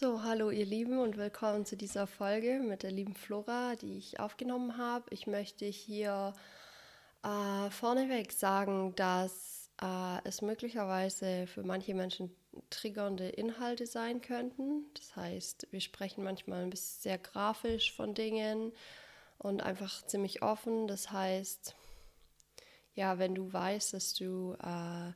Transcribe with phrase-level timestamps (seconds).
[0.00, 4.18] So, hallo ihr Lieben und willkommen zu dieser Folge mit der lieben Flora, die ich
[4.18, 5.04] aufgenommen habe.
[5.10, 6.34] Ich möchte hier
[7.22, 12.34] äh, vorneweg sagen, dass äh, es möglicherweise für manche Menschen
[12.70, 14.86] triggernde Inhalte sein könnten.
[14.94, 18.72] Das heißt, wir sprechen manchmal ein bisschen sehr grafisch von Dingen
[19.38, 20.88] und einfach ziemlich offen.
[20.88, 21.76] Das heißt,
[22.96, 25.12] ja, wenn du weißt, dass du äh,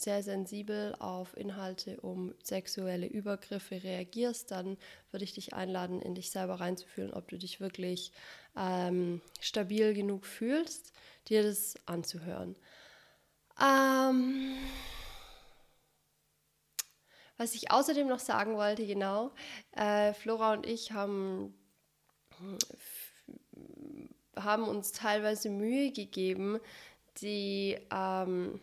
[0.00, 4.78] sehr sensibel auf Inhalte um sexuelle Übergriffe reagierst, dann
[5.10, 8.12] würde ich dich einladen, in dich selber reinzufühlen, ob du dich wirklich
[8.56, 10.92] ähm, stabil genug fühlst,
[11.28, 12.56] dir das anzuhören.
[13.60, 14.56] Ähm,
[17.36, 19.32] was ich außerdem noch sagen wollte, genau,
[19.72, 21.54] äh, Flora und ich haben,
[24.34, 26.58] haben uns teilweise Mühe gegeben,
[27.20, 28.60] die ähm,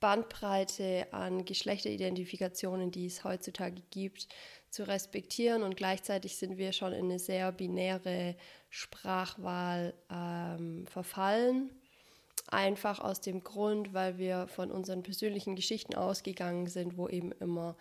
[0.00, 4.28] Bandbreite an Geschlechteridentifikation, die es heutzutage gibt,
[4.70, 5.62] zu respektieren.
[5.62, 8.36] Und gleichzeitig sind wir schon in eine sehr binäre
[8.70, 11.70] Sprachwahl ähm, verfallen.
[12.48, 17.76] Einfach aus dem Grund, weil wir von unseren persönlichen Geschichten ausgegangen sind, wo eben immer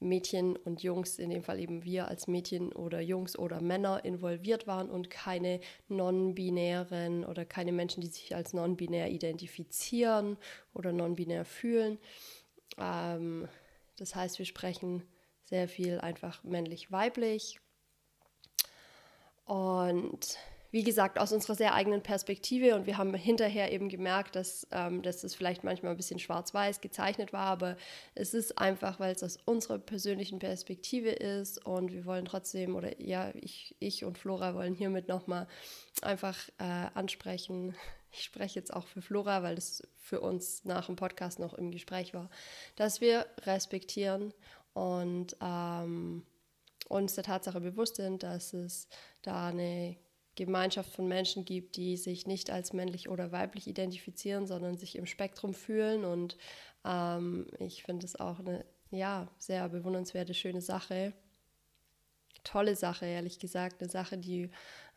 [0.00, 4.66] Mädchen und Jungs, in dem Fall eben wir als Mädchen oder Jungs oder Männer involviert
[4.66, 10.36] waren und keine non-binären oder keine Menschen, die sich als non-binär identifizieren
[10.72, 11.98] oder non-binär fühlen.
[12.78, 13.48] Ähm,
[13.96, 15.02] das heißt, wir sprechen
[15.44, 17.58] sehr viel einfach männlich-weiblich.
[19.44, 20.38] Und
[20.70, 22.74] wie gesagt, aus unserer sehr eigenen Perspektive.
[22.74, 26.80] Und wir haben hinterher eben gemerkt, dass, ähm, dass das vielleicht manchmal ein bisschen schwarz-weiß
[26.80, 27.76] gezeichnet war, aber
[28.14, 31.64] es ist einfach, weil es aus unserer persönlichen Perspektive ist.
[31.64, 35.46] Und wir wollen trotzdem, oder ja, ich, ich und Flora wollen hiermit nochmal
[36.02, 37.74] einfach äh, ansprechen.
[38.10, 41.70] Ich spreche jetzt auch für Flora, weil das für uns nach dem Podcast noch im
[41.70, 42.30] Gespräch war,
[42.74, 44.32] dass wir respektieren
[44.72, 46.24] und ähm,
[46.88, 48.88] uns der Tatsache bewusst sind, dass es
[49.20, 49.96] da eine
[50.38, 55.06] Gemeinschaft von Menschen gibt, die sich nicht als männlich oder weiblich identifizieren, sondern sich im
[55.06, 56.04] Spektrum fühlen.
[56.04, 56.36] Und
[56.84, 61.12] ähm, ich finde es auch eine ja, sehr bewundernswerte, schöne Sache.
[62.44, 63.80] Tolle Sache, ehrlich gesagt.
[63.80, 64.50] Eine Sache, die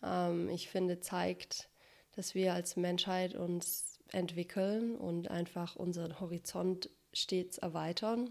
[0.04, 1.70] ähm, ich finde zeigt,
[2.16, 8.30] dass wir als Menschheit uns entwickeln und einfach unseren Horizont stets erweitern.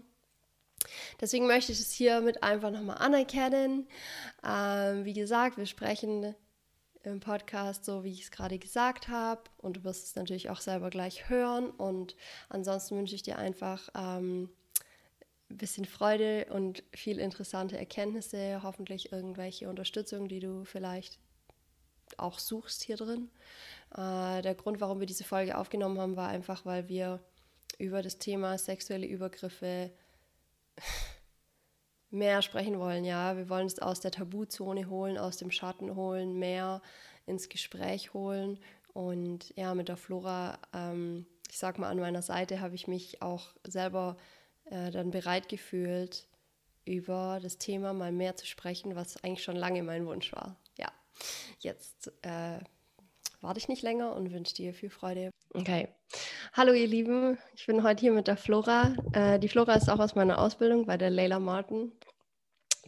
[1.19, 3.87] Deswegen möchte ich es hiermit einfach nochmal anerkennen.
[4.43, 6.35] Ähm, wie gesagt, wir sprechen
[7.03, 9.41] im Podcast, so wie ich es gerade gesagt habe.
[9.57, 11.69] Und du wirst es natürlich auch selber gleich hören.
[11.69, 12.15] Und
[12.49, 14.49] ansonsten wünsche ich dir einfach ähm,
[15.49, 21.19] ein bisschen Freude und viel interessante Erkenntnisse, hoffentlich irgendwelche Unterstützung, die du vielleicht
[22.17, 23.29] auch suchst hier drin.
[23.91, 27.19] Äh, der Grund, warum wir diese Folge aufgenommen haben, war einfach, weil wir
[27.77, 29.91] über das Thema sexuelle Übergriffe
[32.11, 33.37] mehr sprechen wollen, ja.
[33.37, 36.81] Wir wollen es aus der Tabuzone holen, aus dem Schatten holen, mehr
[37.25, 38.59] ins Gespräch holen.
[38.93, 43.21] Und ja, mit der Flora, ähm, ich sag mal, an meiner Seite habe ich mich
[43.21, 44.17] auch selber
[44.65, 46.27] äh, dann bereit gefühlt,
[46.83, 50.57] über das Thema mal mehr zu sprechen, was eigentlich schon lange mein Wunsch war.
[50.77, 50.91] Ja,
[51.59, 52.59] jetzt äh,
[53.41, 55.31] warte ich nicht länger und wünsche dir viel Freude.
[55.53, 55.89] Okay.
[56.53, 58.95] Hallo ihr Lieben, ich bin heute hier mit der Flora.
[59.13, 61.91] Äh, die Flora ist auch aus meiner Ausbildung bei der Leila Martin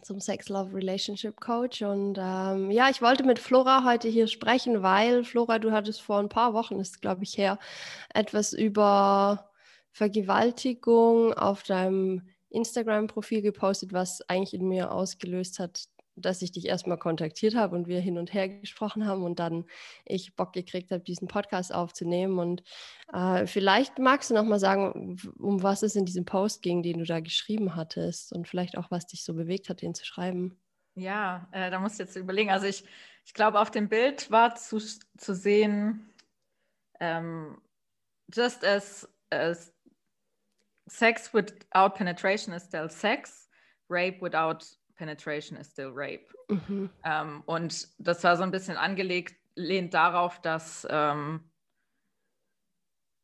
[0.02, 1.82] zum Sex Love Relationship Coach.
[1.82, 6.18] Und ähm, ja, ich wollte mit Flora heute hier sprechen, weil Flora, du hattest vor
[6.18, 7.58] ein paar Wochen, ist glaube ich her,
[8.12, 9.50] etwas über
[9.90, 15.84] Vergewaltigung auf deinem Instagram-Profil gepostet, was eigentlich in mir ausgelöst hat,
[16.16, 19.64] dass ich dich erstmal kontaktiert habe und wir hin und her gesprochen haben und dann
[20.04, 22.38] ich Bock gekriegt habe, diesen Podcast aufzunehmen.
[22.38, 22.62] Und
[23.12, 26.98] äh, vielleicht magst du noch mal sagen, um was es in diesem Post ging, den
[26.98, 30.60] du da geschrieben hattest und vielleicht auch, was dich so bewegt hat, den zu schreiben.
[30.94, 32.50] Ja, äh, da musst du jetzt überlegen.
[32.50, 32.84] Also ich,
[33.24, 36.08] ich glaube, auf dem Bild war zu, zu sehen,
[37.00, 37.60] ähm,
[38.32, 39.72] just as, as
[40.88, 43.48] sex without penetration is still sex,
[43.88, 44.64] rape without
[44.96, 46.26] penetration is still rape.
[46.48, 46.90] Mhm.
[47.04, 51.50] Ähm, und das war so ein bisschen angelegt, lehnt darauf, dass ähm,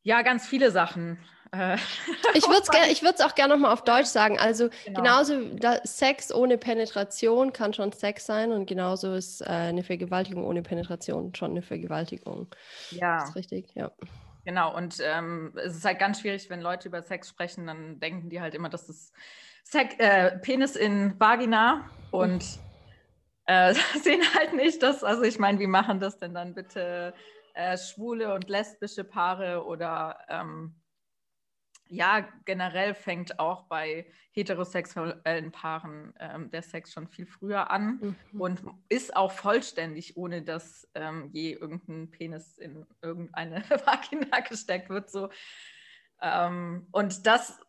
[0.03, 1.19] ja ganz viele Sachen.
[1.53, 1.77] Äh,
[2.35, 4.39] ich würde es auch gerne nochmal auf Deutsch sagen.
[4.39, 5.03] Also genau.
[5.03, 5.35] genauso
[5.85, 11.35] Sex ohne Penetration kann schon Sex sein und genauso ist äh, eine Vergewaltigung ohne Penetration
[11.35, 12.55] schon eine Vergewaltigung.
[12.91, 13.19] Ja.
[13.19, 13.91] Das ist richtig, ja.
[14.45, 18.31] Genau, und ähm, es ist halt ganz schwierig, wenn Leute über Sex sprechen, dann denken
[18.31, 19.13] die halt immer, dass es
[19.71, 22.45] Sek äh, Penis in Vagina und
[23.47, 23.73] äh,
[24.03, 27.15] sehen halt nicht, dass, also ich meine, wie machen das denn dann bitte
[27.55, 30.75] äh, schwule und lesbische Paare oder ähm,
[31.89, 38.41] ja, generell fängt auch bei heterosexuellen Paaren ähm, der Sex schon viel früher an mhm.
[38.41, 45.11] und ist auch vollständig, ohne dass ähm, je irgendein Penis in irgendeine Vagina gesteckt wird.
[45.11, 45.31] So.
[46.21, 47.61] Ähm, und das,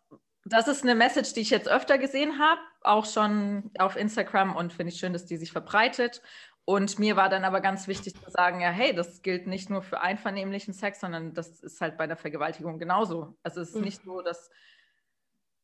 [0.45, 4.73] das ist eine Message, die ich jetzt öfter gesehen habe, auch schon auf Instagram und
[4.73, 6.21] finde ich schön, dass die sich verbreitet.
[6.65, 9.81] Und mir war dann aber ganz wichtig zu sagen, ja, hey, das gilt nicht nur
[9.81, 13.37] für einvernehmlichen Sex, sondern das ist halt bei der Vergewaltigung genauso.
[13.43, 13.83] Also es ist mhm.
[13.83, 14.49] nicht so, dass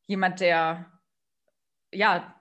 [0.06, 0.86] jemand, der,
[1.92, 2.34] ja,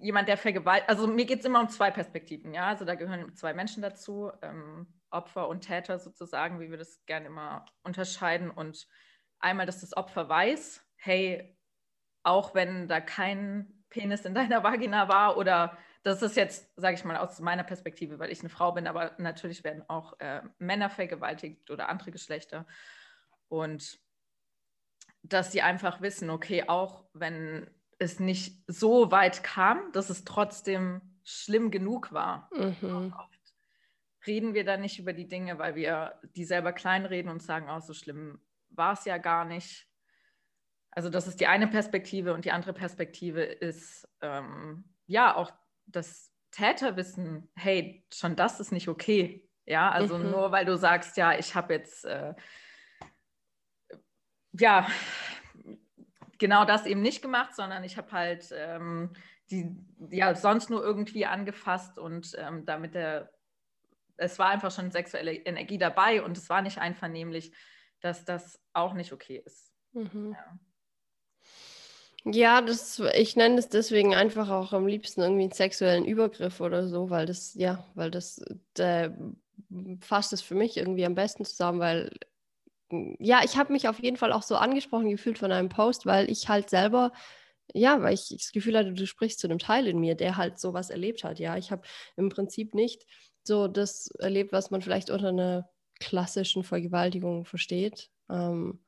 [0.00, 3.34] jemand, der vergewaltigt, also mir geht es immer um zwei Perspektiven, ja, also da gehören
[3.34, 8.50] zwei Menschen dazu, ähm, Opfer und Täter sozusagen, wie wir das gerne immer unterscheiden.
[8.50, 8.88] Und
[9.38, 11.56] einmal, dass das Opfer weiß, hey,
[12.22, 17.04] auch wenn da kein Penis in deiner Vagina war oder das ist jetzt, sage ich
[17.04, 20.90] mal, aus meiner Perspektive, weil ich eine Frau bin, aber natürlich werden auch äh, Männer
[20.90, 22.66] vergewaltigt oder andere Geschlechter.
[23.48, 23.98] Und
[25.22, 31.00] dass sie einfach wissen, okay, auch wenn es nicht so weit kam, dass es trotzdem
[31.24, 32.50] schlimm genug war.
[32.54, 33.14] Mhm.
[33.16, 33.40] Oft
[34.26, 37.78] reden wir dann nicht über die Dinge, weil wir die selber kleinreden und sagen, auch
[37.78, 39.88] oh, so schlimm war es ja gar nicht.
[40.94, 45.52] Also das ist die eine Perspektive und die andere Perspektive ist ähm, ja auch
[45.86, 49.48] das Täter wissen, hey, schon das ist nicht okay.
[49.66, 50.30] Ja, also mhm.
[50.30, 52.34] nur weil du sagst, ja, ich habe jetzt, äh,
[54.52, 54.86] ja,
[56.38, 59.10] genau das eben nicht gemacht, sondern ich habe halt ähm,
[59.50, 59.74] die,
[60.10, 63.32] ja, sonst nur irgendwie angefasst und ähm, damit der,
[64.16, 67.52] es war einfach schon sexuelle Energie dabei und es war nicht einvernehmlich,
[68.00, 69.72] dass das auch nicht okay ist.
[69.92, 70.32] Mhm.
[70.32, 70.58] Ja.
[72.26, 76.88] Ja, das, ich nenne es deswegen einfach auch am liebsten irgendwie einen sexuellen Übergriff oder
[76.88, 78.40] so, weil das, ja, weil das
[78.78, 79.10] äh,
[80.00, 82.10] fasst es für mich irgendwie am besten zusammen, weil
[83.18, 86.30] ja, ich habe mich auf jeden Fall auch so angesprochen gefühlt von einem Post, weil
[86.30, 87.12] ich halt selber,
[87.74, 90.58] ja, weil ich das Gefühl hatte, du sprichst zu einem Teil in mir, der halt
[90.60, 91.38] sowas erlebt hat.
[91.40, 91.82] Ja, ich habe
[92.16, 93.06] im Prinzip nicht
[93.44, 98.10] so das erlebt, was man vielleicht unter einer klassischen Vergewaltigung versteht.
[98.30, 98.83] Ähm,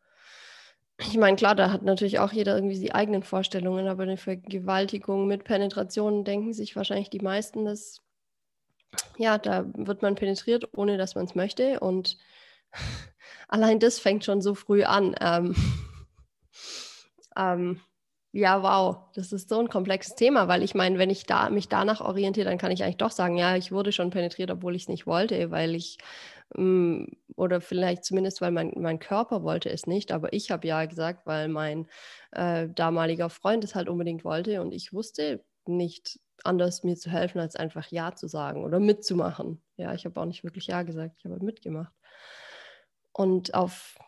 [0.99, 5.27] ich meine, klar, da hat natürlich auch jeder irgendwie die eigenen Vorstellungen, aber eine Vergewaltigung
[5.27, 8.03] mit Penetration denken sich wahrscheinlich die meisten, dass
[9.19, 11.81] ja, da wird man penetriert, ohne dass man es möchte.
[11.81, 12.17] Und
[13.49, 15.15] allein das fängt schon so früh an.
[15.21, 15.55] Ähm,
[17.37, 17.81] ähm,
[18.33, 21.69] ja, wow, das ist so ein komplexes Thema, weil ich meine, wenn ich da, mich
[21.69, 24.83] danach orientiere, dann kann ich eigentlich doch sagen, ja, ich wurde schon penetriert, obwohl ich
[24.83, 25.99] es nicht wollte, weil ich
[26.55, 31.27] oder vielleicht zumindest, weil mein, mein Körper wollte es nicht, aber ich habe ja gesagt,
[31.27, 31.89] weil mein
[32.31, 37.41] äh, damaliger Freund es halt unbedingt wollte und ich wusste nicht anders mir zu helfen,
[37.41, 39.61] als einfach Ja zu sagen oder mitzumachen.
[39.77, 41.93] Ja, ich habe auch nicht wirklich Ja gesagt, ich habe halt mitgemacht.
[43.13, 43.99] Und auf,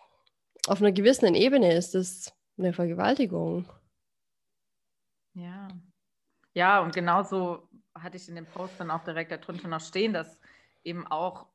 [0.68, 3.68] auf einer gewissen Ebene ist es eine Vergewaltigung.
[5.34, 5.68] Ja.
[6.54, 10.40] Ja, und genauso hatte ich in dem Post dann auch direkt darunter noch stehen, dass
[10.84, 11.46] eben auch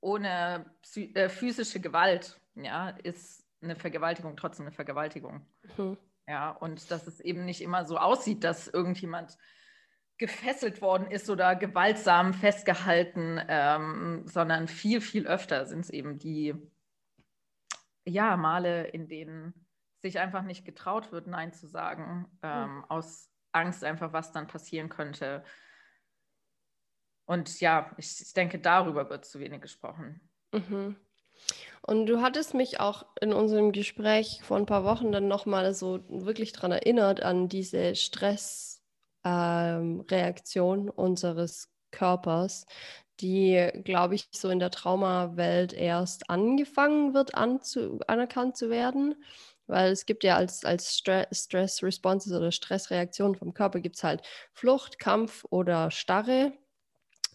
[0.00, 0.64] ohne
[0.96, 5.46] äh, physische Gewalt, ja, ist eine Vergewaltigung trotzdem eine Vergewaltigung.
[5.76, 5.98] Mhm.
[6.26, 9.36] Ja, und dass es eben nicht immer so aussieht, dass irgendjemand
[10.16, 16.54] gefesselt worden ist oder gewaltsam festgehalten, ähm, sondern viel, viel öfter sind es eben die
[18.04, 19.66] ja, Male, in denen
[19.98, 22.84] sich einfach nicht getraut wird, Nein zu sagen, ähm, mhm.
[22.84, 25.44] aus Angst einfach, was dann passieren könnte.
[27.30, 30.20] Und ja, ich, ich denke, darüber wird zu wenig gesprochen.
[30.50, 30.96] Mhm.
[31.80, 36.00] Und du hattest mich auch in unserem Gespräch vor ein paar Wochen dann nochmal so
[36.08, 42.66] wirklich daran erinnert, an diese Stressreaktion ähm, unseres Körpers,
[43.20, 49.14] die, glaube ich, so in der Traumawelt erst angefangen wird, anzu anerkannt zu werden.
[49.68, 54.98] Weil es gibt ja als, als Stress-Responses oder Stressreaktionen vom Körper gibt es halt Flucht,
[54.98, 56.52] Kampf oder Starre.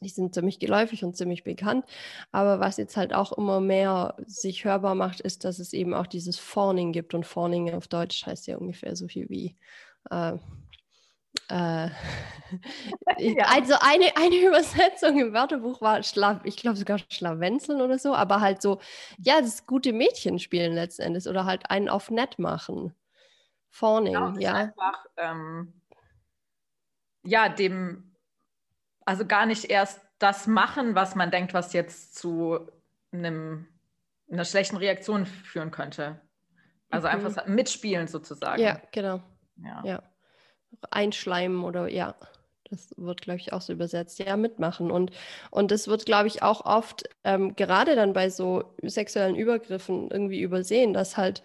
[0.05, 1.83] Die sind ziemlich geläufig und ziemlich bekannt.
[2.31, 6.05] Aber was jetzt halt auch immer mehr sich hörbar macht, ist, dass es eben auch
[6.05, 7.15] dieses Fawning gibt.
[7.15, 9.55] Und Fawning auf Deutsch heißt ja ungefähr so viel wie.
[10.12, 10.33] Äh,
[11.50, 11.89] äh,
[13.17, 13.45] ja.
[13.47, 18.41] Also eine, eine Übersetzung im Wörterbuch war, Schla ich glaube sogar Schlawenzeln oder so, aber
[18.41, 18.79] halt so,
[19.17, 22.93] ja, das gute Mädchen spielen letzten Endes oder halt einen auf nett machen.
[23.71, 24.53] Fawning, genau, ja.
[24.53, 25.74] Einfach, ähm,
[27.24, 28.14] ja, dem
[29.05, 32.59] also gar nicht erst das machen, was man denkt, was jetzt zu
[33.12, 33.67] einem,
[34.29, 36.19] einer schlechten Reaktion führen könnte.
[36.89, 37.13] Also mhm.
[37.13, 38.62] einfach mitspielen sozusagen.
[38.62, 39.21] Ja, genau.
[39.57, 39.81] Ja.
[39.83, 40.03] ja.
[40.91, 42.15] Einschleimen oder ja.
[42.71, 44.17] Das wird, glaube ich, auch so übersetzt.
[44.17, 44.89] Ja, mitmachen.
[44.89, 45.12] Und,
[45.51, 50.41] und das wird, glaube ich, auch oft, ähm, gerade dann bei so sexuellen Übergriffen irgendwie
[50.41, 51.43] übersehen, dass halt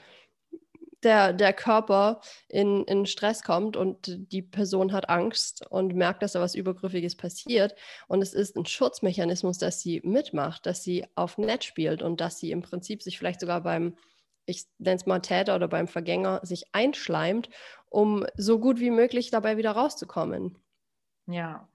[1.02, 6.32] der, der Körper in, in Stress kommt und die Person hat Angst und merkt, dass
[6.32, 7.74] da was Übergriffiges passiert.
[8.08, 12.38] Und es ist ein Schutzmechanismus, dass sie mitmacht, dass sie auf Netz spielt und dass
[12.38, 13.96] sie im Prinzip sich vielleicht sogar beim,
[14.46, 17.48] ich nenne es mal Täter oder beim Vergänger, sich einschleimt,
[17.88, 20.58] um so gut wie möglich dabei wieder rauszukommen.
[21.26, 21.68] Ja.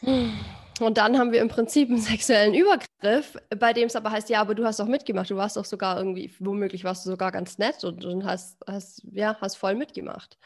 [0.80, 4.40] Und dann haben wir im Prinzip einen sexuellen Übergriff, bei dem es aber heißt, ja,
[4.40, 7.58] aber du hast doch mitgemacht, du warst doch sogar irgendwie, womöglich warst du sogar ganz
[7.58, 10.38] nett und, und hast, hast, ja, hast voll mitgemacht.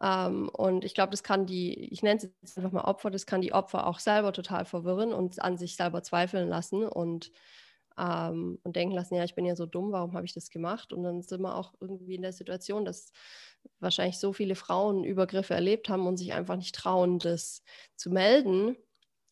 [0.00, 3.26] Ähm, und ich glaube, das kann die, ich nenne es jetzt einfach mal Opfer, das
[3.26, 7.32] kann die Opfer auch selber total verwirren und an sich selber zweifeln lassen und,
[7.98, 10.92] ähm, und denken lassen, ja, ich bin ja so dumm, warum habe ich das gemacht?
[10.92, 13.12] Und dann sind wir auch irgendwie in der Situation, dass
[13.80, 17.62] wahrscheinlich so viele Frauen Übergriffe erlebt haben und sich einfach nicht trauen, das
[17.96, 18.76] zu melden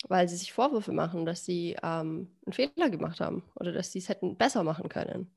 [0.09, 3.99] weil sie sich Vorwürfe machen, dass sie ähm, einen Fehler gemacht haben oder dass sie
[3.99, 5.35] es hätten besser machen können.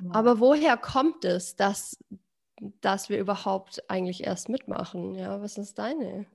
[0.00, 0.10] Ja.
[0.12, 1.96] Aber woher kommt es, dass,
[2.80, 5.14] dass wir überhaupt eigentlich erst mitmachen?
[5.14, 6.26] Ja, was ist deine?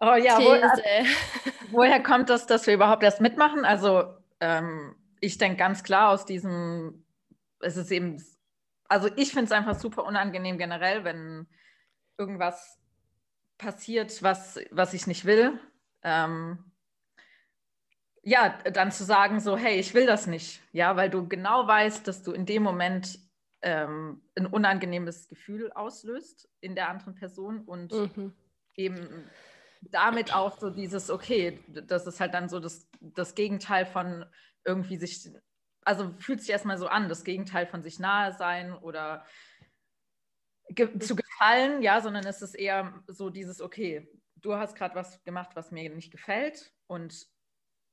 [0.00, 0.82] Oh ja, wo, also,
[1.70, 3.64] woher kommt das, dass wir überhaupt erst mitmachen?
[3.64, 4.04] Also
[4.40, 7.04] ähm, ich denke ganz klar aus diesem,
[7.60, 8.22] es ist eben,
[8.88, 11.48] also ich finde es einfach super unangenehm generell, wenn
[12.16, 12.77] irgendwas
[13.58, 15.58] passiert, was, was ich nicht will.
[16.02, 16.58] Ähm,
[18.22, 22.06] ja, dann zu sagen, so, hey, ich will das nicht, ja, weil du genau weißt,
[22.06, 23.18] dass du in dem Moment
[23.62, 28.32] ähm, ein unangenehmes Gefühl auslöst in der anderen Person und mhm.
[28.76, 29.28] eben
[29.80, 34.24] damit auch so dieses, okay, das ist halt dann so das, das Gegenteil von
[34.64, 35.30] irgendwie sich,
[35.84, 39.24] also fühlt sich erstmal so an, das Gegenteil von sich nahe sein oder
[40.70, 45.22] ge zu gefallen, ja, sondern es ist eher so dieses, okay, du hast gerade was
[45.24, 47.26] gemacht, was mir nicht gefällt und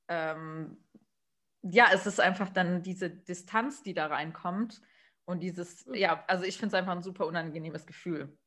[0.08, 0.78] ähm,
[1.62, 4.82] ja, es ist einfach dann diese Distanz, die da reinkommt
[5.26, 5.96] und dieses, mhm.
[5.96, 8.38] ja, also ich finde es einfach ein super unangenehmes Gefühl.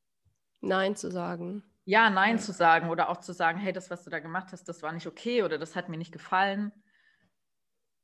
[0.60, 1.64] Nein zu sagen.
[1.84, 2.42] Ja, Nein ja.
[2.42, 4.92] zu sagen oder auch zu sagen, hey, das, was du da gemacht hast, das war
[4.92, 6.72] nicht okay oder das hat mir nicht gefallen.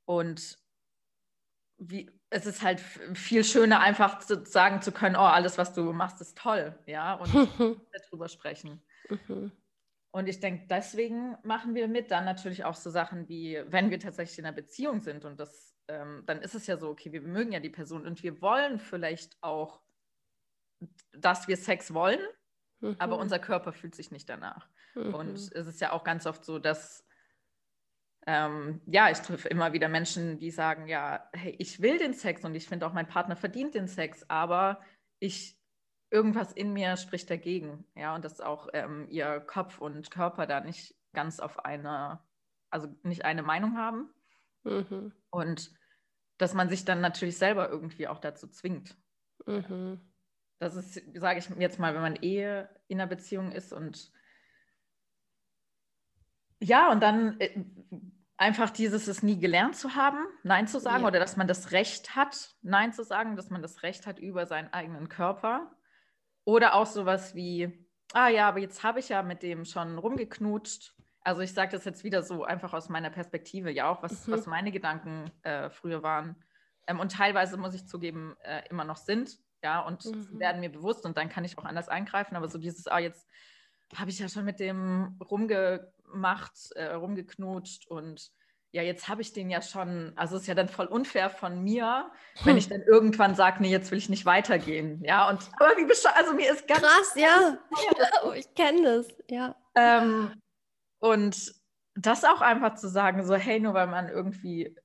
[0.06, 0.58] Und
[1.78, 5.92] wie, es ist halt viel schöner, einfach zu sagen zu können, oh, alles, was du
[5.92, 7.32] machst, ist toll, ja, und
[7.92, 8.82] darüber sprechen.
[9.08, 9.52] Mhm.
[10.10, 12.10] Und ich denke, deswegen machen wir mit.
[12.10, 15.76] Dann natürlich auch so Sachen wie, wenn wir tatsächlich in einer Beziehung sind und das,
[15.86, 18.80] ähm, dann ist es ja so, okay, wir mögen ja die Person und wir wollen
[18.80, 19.80] vielleicht auch,
[21.12, 22.20] dass wir Sex wollen,
[22.80, 22.96] mhm.
[22.98, 24.68] aber unser Körper fühlt sich nicht danach.
[24.96, 25.14] Mhm.
[25.14, 27.06] Und es ist ja auch ganz oft so, dass
[28.26, 32.44] ähm, ja, ich treffe immer wieder Menschen, die sagen, ja, hey, ich will den Sex
[32.44, 34.80] und ich finde auch, mein Partner verdient den Sex, aber
[35.18, 35.58] ich
[36.10, 40.60] irgendwas in mir spricht dagegen, ja, und dass auch ähm, ihr Kopf und Körper da
[40.60, 42.20] nicht ganz auf eine,
[42.70, 44.08] also nicht eine Meinung haben.
[44.62, 45.12] Mhm.
[45.30, 45.72] Und
[46.38, 48.96] dass man sich dann natürlich selber irgendwie auch dazu zwingt.
[49.46, 50.00] Mhm.
[50.58, 54.12] Das ist, sage ich jetzt mal, wenn man eh in einer Beziehung ist und
[56.60, 57.64] ja, und dann äh,
[58.36, 61.08] einfach dieses, es nie gelernt zu haben, Nein zu sagen, ja.
[61.08, 64.46] oder dass man das Recht hat, Nein zu sagen, dass man das Recht hat über
[64.46, 65.70] seinen eigenen Körper.
[66.44, 70.94] Oder auch sowas wie, ah ja, aber jetzt habe ich ja mit dem schon rumgeknutscht.
[71.20, 74.32] Also ich sage das jetzt wieder so einfach aus meiner Perspektive, ja auch, was, mhm.
[74.32, 76.36] was meine Gedanken äh, früher waren.
[76.86, 79.38] Ähm, und teilweise, muss ich zugeben, äh, immer noch sind.
[79.62, 80.38] Ja, und mhm.
[80.38, 82.36] werden mir bewusst und dann kann ich auch anders eingreifen.
[82.36, 83.26] Aber so dieses, ah, jetzt
[83.96, 85.16] habe ich ja schon mit dem
[86.14, 88.30] rumgemacht, äh, rumgeknutscht und
[88.70, 91.62] ja, jetzt habe ich den ja schon, also es ist ja dann voll unfair von
[91.62, 92.46] mir, hm.
[92.46, 95.00] wenn ich dann irgendwann sage, nee, jetzt will ich nicht weitergehen.
[95.04, 97.56] Ja, und aber wie bescheuert, also mir ist ganz krass, ja.
[98.24, 99.54] oh, ich kenne das, ja.
[99.76, 100.42] Ähm,
[100.98, 101.54] und
[101.94, 104.76] das auch einfach zu sagen, so, hey, nur weil man irgendwie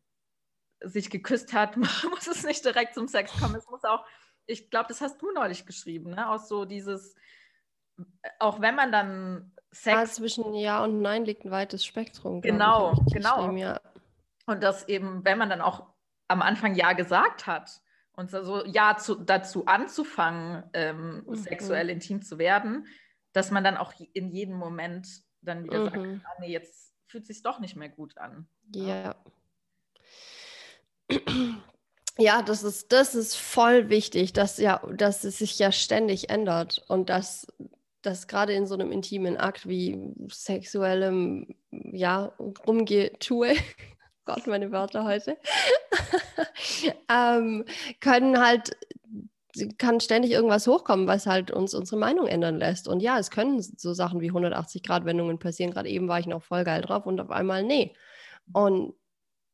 [0.81, 3.55] sich geküsst hat, muss es nicht direkt zum Sex kommen.
[3.55, 4.05] Es muss auch,
[4.45, 6.29] ich glaube, das hast du neulich geschrieben, ne?
[6.29, 7.15] Aus so dieses,
[8.38, 9.97] auch wenn man dann Sex.
[9.97, 12.41] Ah, zwischen Ja und Nein liegt ein weites Spektrum.
[12.41, 13.51] Genau, ich, genau.
[13.51, 13.79] Ja.
[14.45, 15.88] Und dass eben, wenn man dann auch
[16.27, 17.81] am Anfang Ja gesagt hat
[18.13, 21.35] und so Ja zu, dazu anzufangen, ähm, mhm.
[21.35, 22.88] sexuell intim zu werden,
[23.33, 25.07] dass man dann auch in jedem Moment
[25.41, 25.85] dann wieder mhm.
[25.85, 28.47] sagt, ah, nee, jetzt fühlt es sich doch nicht mehr gut an.
[28.73, 29.15] Ja.
[32.17, 36.83] Ja, das ist, das ist voll wichtig, dass, ja, dass es sich ja ständig ändert
[36.88, 37.47] und dass
[38.01, 39.99] dass gerade in so einem intimen Akt wie
[40.31, 42.33] sexuellem, ja,
[42.65, 43.55] Rumgetue,
[44.25, 45.37] Gott, meine Wörter heute,
[47.09, 47.65] ähm,
[47.99, 48.77] können halt,
[49.77, 52.87] kann ständig irgendwas hochkommen, was halt uns unsere Meinung ändern lässt.
[52.87, 55.71] Und ja, es können so Sachen wie 180-Grad-Wendungen passieren.
[55.71, 57.95] Gerade eben war ich noch voll geil drauf und auf einmal nee.
[58.53, 58.93] Und,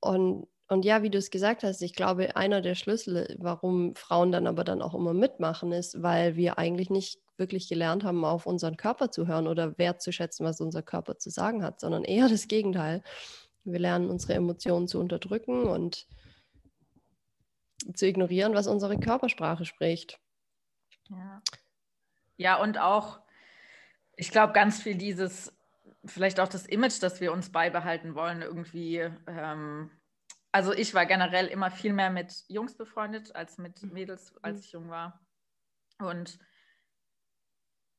[0.01, 4.31] und und ja, wie du es gesagt hast, ich glaube, einer der Schlüssel, warum Frauen
[4.31, 8.47] dann aber dann auch immer mitmachen, ist, weil wir eigentlich nicht wirklich gelernt haben, auf
[8.47, 12.47] unseren Körper zu hören oder wertzuschätzen, was unser Körper zu sagen hat, sondern eher das
[12.47, 13.03] Gegenteil.
[13.63, 16.07] Wir lernen unsere Emotionen zu unterdrücken und
[17.93, 20.19] zu ignorieren, was unsere Körpersprache spricht.
[21.09, 21.41] Ja,
[22.37, 23.19] ja und auch,
[24.15, 25.53] ich glaube, ganz viel dieses,
[26.05, 29.07] vielleicht auch das Image, das wir uns beibehalten wollen, irgendwie.
[29.27, 29.91] Ähm,
[30.55, 33.91] also ich war generell immer viel mehr mit Jungs befreundet als mit mhm.
[33.91, 35.19] Mädels, als ich jung war.
[35.99, 36.39] Und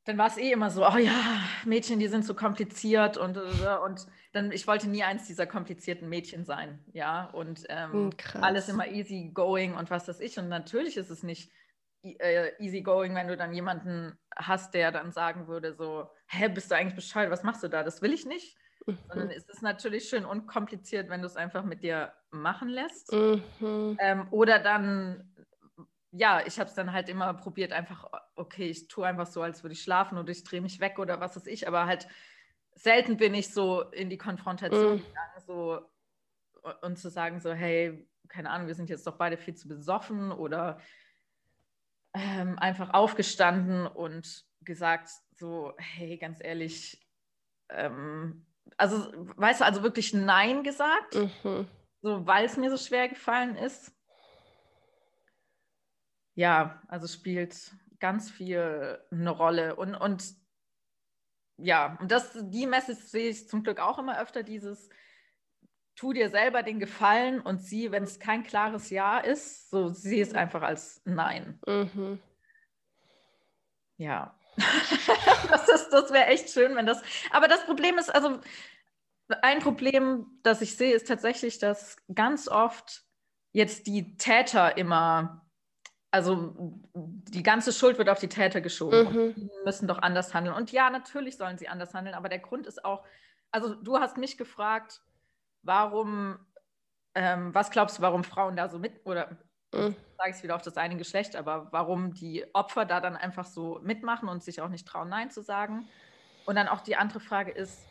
[0.04, 4.06] dann war es eh immer so, oh ja, Mädchen, die sind so kompliziert und, und
[4.32, 8.86] dann, ich wollte nie eins dieser komplizierten Mädchen sein, ja, und ähm, hm, alles immer
[8.88, 10.38] easy going und was weiß ich.
[10.38, 11.52] Und natürlich ist es nicht
[12.04, 16.70] äh, easy going, wenn du dann jemanden hast, der dann sagen würde, so, hä, bist
[16.70, 17.82] du eigentlich bescheuert, was machst du da?
[17.82, 18.56] Das will ich nicht.
[18.86, 18.98] Mhm.
[19.08, 23.12] Sondern ist es natürlich schön unkompliziert, wenn du es einfach mit dir machen lässt.
[23.12, 23.96] Mhm.
[24.00, 25.32] Ähm, oder dann
[26.18, 29.62] ja, ich habe es dann halt immer probiert, einfach, okay, ich tue einfach so, als
[29.62, 32.08] würde ich schlafen oder ich drehe mich weg oder was weiß ich, aber halt
[32.74, 35.04] selten bin ich so in die Konfrontation mm.
[35.04, 35.90] gegangen, so
[36.82, 40.32] und zu sagen, so, hey, keine Ahnung, wir sind jetzt doch beide viel zu besoffen
[40.32, 40.80] oder
[42.14, 47.06] ähm, einfach aufgestanden und gesagt, so, hey, ganz ehrlich,
[47.68, 51.66] ähm, also, weißt du, also wirklich Nein gesagt, mhm.
[52.02, 53.96] so, weil es mir so schwer gefallen ist
[56.36, 59.74] ja, also spielt ganz viel eine Rolle.
[59.74, 60.34] Und, und
[61.56, 64.90] ja, und das, die Message sehe ich zum Glück auch immer öfter, dieses
[65.96, 70.20] tu dir selber den Gefallen und sieh, wenn es kein klares Ja ist, so sieh
[70.20, 71.58] es einfach als Nein.
[71.66, 72.20] Mhm.
[73.96, 74.38] Ja.
[75.50, 77.02] das das wäre echt schön, wenn das.
[77.30, 78.40] Aber das Problem ist, also
[79.42, 83.02] ein Problem, das ich sehe, ist tatsächlich, dass ganz oft
[83.52, 85.46] jetzt die Täter immer
[86.16, 86.54] also
[86.94, 89.12] die ganze Schuld wird auf die Täter geschoben.
[89.12, 89.34] Mhm.
[89.34, 90.56] Die müssen doch anders handeln.
[90.56, 93.04] Und ja, natürlich sollen sie anders handeln, aber der Grund ist auch,
[93.50, 95.02] also du hast mich gefragt,
[95.62, 96.38] warum,
[97.14, 99.36] ähm, was glaubst du, warum Frauen da so mit, oder
[99.72, 99.94] mhm.
[100.16, 103.44] sage ich es wieder auf das eine Geschlecht, aber warum die Opfer da dann einfach
[103.44, 105.88] so mitmachen und sich auch nicht trauen, Nein zu sagen.
[106.44, 107.82] Und dann auch die andere Frage ist,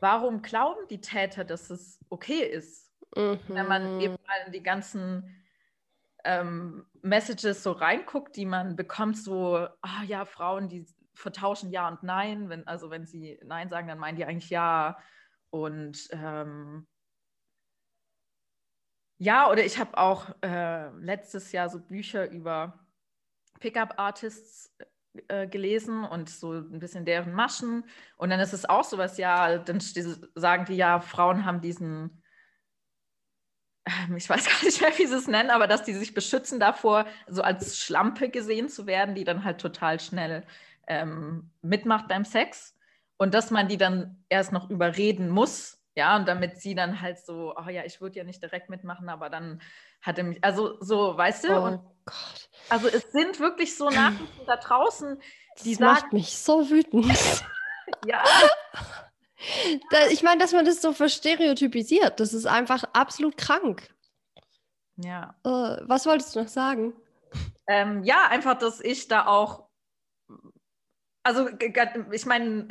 [0.00, 3.38] warum glauben die Täter, dass es okay ist, mhm.
[3.48, 4.00] wenn man mhm.
[4.00, 5.34] eben mal die ganzen
[6.24, 12.02] ähm, Messages so reinguckt, die man bekommt, so, ah ja, Frauen, die vertauschen Ja und
[12.02, 12.48] Nein.
[12.48, 14.98] Wenn, also wenn sie Nein sagen, dann meinen die eigentlich Ja.
[15.50, 16.86] Und ähm,
[19.18, 22.78] ja, oder ich habe auch äh, letztes Jahr so Bücher über
[23.60, 24.74] Pickup-Artists
[25.26, 27.84] äh, gelesen und so ein bisschen deren Maschen.
[28.16, 32.22] Und dann ist es auch sowas, ja, dann sagen die ja, Frauen haben diesen
[33.88, 36.60] ähm, ich weiß gar nicht mehr, wie sie es nennen, aber dass die sich beschützen
[36.60, 40.44] davor, so als Schlampe gesehen zu werden, die dann halt total schnell
[40.86, 42.76] ähm, mitmacht beim Sex.
[43.16, 47.18] Und dass man die dann erst noch überreden muss, ja, und damit sie dann halt
[47.18, 49.60] so, oh ja, ich würde ja nicht direkt mitmachen, aber dann
[50.00, 51.58] hatte mich, also so, weißt du?
[51.58, 52.48] Oh und, Gott.
[52.68, 55.20] Also es sind wirklich so Nachrichten da draußen,
[55.64, 57.04] die das sagen, macht mich so wütend.
[58.06, 58.22] ja.
[59.90, 63.92] Da, ich meine, dass man das so verstereotypisiert, das ist einfach absolut krank.
[64.98, 65.34] Ja.
[65.44, 66.92] Äh, was wolltest du noch sagen?
[67.66, 69.68] Ähm, ja, einfach, dass ich da auch,
[71.24, 71.48] also
[72.12, 72.68] ich meine,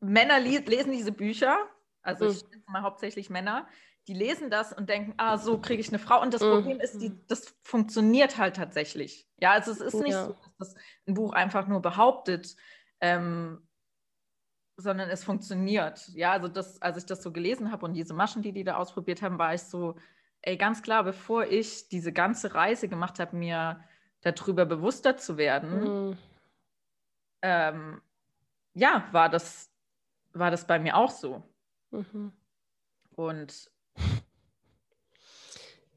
[0.00, 1.56] Männer lesen diese Bücher,
[2.02, 2.30] also mhm.
[2.30, 3.66] ich schätze mal hauptsächlich Männer,
[4.08, 6.20] die lesen das und denken, ah, so kriege ich eine Frau.
[6.20, 6.52] Und das mhm.
[6.52, 9.28] Problem ist, die, das funktioniert halt tatsächlich.
[9.38, 10.26] Ja, also es ist nicht ja.
[10.26, 10.74] so, dass das
[11.06, 12.56] ein Buch einfach nur behauptet,
[13.00, 13.66] ähm,
[14.76, 16.08] sondern es funktioniert.
[16.14, 18.76] Ja, also das, als ich das so gelesen habe und diese Maschen, die die da
[18.76, 19.96] ausprobiert haben, war ich so,
[20.42, 23.84] ey, ganz klar, bevor ich diese ganze Reise gemacht habe, mir
[24.22, 26.18] darüber bewusster zu werden, mhm.
[27.42, 28.02] ähm,
[28.74, 29.70] ja, war das,
[30.32, 31.42] war das bei mir auch so.
[31.92, 32.32] Mhm.
[33.16, 33.70] Und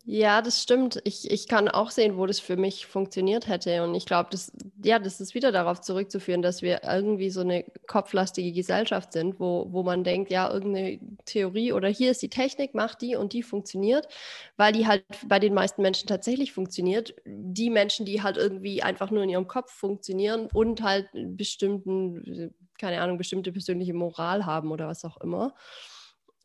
[0.05, 0.99] ja, das stimmt.
[1.05, 3.83] Ich, ich kann auch sehen, wo das für mich funktioniert hätte.
[3.83, 4.51] Und ich glaube, das,
[4.83, 9.67] ja, das ist wieder darauf zurückzuführen, dass wir irgendwie so eine kopflastige Gesellschaft sind, wo,
[9.71, 13.43] wo man denkt, ja, irgendeine Theorie oder hier ist die Technik, macht die und die
[13.43, 14.09] funktioniert,
[14.57, 17.15] weil die halt bei den meisten Menschen tatsächlich funktioniert.
[17.25, 22.99] Die Menschen, die halt irgendwie einfach nur in ihrem Kopf funktionieren und halt bestimmten, keine
[23.01, 25.55] Ahnung, bestimmte persönliche Moral haben oder was auch immer.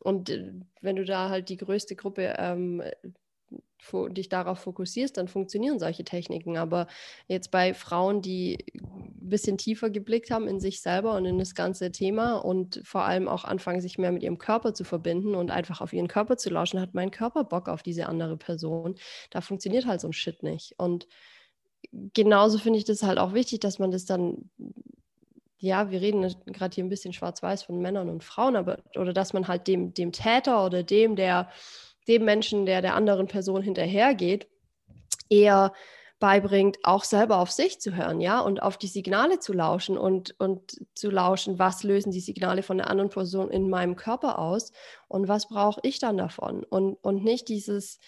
[0.01, 2.81] Und äh, wenn du da halt die größte Gruppe ähm,
[4.09, 6.57] dich darauf fokussierst, dann funktionieren solche Techniken.
[6.57, 6.87] Aber
[7.27, 11.55] jetzt bei Frauen, die ein bisschen tiefer geblickt haben in sich selber und in das
[11.55, 15.51] ganze Thema und vor allem auch anfangen, sich mehr mit ihrem Körper zu verbinden und
[15.51, 18.95] einfach auf ihren Körper zu lauschen, hat mein Körper Bock auf diese andere Person.
[19.29, 20.75] Da funktioniert halt so ein Shit nicht.
[20.77, 21.07] Und
[22.13, 24.49] genauso finde ich das halt auch wichtig, dass man das dann
[25.61, 29.33] ja, wir reden gerade hier ein bisschen schwarz-weiß von Männern und Frauen, aber oder dass
[29.33, 31.49] man halt dem, dem Täter oder dem, der,
[32.07, 34.47] dem Menschen, der der anderen Person hinterhergeht,
[35.29, 35.73] eher
[36.19, 40.35] beibringt, auch selber auf sich zu hören, ja, und auf die Signale zu lauschen und,
[40.37, 44.73] und zu lauschen, was lösen die Signale von der anderen Person in meinem Körper aus
[45.07, 46.65] und was brauche ich dann davon?
[46.65, 47.99] Und, und nicht dieses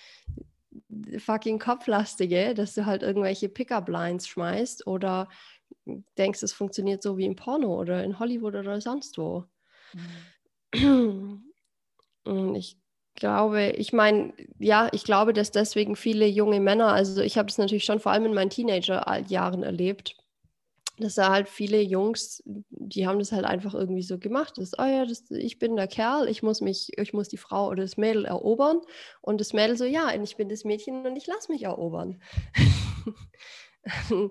[1.17, 5.29] fucking Kopflastige, dass du halt irgendwelche Pickup-Lines schmeißt oder
[6.17, 9.45] denkst, es funktioniert so wie im Porno oder in Hollywood oder sonst wo.
[10.73, 11.45] Mhm.
[12.23, 12.80] Und ich
[13.15, 17.57] glaube, ich meine, ja, ich glaube, dass deswegen viele junge Männer, also ich habe das
[17.57, 20.15] natürlich schon vor allem in meinen Teenagerjahren erlebt,
[21.01, 24.57] dass da halt viele Jungs, die haben das halt einfach irgendwie so gemacht.
[24.57, 27.67] Das, oh ja, das, ich bin der Kerl, ich muss mich, ich muss die Frau
[27.69, 28.81] oder das Mädel erobern.
[29.21, 32.21] Und das Mädel so, ja, ich bin das Mädchen und ich lasse mich erobern.
[33.83, 34.29] das ja.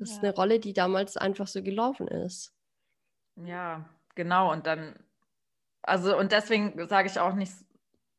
[0.00, 2.54] ist eine Rolle, die damals einfach so gelaufen ist.
[3.44, 4.52] Ja, genau.
[4.52, 4.94] Und dann,
[5.82, 7.52] also, und deswegen sage ich auch nicht,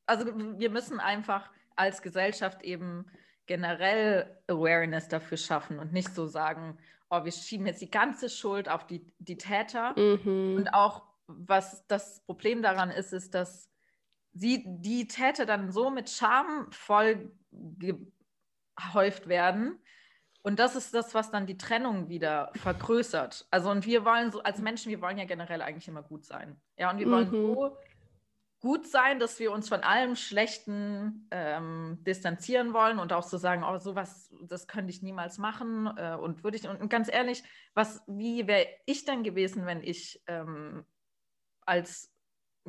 [0.05, 3.05] also wir müssen einfach als Gesellschaft eben
[3.45, 6.77] generell Awareness dafür schaffen und nicht so sagen,
[7.09, 9.97] oh, wir schieben jetzt die ganze Schuld auf die, die Täter.
[9.99, 10.55] Mhm.
[10.57, 13.69] Und auch, was das Problem daran ist, ist, dass
[14.33, 19.79] sie, die Täter dann so mit Scham voll gehäuft werden,
[20.45, 23.47] und das ist das, was dann die Trennung wieder vergrößert.
[23.49, 26.61] Also, und wir wollen so, als Menschen, wir wollen ja generell eigentlich immer gut sein.
[26.77, 27.53] Ja, und wir wollen mhm.
[27.55, 27.77] so
[28.63, 33.61] gut sein, dass wir uns von allem Schlechten ähm, distanzieren wollen und auch so sagen,
[33.61, 35.91] oh, sowas, das könnte ich niemals machen.
[35.97, 40.23] Äh, und würde ich, und, ganz ehrlich, was, wie wäre ich denn gewesen, wenn ich
[40.27, 40.85] ähm,
[41.65, 42.09] als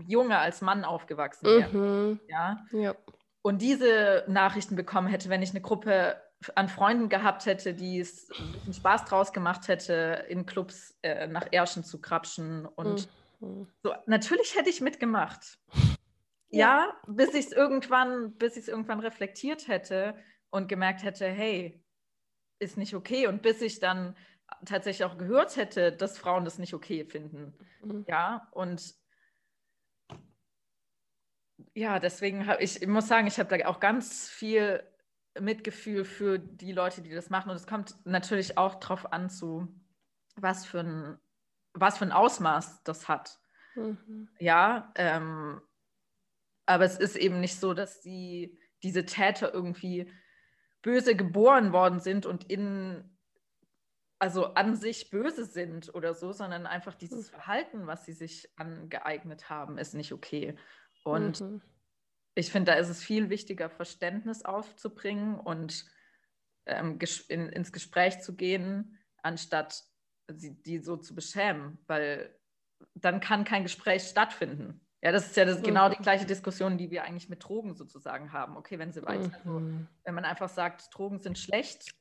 [0.04, 1.76] Junge, als Mann aufgewachsen wäre?
[1.76, 2.20] Mhm.
[2.26, 2.66] Ja?
[2.72, 2.96] ja.
[3.42, 6.20] Und diese Nachrichten bekommen hätte, wenn ich eine Gruppe
[6.56, 8.28] an Freunden gehabt hätte, die es
[8.64, 12.66] einen Spaß draus gemacht hätte, in Clubs äh, nach Ärschen zu krapschen.
[12.66, 13.23] Und mhm.
[13.40, 15.58] So, natürlich hätte ich mitgemacht.
[16.50, 20.16] Ja, ja bis ich es irgendwann, bis ich es irgendwann reflektiert hätte
[20.50, 21.82] und gemerkt hätte, hey,
[22.58, 23.26] ist nicht okay.
[23.26, 24.16] Und bis ich dann
[24.64, 27.52] tatsächlich auch gehört hätte, dass Frauen das nicht okay finden.
[27.82, 28.04] Mhm.
[28.08, 28.94] Ja, und
[31.74, 34.82] ja, deswegen habe ich, ich muss sagen, ich habe da auch ganz viel
[35.40, 37.50] Mitgefühl für die Leute, die das machen.
[37.50, 39.68] Und es kommt natürlich auch darauf an, zu
[40.36, 41.18] was für ein,
[41.74, 43.38] was für ein Ausmaß das hat.
[43.74, 44.28] Mhm.
[44.38, 45.60] Ja, ähm,
[46.66, 50.10] aber es ist eben nicht so, dass die, diese Täter irgendwie
[50.82, 53.10] böse geboren worden sind und in
[54.20, 57.34] also an sich böse sind oder so, sondern einfach dieses mhm.
[57.34, 60.56] Verhalten, was sie sich angeeignet haben, ist nicht okay.
[61.02, 61.60] Und mhm
[62.34, 65.86] ich finde, da ist es viel wichtiger, Verständnis aufzubringen und
[66.66, 69.84] ähm, in, ins Gespräch zu gehen, anstatt
[70.28, 72.34] sie, die so zu beschämen, weil
[72.94, 74.80] dann kann kein Gespräch stattfinden.
[75.02, 78.32] Ja, das ist ja das, genau die gleiche Diskussion, die wir eigentlich mit Drogen sozusagen
[78.32, 78.56] haben.
[78.56, 79.86] Okay, wenn sie weiter, also, mhm.
[80.04, 81.94] wenn man einfach sagt, Drogen sind schlecht,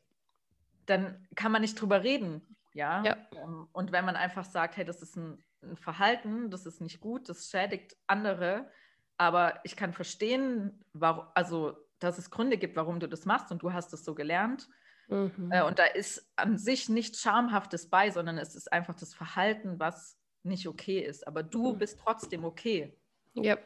[0.86, 2.42] dann kann man nicht drüber reden.
[2.74, 3.04] Ja.
[3.04, 3.18] ja.
[3.34, 7.02] Ähm, und wenn man einfach sagt, hey, das ist ein, ein Verhalten, das ist nicht
[7.02, 8.70] gut, das schädigt andere,
[9.18, 13.64] aber ich kann verstehen, warum, also dass es Gründe gibt, warum du das machst und
[13.64, 14.70] du hast es so gelernt.
[15.08, 15.52] Mhm.
[15.52, 19.80] Äh, und da ist an sich nichts Schamhaftes bei, sondern es ist einfach das Verhalten,
[19.80, 21.28] was nicht okay ist.
[21.28, 21.78] Aber du mhm.
[21.80, 22.98] bist trotzdem okay.
[23.34, 23.58] Ja.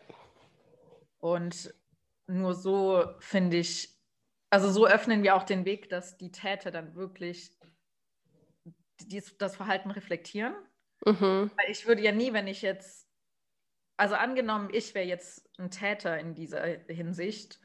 [1.19, 1.73] Und
[2.28, 3.95] nur so finde ich,
[4.50, 7.52] also so öffnen wir auch den Weg, dass die Täter dann wirklich
[9.02, 10.56] dies, das Verhalten reflektieren.
[11.06, 11.52] Mhm.
[11.56, 13.08] Weil ich würde ja nie, wenn ich jetzt
[13.97, 17.60] also angenommen, ich wäre jetzt ein Täter in dieser Hinsicht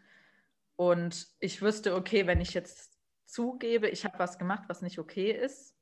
[0.77, 2.92] und ich wüsste, okay, wenn ich jetzt
[3.33, 5.75] zugebe, ich habe was gemacht, was nicht okay ist,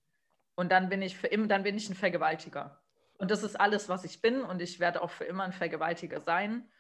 [0.54, 2.82] und dann bin ich für immer, dann bin ich ein Vergewaltiger.
[3.18, 6.20] Und das ist alles, was ich bin, und ich werde auch für immer ein Vergewaltiger
[6.20, 6.70] sein.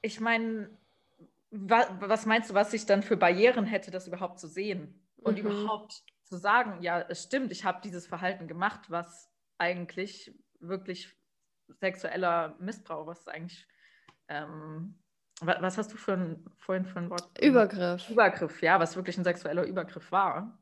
[0.00, 0.70] Ich meine,
[1.50, 5.38] wa was meinst du, was ich dann für Barrieren hätte, das überhaupt zu sehen und
[5.38, 5.46] mhm.
[5.46, 11.14] überhaupt zu sagen, ja, es stimmt, ich habe dieses Verhalten gemacht, was eigentlich wirklich
[11.68, 13.66] sexueller Missbrauch, was ist eigentlich,
[14.28, 15.01] ähm,
[15.40, 17.28] was, hast du für ein, vorhin für ein Wort?
[17.40, 18.08] Übergriff.
[18.10, 20.58] Übergriff, ja, was wirklich ein sexueller Übergriff war.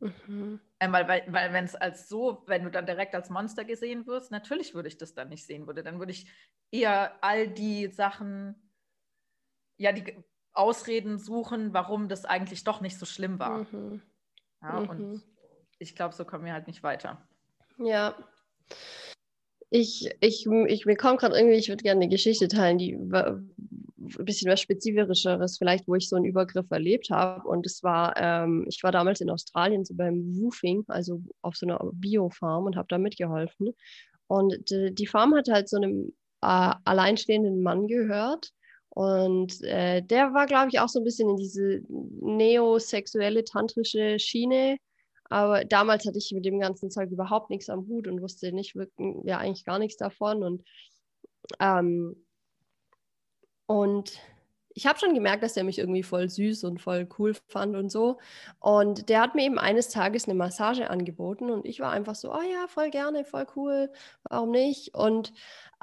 [0.00, 0.60] Mhm.
[0.80, 4.06] Ähm, weil weil, weil wenn es als so, wenn du dann direkt als Monster gesehen
[4.06, 5.82] wirst, natürlich würde ich das dann nicht sehen würde.
[5.82, 6.26] Dann würde ich
[6.70, 8.54] eher all die Sachen,
[9.76, 10.16] ja, die
[10.52, 13.66] Ausreden suchen, warum das eigentlich doch nicht so schlimm war.
[13.72, 14.02] Mhm.
[14.62, 14.88] Ja, mhm.
[14.88, 15.22] und
[15.78, 17.26] ich glaube, so kommen wir halt nicht weiter.
[17.78, 18.16] Ja.
[19.70, 22.96] Ich, ich, ich mir kommt gerade irgendwie, ich würde gerne eine Geschichte teilen, die
[23.96, 27.46] ein bisschen was Spezifischeres, vielleicht, wo ich so einen Übergriff erlebt habe.
[27.48, 31.66] Und es war, ähm, ich war damals in Australien so beim Woofing, also auf so
[31.66, 33.74] einer Biofarm und habe da mitgeholfen.
[34.26, 38.50] Und die, die Farm hat halt so einem äh, alleinstehenden Mann gehört.
[38.90, 44.76] Und äh, der war, glaube ich, auch so ein bisschen in diese neosexuelle, tantrische Schiene.
[45.24, 48.76] Aber damals hatte ich mit dem ganzen Zeug überhaupt nichts am Hut und wusste nicht
[48.76, 50.42] wirklich, ja, eigentlich gar nichts davon.
[50.42, 50.62] Und
[51.60, 52.23] ähm,
[53.66, 54.20] und
[54.76, 57.90] ich habe schon gemerkt, dass er mich irgendwie voll süß und voll cool fand und
[57.90, 58.18] so.
[58.58, 62.32] Und der hat mir eben eines Tages eine Massage angeboten und ich war einfach so,
[62.32, 63.92] oh ja, voll gerne, voll cool,
[64.28, 64.94] warum nicht?
[64.94, 65.32] Und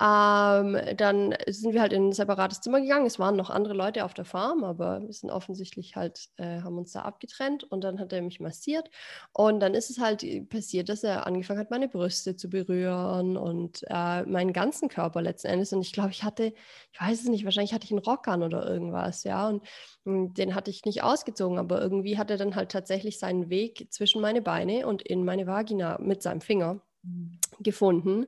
[0.02, 3.06] ähm, dann sind wir halt in ein separates Zimmer gegangen.
[3.06, 6.80] Es waren noch andere Leute auf der Farm, aber wir sind offensichtlich halt, äh, haben
[6.80, 8.90] uns da abgetrennt und dann hat er mich massiert.
[9.32, 13.84] Und dann ist es halt passiert, dass er angefangen hat, meine Brüste zu berühren und
[13.90, 15.72] äh, meinen ganzen Körper letzten Endes.
[15.72, 16.54] Und ich glaube, ich hatte,
[16.92, 19.48] ich weiß es nicht, wahrscheinlich hatte ich einen Rock an oder irgendwas, ja.
[19.48, 19.62] Und,
[20.04, 23.52] und hm, den hatte ich nicht ausgezogen, aber irgendwie hat er dann halt tatsächlich seinen
[23.52, 27.38] Weg zwischen meine Beine und in meine Vagina mit seinem Finger mhm.
[27.60, 28.26] gefunden.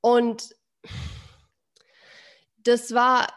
[0.00, 0.56] Und
[2.58, 3.28] das war,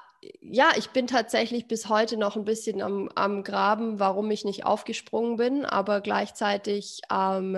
[0.41, 4.65] ja, ich bin tatsächlich bis heute noch ein bisschen am, am Graben, warum ich nicht
[4.65, 7.57] aufgesprungen bin, aber gleichzeitig ähm,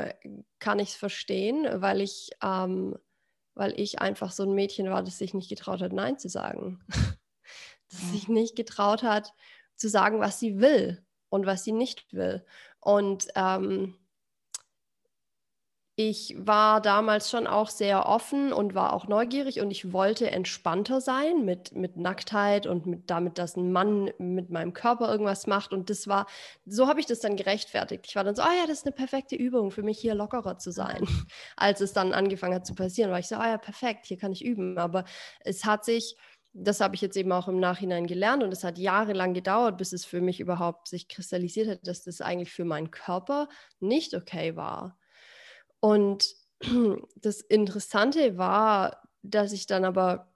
[0.60, 2.98] kann ich es verstehen, weil ich, ähm,
[3.56, 6.80] weil ich einfach so ein Mädchen war, das sich nicht getraut hat, Nein zu sagen.
[7.90, 9.34] das sich nicht getraut hat,
[9.76, 12.46] zu sagen, was sie will und was sie nicht will.
[12.80, 13.96] Und ähm,
[16.00, 21.02] ich war damals schon auch sehr offen und war auch neugierig und ich wollte entspannter
[21.02, 25.74] sein mit, mit Nacktheit und mit damit, dass ein Mann mit meinem Körper irgendwas macht.
[25.74, 26.28] Und das war,
[26.68, 28.06] so habe ich das dann gerechtfertigt.
[28.08, 30.60] Ich war dann so, oh ja, das ist eine perfekte Übung für mich, hier lockerer
[30.60, 31.08] zu sein.
[31.58, 34.32] Als es dann angefangen hat zu passieren, war ich so, oh ja, perfekt, hier kann
[34.32, 34.78] ich üben.
[34.78, 35.04] Aber
[35.40, 36.16] es hat sich,
[36.54, 39.94] das habe ich jetzt eben auch im Nachhinein gelernt und es hat jahrelang gedauert, bis
[39.94, 44.56] es für mich überhaupt sich kristallisiert hat, dass das eigentlich für meinen Körper nicht okay
[44.56, 44.96] war.
[45.80, 46.36] Und
[47.16, 50.32] das Interessante war, dass ich dann aber,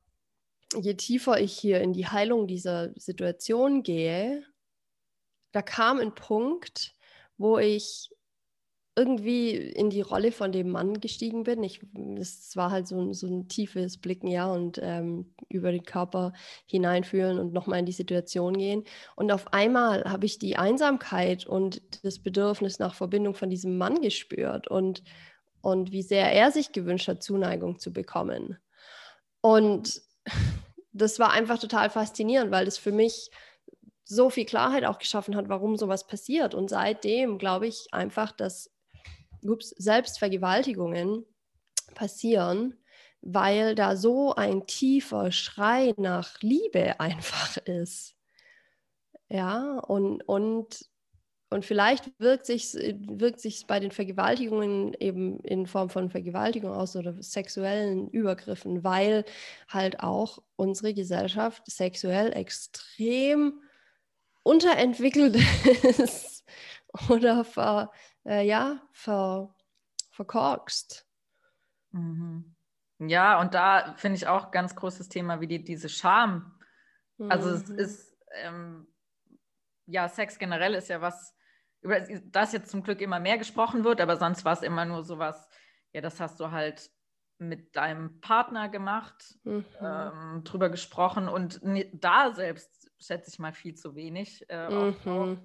[0.79, 4.43] je tiefer ich hier in die Heilung dieser Situation gehe,
[5.51, 6.95] da kam ein Punkt,
[7.37, 8.09] wo ich
[8.95, 11.63] irgendwie in die Rolle von dem Mann gestiegen bin.
[12.19, 16.33] Es war halt so, so ein tiefes Blicken, ja, und ähm, über den Körper
[16.65, 18.83] hineinfühlen und nochmal in die Situation gehen.
[19.15, 24.01] Und auf einmal habe ich die Einsamkeit und das Bedürfnis nach Verbindung von diesem Mann
[24.01, 25.03] gespürt und
[25.61, 28.57] und wie sehr er sich gewünscht hat, Zuneigung zu bekommen.
[29.41, 30.01] Und
[30.93, 33.31] das war einfach total faszinierend, weil das für mich
[34.03, 36.53] so viel Klarheit auch geschaffen hat, warum sowas passiert.
[36.53, 38.69] Und seitdem glaube ich einfach, dass
[39.43, 41.25] ups, Selbstvergewaltigungen
[41.95, 42.75] passieren,
[43.21, 48.15] weil da so ein tiefer Schrei nach Liebe einfach ist.
[49.29, 50.90] Ja, und, und
[51.51, 56.95] und vielleicht wirkt sich wirkt sich bei den Vergewaltigungen eben in Form von Vergewaltigung aus
[56.95, 59.25] oder sexuellen Übergriffen, weil
[59.67, 63.61] halt auch unsere Gesellschaft sexuell extrem
[64.43, 65.35] unterentwickelt
[65.99, 66.45] ist
[67.09, 67.91] oder ver,
[68.25, 69.53] äh, ja, ver,
[70.11, 71.05] verkorkst.
[71.91, 72.55] Mhm.
[72.99, 76.57] Ja, und da finde ich auch ganz großes Thema, wie die, diese Scham.
[77.27, 77.55] Also mhm.
[77.55, 78.87] es ist, ähm,
[79.85, 81.35] ja, Sex generell ist ja was,
[81.81, 85.03] über das jetzt zum Glück immer mehr gesprochen wird, aber sonst war es immer nur
[85.03, 85.49] sowas,
[85.93, 86.91] ja, das hast du halt
[87.37, 89.65] mit deinem Partner gemacht, mhm.
[89.81, 91.59] ähm, drüber gesprochen und
[91.93, 94.47] da selbst schätze ich mal viel zu wenig.
[94.47, 95.39] Äh, mhm.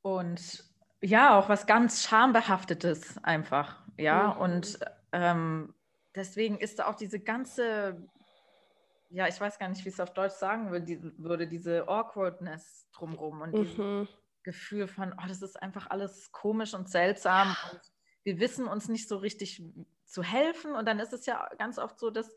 [0.00, 0.64] Und
[1.02, 4.40] ja, auch was ganz Schambehaftetes einfach, ja, mhm.
[4.40, 4.78] und
[5.12, 5.74] ähm,
[6.14, 8.08] deswegen ist da auch diese ganze,
[9.10, 11.86] ja, ich weiß gar nicht, wie ich es auf Deutsch sagen würde, die, würde diese
[11.86, 14.08] Awkwardness drumherum und mhm.
[14.46, 17.80] Gefühl von, oh, das ist einfach alles komisch und seltsam und
[18.22, 19.62] wir wissen uns nicht so richtig
[20.04, 20.74] zu helfen.
[20.74, 22.32] Und dann ist es ja ganz oft so, dass,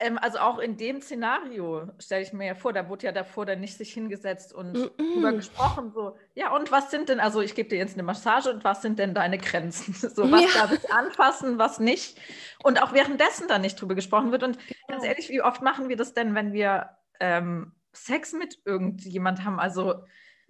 [0.00, 3.46] ähm, also auch in dem Szenario stelle ich mir ja vor, da wurde ja davor
[3.46, 5.14] dann nicht sich hingesetzt und mm -mm.
[5.14, 8.50] drüber gesprochen, so, ja, und was sind denn, also ich gebe dir jetzt eine Massage
[8.50, 9.94] und was sind denn deine Grenzen?
[10.14, 10.60] So, was ja.
[10.60, 12.18] darf ich anfassen, was nicht?
[12.64, 14.42] Und auch währenddessen dann nicht drüber gesprochen wird.
[14.42, 14.80] Und genau.
[14.88, 19.60] ganz ehrlich, wie oft machen wir das denn, wenn wir ähm, Sex mit irgendjemand haben?
[19.60, 20.02] Also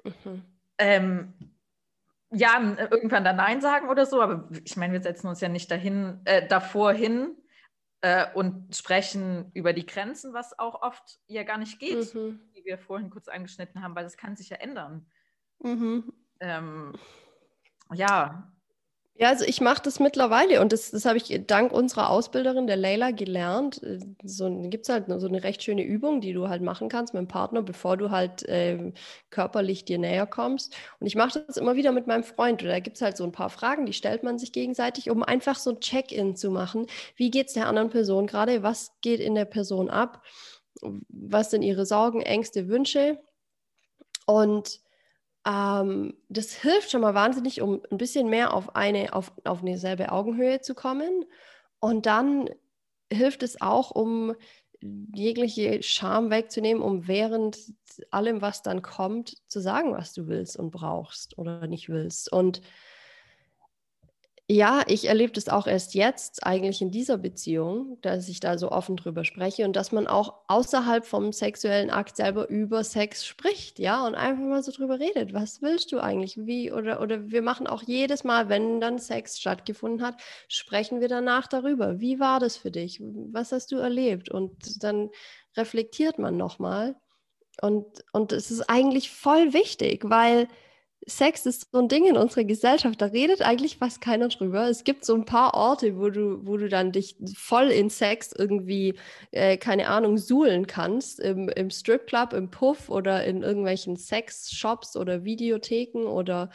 [0.05, 0.43] Mhm.
[0.79, 1.35] Ähm,
[2.33, 5.71] ja, irgendwann dann Nein sagen oder so, aber ich meine, wir setzen uns ja nicht
[5.71, 7.37] dahin, äh, davor hin
[8.03, 12.41] äh, und sprechen über die Grenzen, was auch oft ja gar nicht geht, mhm.
[12.53, 15.07] wie wir vorhin kurz angeschnitten haben, weil das kann sich ja ändern.
[15.59, 16.13] Mhm.
[16.39, 16.95] Ähm,
[17.93, 18.53] ja,
[19.21, 22.79] ja, also ich mache das mittlerweile und das, das habe ich dank unserer Ausbilderin, der
[22.79, 23.83] Leila, gelernt.
[23.83, 27.13] Äh, so gibt es halt so eine recht schöne Übung, die du halt machen kannst
[27.13, 28.93] mit dem Partner, bevor du halt äh,
[29.29, 30.75] körperlich dir näher kommst.
[31.01, 32.63] Und ich mache das immer wieder mit meinem Freund.
[32.63, 35.57] Da gibt es halt so ein paar Fragen, die stellt man sich gegenseitig, um einfach
[35.57, 36.87] so ein Check-in zu machen.
[37.15, 38.63] Wie geht es der anderen Person gerade?
[38.63, 40.23] Was geht in der Person ab?
[40.81, 43.19] Was sind ihre Sorgen, Ängste, Wünsche?
[44.25, 44.81] Und
[45.47, 49.79] ähm, das hilft schon mal wahnsinnig, um ein bisschen mehr auf eine, auf, auf eine
[49.79, 51.25] selbe Augenhöhe zu kommen.
[51.79, 52.51] Und dann
[53.13, 54.35] hilft es auch, um
[54.83, 57.59] jegliche Scham wegzunehmen, um während
[58.11, 62.33] allem, was dann kommt, zu sagen, was du willst und brauchst oder nicht willst.
[62.33, 62.63] Und
[64.51, 68.73] ja, ich erlebe das auch erst jetzt, eigentlich in dieser Beziehung, dass ich da so
[68.73, 73.79] offen drüber spreche und dass man auch außerhalb vom sexuellen Akt selber über Sex spricht,
[73.79, 75.33] ja, und einfach mal so drüber redet.
[75.33, 76.37] Was willst du eigentlich?
[76.37, 76.73] Wie?
[76.73, 81.47] Oder, oder wir machen auch jedes Mal, wenn dann Sex stattgefunden hat, sprechen wir danach
[81.47, 82.01] darüber.
[82.01, 83.01] Wie war das für dich?
[83.01, 84.31] Was hast du erlebt?
[84.31, 85.11] Und dann
[85.57, 86.97] reflektiert man nochmal.
[87.63, 90.49] Und, und es ist eigentlich voll wichtig, weil
[91.07, 94.69] Sex ist so ein Ding in unserer Gesellschaft, da redet eigentlich fast keiner drüber.
[94.69, 98.33] Es gibt so ein paar Orte, wo du, wo du dann dich voll in Sex
[98.37, 98.99] irgendwie,
[99.31, 101.19] äh, keine Ahnung, suhlen kannst.
[101.19, 106.51] Im, im Stripclub, im Puff oder in irgendwelchen Sexshops oder Videotheken oder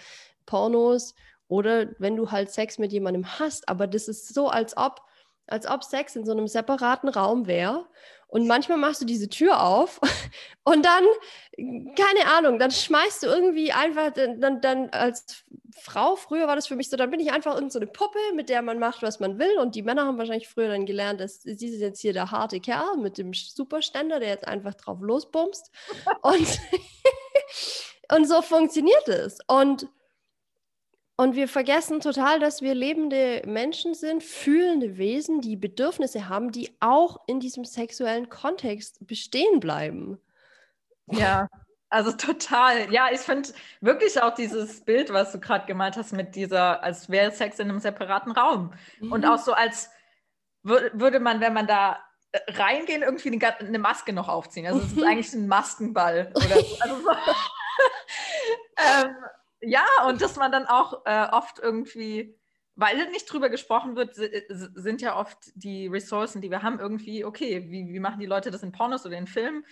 [0.45, 1.15] Pornos.
[1.47, 3.67] Oder wenn du halt Sex mit jemandem hast.
[3.67, 5.01] Aber das ist so, als ob,
[5.47, 7.87] als ob Sex in so einem separaten Raum wäre
[8.27, 10.01] und manchmal machst du diese Tür auf
[10.63, 11.03] und dann,
[11.95, 15.45] keine Ahnung, dann schmeißt du irgendwie einfach, dann, dann als
[15.77, 18.49] Frau, früher war das für mich so, dann bin ich einfach irgendeine so Puppe, mit
[18.49, 19.57] der man macht, was man will.
[19.59, 22.59] Und die Männer haben wahrscheinlich früher dann gelernt, dass sie ist jetzt hier der harte
[22.59, 25.71] Kerl mit dem Superständer, der jetzt einfach drauf losbumst.
[26.21, 26.59] und,
[28.11, 29.37] und so funktioniert es.
[29.47, 29.87] Und
[31.17, 36.75] und wir vergessen total, dass wir lebende Menschen sind, fühlende Wesen, die Bedürfnisse haben, die
[36.81, 40.19] auch in diesem sexuellen Kontext bestehen bleiben.
[41.11, 41.47] Ja,
[41.89, 42.91] also total.
[42.91, 43.49] Ja, ich finde
[43.79, 47.69] wirklich auch dieses Bild, was du gerade gemalt hast, mit dieser, als wäre Sex in
[47.69, 48.73] einem separaten Raum.
[48.99, 49.11] Mhm.
[49.13, 49.89] Und auch so als
[50.63, 51.99] würde man, wenn man da
[52.31, 54.65] äh, reingehen, irgendwie eine, eine Maske noch aufziehen.
[54.65, 56.77] Also es ist eigentlich ein Maskenball oder so.
[56.81, 57.11] Also so
[58.77, 59.15] ähm,
[59.65, 62.37] ja, und dass man dann auch äh, oft irgendwie,
[62.75, 67.25] weil nicht drüber gesprochen wird, äh, sind ja oft die Ressourcen, die wir haben, irgendwie,
[67.25, 69.65] okay, wie, wie machen die Leute das in Pornos oder in Filmen?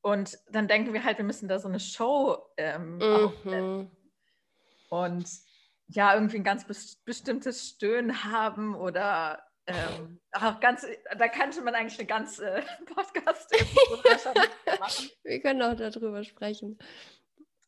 [0.00, 2.98] Und dann denken wir halt, wir müssen da so eine Show ähm,
[3.44, 3.90] mhm.
[4.88, 5.28] Und
[5.88, 6.66] ja, irgendwie ein ganz
[7.04, 10.86] bestimmtes Stöhnen haben oder ähm, auch ganz,
[11.16, 12.62] da könnte man eigentlich eine ganze
[12.94, 13.50] Podcast
[14.80, 15.10] machen.
[15.22, 16.78] Wir können auch darüber sprechen.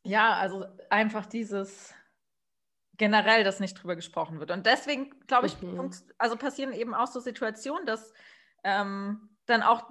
[0.03, 1.93] Ja, also einfach dieses
[2.97, 4.51] generell, dass nicht drüber gesprochen wird.
[4.51, 5.89] Und deswegen, glaube ich, mhm.
[6.19, 8.13] also passieren eben auch so Situationen, dass
[8.63, 9.83] ähm, dann auch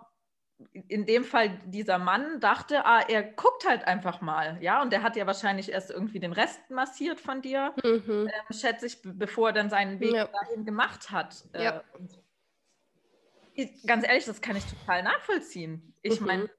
[0.88, 5.02] in dem Fall dieser Mann dachte, ah, er guckt halt einfach mal, ja, und er
[5.02, 8.28] hat ja wahrscheinlich erst irgendwie den Rest massiert von dir, mhm.
[8.28, 10.26] ähm, schätze ich, bevor er dann seinen Weg ja.
[10.26, 11.44] dahin gemacht hat.
[11.52, 11.82] Äh, ja.
[13.54, 15.94] Äh, ganz ehrlich, das kann ich total nachvollziehen.
[16.02, 16.26] Ich mhm.
[16.26, 16.50] meine,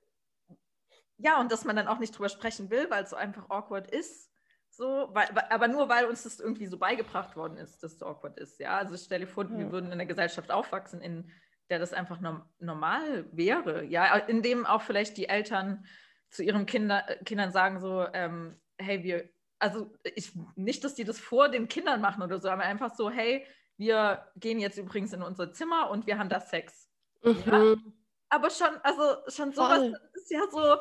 [1.21, 3.89] ja, und dass man dann auch nicht drüber sprechen will, weil es so einfach awkward
[3.91, 4.29] ist.
[4.69, 8.05] So, weil, aber nur weil uns das irgendwie so beigebracht worden ist, dass es so
[8.05, 8.59] awkward ist.
[8.59, 9.57] Ja, also stell dir vor, ja.
[9.57, 11.29] wir würden in einer Gesellschaft aufwachsen, in
[11.69, 13.83] der das einfach norm normal wäre.
[13.83, 15.85] Ja, in dem auch vielleicht die Eltern
[16.29, 19.29] zu ihren Kinder, Kindern sagen so, ähm, hey, wir,
[19.59, 23.09] also ich, nicht, dass die das vor den Kindern machen oder so, aber einfach so,
[23.09, 23.45] hey,
[23.77, 26.89] wir gehen jetzt übrigens in unser Zimmer und wir haben da Sex.
[27.23, 27.43] Mhm.
[27.45, 27.75] Ja?
[28.29, 29.99] Aber schon, also schon sowas Voll.
[30.13, 30.77] ist ja so,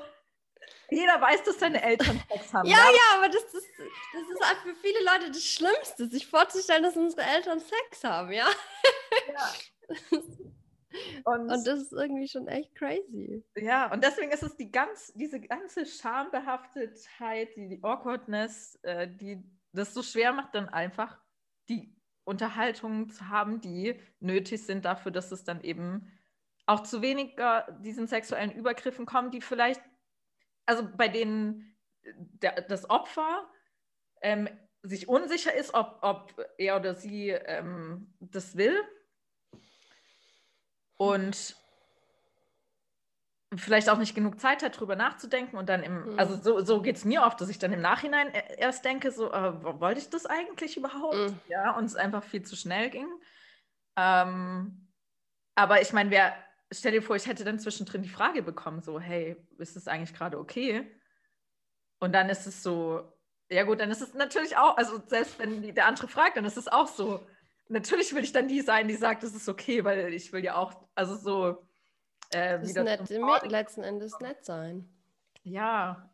[0.90, 2.68] jeder weiß, dass seine Eltern Sex haben.
[2.68, 6.26] ja, ja, ja, aber das, das, das ist halt für viele Leute das Schlimmste, sich
[6.26, 8.46] vorzustellen, dass unsere Eltern Sex haben, ja.
[9.28, 9.96] ja.
[11.24, 13.44] Und, und, das ist irgendwie schon echt crazy.
[13.56, 19.40] Ja, und deswegen ist es die ganz, diese ganze Schambehaftetheit, die, die Awkwardness, äh, die
[19.72, 21.16] das so schwer macht, dann einfach
[21.68, 26.10] die Unterhaltungen zu haben, die nötig sind dafür, dass es dann eben
[26.66, 29.82] auch zu weniger diesen sexuellen Übergriffen kommt, die vielleicht
[30.66, 33.48] also bei denen der, das Opfer
[34.22, 34.48] ähm,
[34.82, 38.76] sich unsicher ist, ob, ob er oder sie ähm, das will.
[40.96, 41.56] Und
[43.56, 46.18] vielleicht auch nicht genug Zeit hat, darüber nachzudenken und dann im, mhm.
[46.18, 49.10] also so, so geht es mir oft, dass ich dann im Nachhinein e, erst denke,
[49.10, 51.16] so, äh, wollte ich das eigentlich überhaupt?
[51.16, 51.40] Mhm.
[51.48, 53.08] Ja, und es einfach viel zu schnell ging.
[53.96, 54.88] Ähm,
[55.56, 56.34] aber ich meine, wer
[56.72, 60.14] stell dir vor, ich hätte dann zwischendrin die Frage bekommen, so, hey, ist es eigentlich
[60.14, 60.90] gerade okay?
[61.98, 63.12] Und dann ist es so,
[63.50, 66.44] Ja, gut, dann ist es natürlich auch, also selbst wenn die, der andere fragt, dann
[66.44, 67.26] ist es auch so.
[67.68, 70.54] Natürlich will ich dann die sein, die sagt, es ist okay, weil ich will ja
[70.56, 71.66] auch, also so.
[72.30, 74.88] Äh, das nett, letzten Endes nett sein.
[75.42, 76.08] Ja.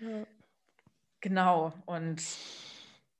[0.00, 0.26] ja.
[1.20, 1.74] Genau.
[1.84, 2.22] Und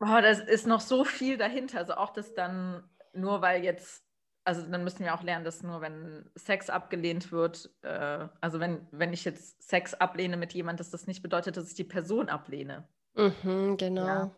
[0.01, 1.79] oh, das ist noch so viel dahinter.
[1.79, 4.08] Also auch das dann, nur weil jetzt
[4.49, 8.81] also dann müssen wir auch lernen, dass nur wenn Sex abgelehnt wird, äh, also wenn,
[8.93, 12.31] wenn ich jetzt Sex ablehne mit jemandem, dass das nicht bedeutet, dass ich die Person
[12.31, 12.89] ablehne.
[13.15, 14.07] Mhm, genau.
[14.07, 14.33] Ja.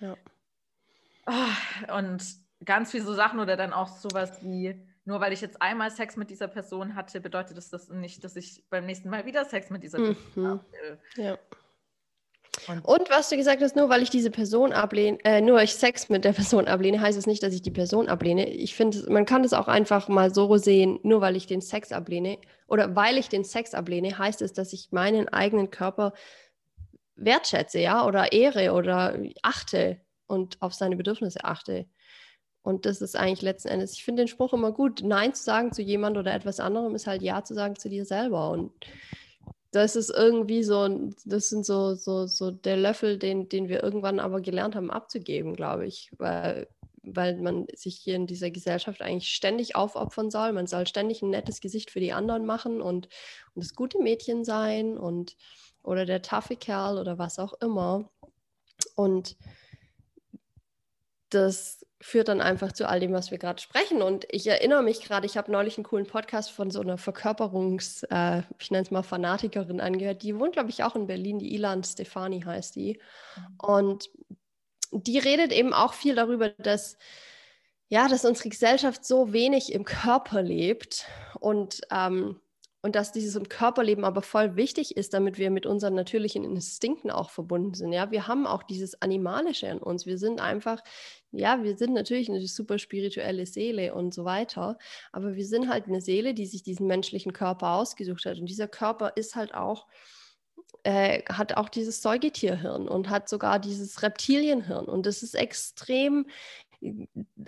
[0.00, 0.16] ja.
[1.26, 2.22] Oh, und
[2.66, 6.18] ganz viele so Sachen oder dann auch sowas wie, nur weil ich jetzt einmal Sex
[6.18, 9.70] mit dieser Person hatte, bedeutet das, das nicht, dass ich beim nächsten Mal wieder Sex
[9.70, 10.46] mit dieser Person mhm.
[10.46, 10.64] habe.
[11.16, 11.38] Ja.
[12.68, 15.74] Und, und, was du gesagt hast, nur weil ich diese Person ablehne, äh, nur ich
[15.74, 18.48] Sex mit der Person ablehne, heißt es nicht, dass ich die Person ablehne.
[18.48, 21.92] Ich finde, man kann das auch einfach mal so sehen, nur weil ich den Sex
[21.92, 26.12] ablehne oder weil ich den Sex ablehne, heißt es, dass ich meinen eigenen Körper
[27.16, 31.86] wertschätze, ja, oder ehre oder achte und auf seine Bedürfnisse achte.
[32.62, 35.72] Und das ist eigentlich letzten Endes, ich finde den Spruch immer gut, Nein zu sagen
[35.72, 38.50] zu jemand oder etwas anderem ist halt Ja zu sagen zu dir selber.
[38.50, 38.72] Und
[39.76, 40.88] das ist irgendwie so,
[41.24, 45.54] das sind so, so, so der Löffel, den, den wir irgendwann aber gelernt haben abzugeben,
[45.54, 46.68] glaube ich, weil,
[47.02, 50.52] weil man sich hier in dieser Gesellschaft eigentlich ständig aufopfern soll.
[50.52, 53.08] Man soll ständig ein nettes Gesicht für die anderen machen und,
[53.54, 55.36] und das gute Mädchen sein und
[55.82, 58.10] oder der taffe Kerl oder was auch immer.
[58.94, 59.36] Und
[61.36, 64.02] das führt dann einfach zu all dem, was wir gerade sprechen.
[64.02, 68.04] Und ich erinnere mich gerade, ich habe neulich einen coolen Podcast von so einer Verkörperungs-,
[68.10, 70.22] äh, ich nenne es mal Fanatikerin angehört.
[70.22, 71.38] Die wohnt, glaube ich, auch in Berlin.
[71.38, 73.00] Die Ilan Stefani heißt die.
[73.58, 74.10] Und
[74.92, 76.96] die redet eben auch viel darüber, dass
[77.88, 81.06] ja, dass unsere Gesellschaft so wenig im Körper lebt
[81.38, 82.40] und ähm,
[82.86, 87.10] und dass dieses im Körperleben aber voll wichtig ist, damit wir mit unseren natürlichen Instinkten
[87.10, 87.92] auch verbunden sind.
[87.92, 90.06] Ja, wir haben auch dieses Animalische in uns.
[90.06, 90.84] Wir sind einfach,
[91.32, 94.78] ja, wir sind natürlich eine super spirituelle Seele und so weiter,
[95.10, 98.38] aber wir sind halt eine Seele, die sich diesen menschlichen Körper ausgesucht hat.
[98.38, 99.88] Und dieser Körper ist halt auch
[100.84, 104.84] äh, hat auch dieses Säugetierhirn und hat sogar dieses Reptilienhirn.
[104.84, 106.26] Und das ist extrem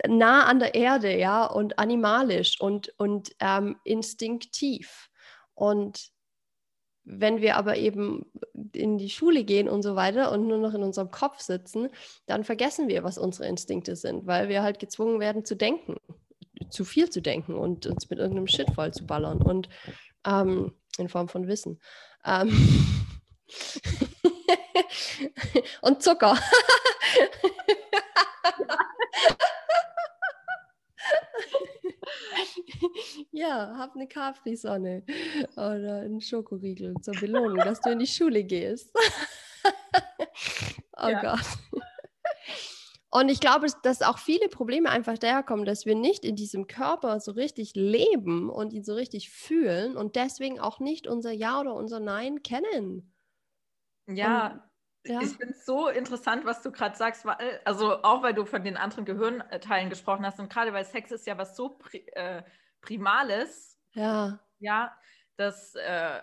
[0.05, 5.08] nah an der Erde, ja, und animalisch und, und ähm, instinktiv.
[5.59, 6.09] Und
[7.03, 8.31] wenn wir aber eben
[8.71, 11.89] in die Schule gehen und so weiter und nur noch in unserem Kopf sitzen,
[12.27, 15.97] dann vergessen wir, was unsere Instinkte sind, weil wir halt gezwungen werden zu denken,
[16.69, 19.67] zu viel zu denken und uns mit irgendeinem Shit voll zu ballern und
[20.25, 21.81] ähm, in Form von Wissen.
[22.23, 22.51] Ähm
[25.81, 26.37] und Zucker.
[33.31, 35.03] Ja, hab eine Capri-Sonne
[35.55, 38.93] oder einen Schokoriegel zur Belohnung, dass du in die Schule gehst.
[40.97, 41.21] oh ja.
[41.21, 41.83] Gott.
[43.11, 47.19] Und ich glaube, dass auch viele Probleme einfach daherkommen, dass wir nicht in diesem Körper
[47.19, 51.73] so richtig leben und ihn so richtig fühlen und deswegen auch nicht unser Ja oder
[51.73, 53.13] unser Nein kennen.
[54.07, 54.68] Ja,
[55.05, 55.21] ja.
[55.21, 58.63] ich finde es so interessant, was du gerade sagst, weil, also auch weil du von
[58.63, 61.79] den anderen Gehirnteilen gesprochen hast und gerade weil Sex ist ja was so
[62.13, 62.43] äh,
[62.81, 63.79] Primales.
[63.93, 64.39] Ja.
[64.59, 64.95] Ja,
[65.37, 66.21] das, äh,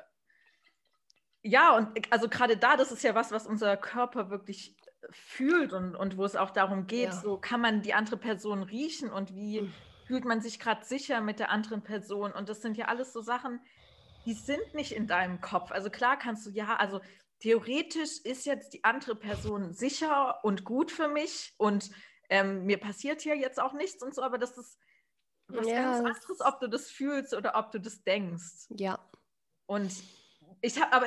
[1.43, 4.77] ja, und also gerade da, das ist ja was, was unser Körper wirklich
[5.11, 7.13] fühlt und, und wo es auch darum geht, ja.
[7.13, 9.75] so kann man die andere Person riechen und wie mhm.
[10.07, 12.33] fühlt man sich gerade sicher mit der anderen Person.
[12.33, 13.61] Und das sind ja alles so Sachen,
[14.25, 15.71] die sind nicht in deinem Kopf.
[15.71, 17.01] Also klar kannst du, ja, also
[17.41, 21.91] theoretisch ist jetzt die andere Person sicher und gut für mich und
[22.29, 24.79] ähm, mir passiert hier jetzt auch nichts und so, aber das ist
[25.49, 28.67] was ja, ganz anderes, ob du das fühlst oder ob du das denkst.
[28.71, 28.99] Ja.
[29.67, 29.93] Und
[30.61, 31.07] ich habe aber,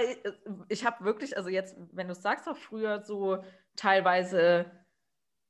[0.70, 3.44] ich habe wirklich, also jetzt, wenn du sagst, auch früher so
[3.76, 4.72] teilweise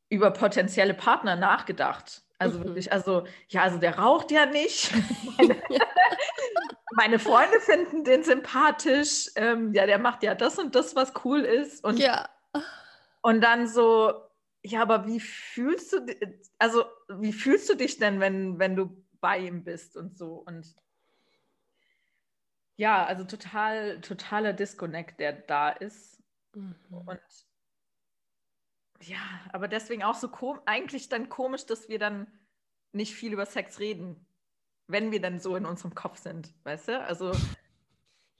[0.09, 2.23] über potenzielle Partner nachgedacht.
[2.39, 2.63] Also mhm.
[2.65, 4.91] wirklich, also, ja, also der raucht ja nicht.
[6.99, 9.31] Meine Freunde finden den sympathisch.
[9.35, 11.81] Ähm, ja, der macht ja das und das, was cool ist.
[11.85, 12.27] Und, ja.
[13.21, 14.13] und dann so,
[14.63, 16.05] ja, aber wie fühlst du,
[16.57, 20.43] also wie fühlst du dich denn, wenn, wenn du bei ihm bist und so?
[20.45, 20.75] Und
[22.75, 26.21] ja, also total, totaler Disconnect, der da ist.
[26.53, 26.75] Mhm.
[26.89, 27.21] Und
[29.03, 29.21] ja,
[29.53, 30.29] aber deswegen auch so
[30.65, 32.27] eigentlich dann komisch, dass wir dann
[32.91, 34.25] nicht viel über Sex reden,
[34.89, 36.99] wenn wir dann so in unserem Kopf sind, weißt du?
[37.01, 37.31] Also.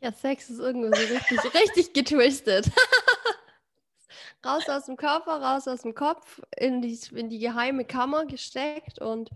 [0.02, 2.72] Ja, Sex ist irgendwie so richtig, richtig getwistet.
[4.46, 9.00] raus aus dem Körper, raus aus dem Kopf, in die, in die geheime Kammer gesteckt
[9.00, 9.30] und,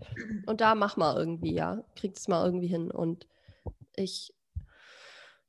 [0.46, 2.90] und da mach mal irgendwie, ja, kriegt es mal irgendwie hin.
[2.90, 3.26] Und
[3.96, 4.34] ich,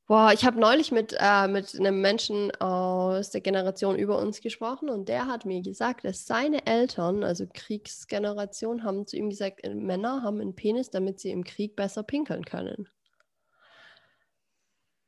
[0.08, 4.88] Boah, ich habe neulich mit, äh, mit einem Menschen aus der Generation über uns gesprochen
[4.88, 9.74] und der hat mir gesagt, dass seine Eltern, also Kriegsgeneration, haben zu ihm gesagt, äh,
[9.74, 12.88] Männer haben einen Penis, damit sie im Krieg besser pinkeln können.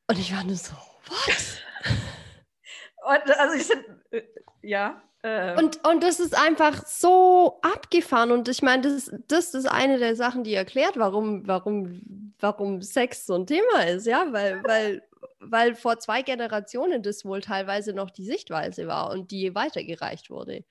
[0.07, 0.73] Und ich war nur so,
[1.05, 1.59] was?
[3.37, 4.23] also ich finde, äh,
[4.63, 5.03] ja.
[5.24, 5.57] Äh.
[5.57, 8.32] Und, und das ist einfach so abgefahren.
[8.32, 13.26] Und ich meine, das, das ist eine der Sachen, die erklärt, warum, warum, warum Sex
[13.26, 15.03] so ein Thema ist, ja, weil, weil,
[15.39, 20.63] weil vor zwei Generationen das wohl teilweise noch die Sichtweise war und die weitergereicht wurde.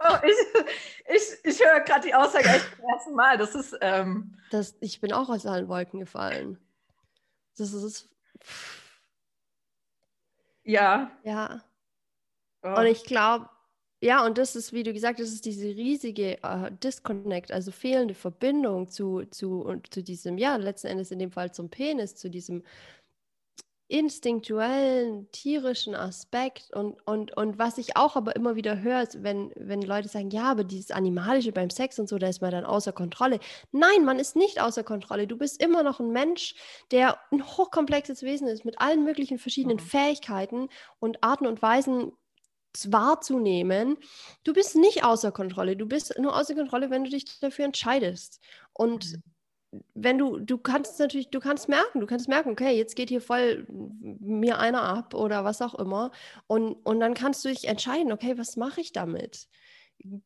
[0.00, 3.38] Oh, ich, ich, ich höre gerade die Aussage echt zum ersten Mal.
[3.38, 3.76] Das ist.
[3.80, 6.58] Ähm das, ich bin auch aus allen Wolken gefallen.
[7.56, 8.08] Das ist.
[10.62, 11.10] Ja.
[11.24, 11.62] Ja.
[12.62, 12.74] Oh.
[12.78, 13.48] Und ich glaube,
[14.00, 17.72] ja, und das ist, wie du gesagt hast, das ist diese riesige uh, Disconnect, also
[17.72, 22.14] fehlende Verbindung zu, zu, und zu diesem, ja, letzten Endes in dem Fall zum Penis,
[22.14, 22.62] zu diesem
[23.88, 26.70] instinktuellen, tierischen Aspekt.
[26.74, 30.30] Und, und, und was ich auch aber immer wieder höre, ist, wenn, wenn Leute sagen,
[30.30, 33.40] ja, aber dieses Animalische beim Sex und so, da ist man dann außer Kontrolle.
[33.72, 35.26] Nein, man ist nicht außer Kontrolle.
[35.26, 36.54] Du bist immer noch ein Mensch,
[36.90, 39.82] der ein hochkomplexes Wesen ist, mit allen möglichen verschiedenen mhm.
[39.88, 40.68] Fähigkeiten
[41.00, 42.12] und Arten und Weisen,
[42.88, 43.96] wahrzunehmen,
[44.44, 45.76] du bist nicht außer Kontrolle.
[45.76, 48.40] Du bist nur außer Kontrolle, wenn du dich dafür entscheidest.
[48.72, 49.12] Und
[49.72, 49.82] mhm.
[49.94, 53.20] wenn du, du kannst natürlich, du kannst merken, du kannst merken, okay, jetzt geht hier
[53.20, 56.10] voll mir einer ab oder was auch immer.
[56.46, 59.48] Und, und dann kannst du dich entscheiden, okay, was mache ich damit?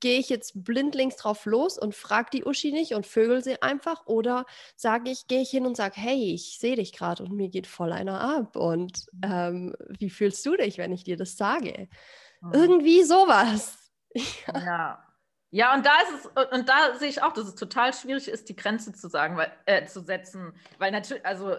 [0.00, 4.06] Gehe ich jetzt blindlings drauf los und frage die Uschi nicht und vögel sie einfach?
[4.06, 4.44] Oder
[4.76, 7.66] sage ich, gehe ich hin und sage, hey, ich sehe dich gerade und mir geht
[7.66, 8.56] voll einer ab.
[8.56, 9.20] Und mhm.
[9.24, 11.88] ähm, wie fühlst du dich, wenn ich dir das sage?
[12.42, 12.52] Mhm.
[12.52, 13.78] Irgendwie sowas.
[14.54, 15.02] Ja.
[15.50, 15.74] ja.
[15.74, 18.56] und da ist es, und da sehe ich auch, dass es total schwierig ist, die
[18.56, 20.52] Grenze zu sagen, weil, äh, zu setzen.
[20.76, 21.56] Weil natürlich, also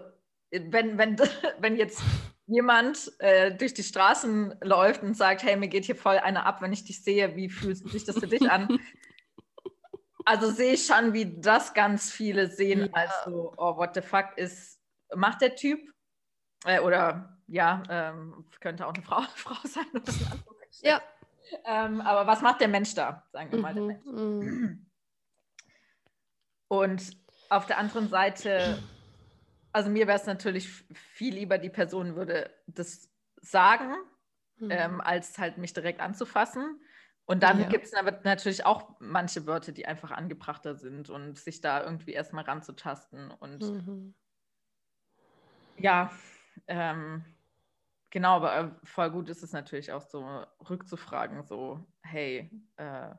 [0.51, 1.17] wenn, wenn,
[1.59, 1.99] wenn jetzt
[2.45, 6.61] jemand äh, durch die Straßen läuft und sagt, hey, mir geht hier voll einer ab,
[6.61, 8.79] wenn ich dich sehe, wie fühlt sich das für dich an?
[10.25, 12.93] Also sehe ich schon, wie das ganz viele sehen, ja.
[12.93, 14.79] als so, oh, what the fuck ist,
[15.13, 15.81] macht der Typ?
[16.63, 19.85] Äh, oder ja, ähm, könnte auch eine Frau, Frau sein
[20.81, 21.01] ja.
[21.65, 24.05] Ähm, aber was macht der Mensch da, sagen wir mal, der mhm, Mensch?
[24.05, 24.85] Mhm.
[26.67, 27.17] Und
[27.49, 28.81] auf der anderen Seite,
[29.71, 33.93] also mir wäre es natürlich viel lieber, die Person würde das sagen,
[34.57, 34.71] mhm.
[34.71, 36.81] ähm, als halt mich direkt anzufassen.
[37.25, 37.67] Und dann ja.
[37.69, 37.91] gibt es
[38.23, 43.31] natürlich auch manche Wörter, die einfach angebrachter sind und sich da irgendwie erstmal ranzutasten.
[43.31, 44.15] Und mhm.
[45.77, 46.11] ja,
[46.67, 47.23] ähm,
[48.13, 53.09] Genau, aber äh, voll gut ist es natürlich auch so, rückzufragen, so, hey, äh,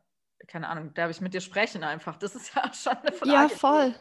[0.46, 2.16] keine Ahnung, darf ich mit dir sprechen einfach?
[2.16, 3.32] Das ist ja schon eine Frage.
[3.32, 3.92] Ja, voll.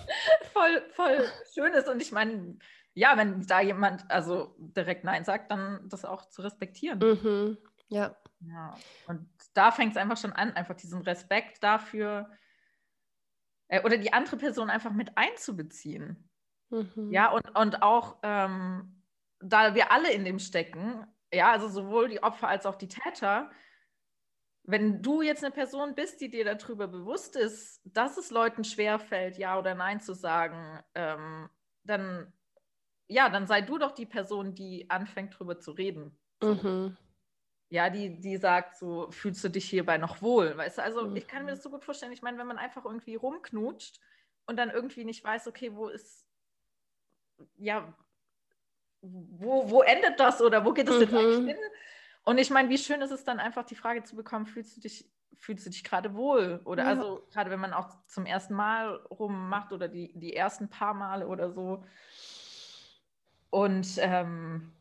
[0.52, 1.88] voll, voll schön ist.
[1.88, 2.58] Und ich meine,
[2.92, 6.98] ja, wenn da jemand also direkt Nein sagt, dann das auch zu respektieren.
[6.98, 7.56] Mhm.
[7.88, 8.14] Ja.
[8.40, 8.76] Ja.
[9.06, 12.30] Und da fängt es einfach schon an, einfach diesen Respekt dafür
[13.68, 16.28] äh, oder die andere Person einfach mit einzubeziehen.
[16.68, 17.10] Mhm.
[17.10, 19.01] Ja, und, und auch ähm,
[19.42, 23.50] da wir alle in dem stecken, ja, also sowohl die Opfer als auch die Täter,
[24.64, 29.36] wenn du jetzt eine Person bist, die dir darüber bewusst ist, dass es Leuten schwerfällt,
[29.38, 31.48] ja oder nein zu sagen, ähm,
[31.84, 32.32] dann
[33.12, 36.18] ja, dann sei du doch die Person, die anfängt drüber zu reden.
[36.42, 36.96] Mhm.
[37.68, 40.56] Ja, die, die sagt so, fühlst du dich hierbei noch wohl?
[40.56, 41.16] Weißt du, also mhm.
[41.16, 42.12] ich kann mir das so gut vorstellen.
[42.12, 44.00] Ich meine, wenn man einfach irgendwie rumknutscht
[44.46, 46.26] und dann irgendwie nicht weiß, okay, wo ist,
[47.56, 47.94] ja,
[49.02, 51.00] wo, wo endet das oder wo geht es mhm.
[51.00, 51.64] jetzt eigentlich hin?
[52.24, 54.80] Und ich meine, wie schön ist es dann einfach, die Frage zu bekommen, fühlst du
[54.80, 56.60] dich, fühlst du dich gerade wohl?
[56.64, 56.90] Oder ja.
[56.90, 61.26] also gerade wenn man auch zum ersten Mal rummacht oder die, die ersten paar Male
[61.26, 61.84] oder so.
[63.50, 64.72] Und ähm,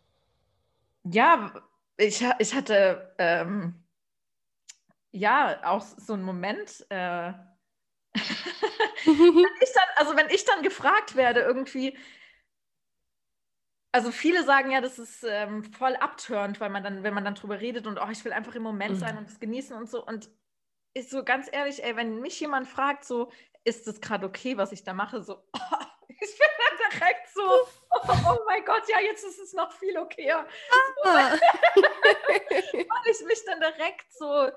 [1.04, 1.52] ja,
[1.98, 3.84] ich, ich hatte ähm,
[5.12, 7.34] ja auch so einen Moment, äh,
[8.14, 11.98] wenn ich dann, also wenn ich dann gefragt werde, irgendwie,
[13.92, 17.36] also viele sagen ja, das ist ähm, voll abtörend, weil man dann, wenn man dann
[17.36, 20.06] drüber redet und oh, ich will einfach im Moment sein und das genießen und so.
[20.06, 20.30] Und
[20.94, 23.32] ist so ganz ehrlich, ey, wenn mich jemand fragt, so,
[23.64, 25.60] ist das gerade okay, was ich da mache, so, oh,
[26.08, 29.98] ich bin dann direkt so, oh, oh, mein Gott, ja, jetzt ist es noch viel
[29.98, 30.46] okayer.
[31.06, 31.34] Ah.
[31.76, 34.50] und ich mich dann direkt so,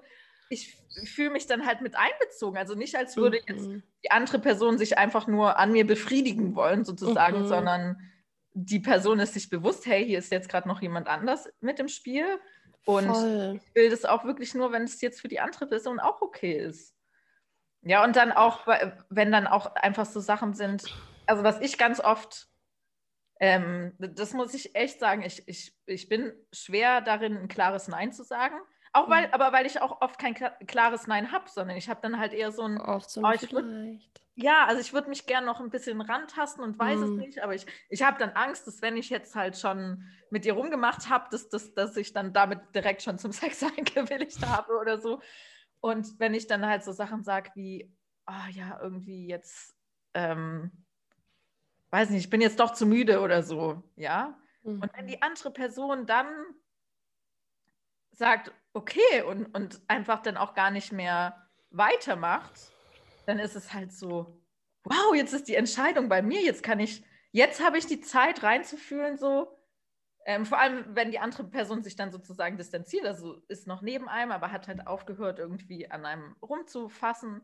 [0.48, 0.76] ich
[1.06, 2.58] fühle mich dann halt mit einbezogen.
[2.58, 3.82] Also nicht, als würde jetzt mhm.
[4.04, 7.48] die andere Person sich einfach nur an mir befriedigen wollen, sozusagen, mhm.
[7.48, 8.13] sondern
[8.54, 11.88] die Person ist sich bewusst, hey, hier ist jetzt gerade noch jemand anders mit im
[11.88, 12.24] Spiel.
[12.86, 13.60] Und Voll.
[13.62, 16.56] ich will das auch wirklich nur, wenn es jetzt für die andere Person auch okay
[16.56, 16.94] ist.
[17.82, 18.66] Ja, und dann auch,
[19.10, 20.84] wenn dann auch einfach so Sachen sind,
[21.26, 22.48] also was ich ganz oft
[23.40, 25.22] Ähm, das muss ich echt sagen.
[25.22, 28.54] Ich, ich, ich bin schwer darin, ein klares Nein zu sagen.
[28.92, 29.34] Auch weil, mhm.
[29.34, 32.52] aber weil ich auch oft kein klares Nein habe, sondern ich habe dann halt eher
[32.52, 32.80] so ein.
[32.80, 34.23] Oft so ein oh, vielleicht.
[34.36, 37.02] Ja, also ich würde mich gerne noch ein bisschen rantasten und weiß mm.
[37.02, 37.16] es mhm.
[37.16, 40.54] nicht, aber ich, ich habe dann Angst, dass wenn ich jetzt halt schon mit ihr
[40.54, 44.98] rumgemacht habe, dass, dass, dass ich dann damit direkt schon zum Sex eingewilligt habe oder
[44.98, 45.20] so.
[45.80, 47.92] Und wenn ich dann halt so Sachen sage wie,
[48.26, 49.76] oh ja, irgendwie jetzt,
[50.14, 50.72] ähm,
[51.90, 54.36] weiß nicht, ich bin jetzt doch zu müde oder so, ja.
[54.64, 54.82] Mm.
[54.82, 56.26] Und wenn die andere Person dann
[58.10, 62.73] sagt, okay, und, und einfach dann auch gar nicht mehr weitermacht,
[63.26, 64.40] dann ist es halt so,
[64.84, 68.42] wow, jetzt ist die Entscheidung bei mir, jetzt kann ich, jetzt habe ich die Zeit
[68.42, 69.58] reinzufühlen, so.
[70.26, 74.08] Ähm, vor allem, wenn die andere Person sich dann sozusagen distanziert, also ist noch neben
[74.08, 77.42] einem, aber hat halt aufgehört, irgendwie an einem rumzufassen.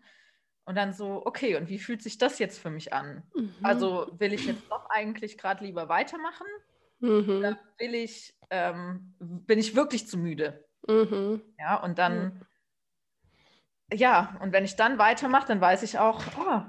[0.64, 3.22] Und dann so, okay, und wie fühlt sich das jetzt für mich an?
[3.34, 3.54] Mhm.
[3.62, 6.46] Also will ich jetzt doch eigentlich gerade lieber weitermachen?
[7.00, 7.38] Mhm.
[7.38, 10.64] Oder will ich, ähm, bin ich wirklich zu müde?
[10.86, 11.42] Mhm.
[11.58, 12.46] Ja, und dann
[13.92, 16.62] ja, und wenn ich dann weitermache, dann weiß ich auch, oh,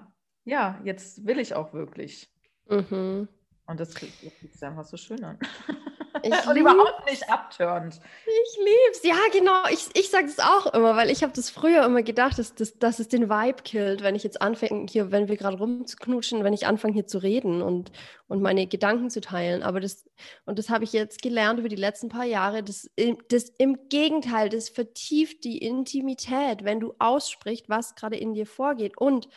[0.44, 2.32] ja, jetzt will ich auch wirklich.
[2.68, 3.28] Mhm.
[3.66, 4.14] Und das fühlt
[4.54, 5.40] sich einfach so schön an.
[6.24, 8.00] Ich und überhaupt nicht abtörend.
[8.26, 9.04] Ich lieb's.
[9.04, 9.64] Ja, genau.
[9.72, 12.78] Ich, ich sage das auch immer, weil ich habe das früher immer gedacht, dass, dass,
[12.78, 16.54] dass es den Vibe killt, wenn ich jetzt anfange, hier, wenn wir gerade rumzuknutschen, wenn
[16.54, 17.92] ich anfange hier zu reden und,
[18.28, 19.64] und meine Gedanken zu teilen.
[19.64, 20.06] Aber das,
[20.46, 22.90] und das habe ich jetzt gelernt über die letzten paar Jahre, das,
[23.30, 28.98] das im Gegenteil, das vertieft die Intimität, wenn du aussprichst, was gerade in dir vorgeht.
[28.98, 29.28] Und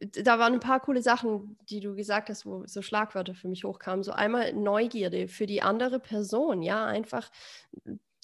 [0.00, 3.64] da waren ein paar coole Sachen, die du gesagt hast, wo so Schlagwörter für mich
[3.64, 4.02] hochkamen.
[4.02, 7.30] So einmal Neugierde für die andere Person, ja, einfach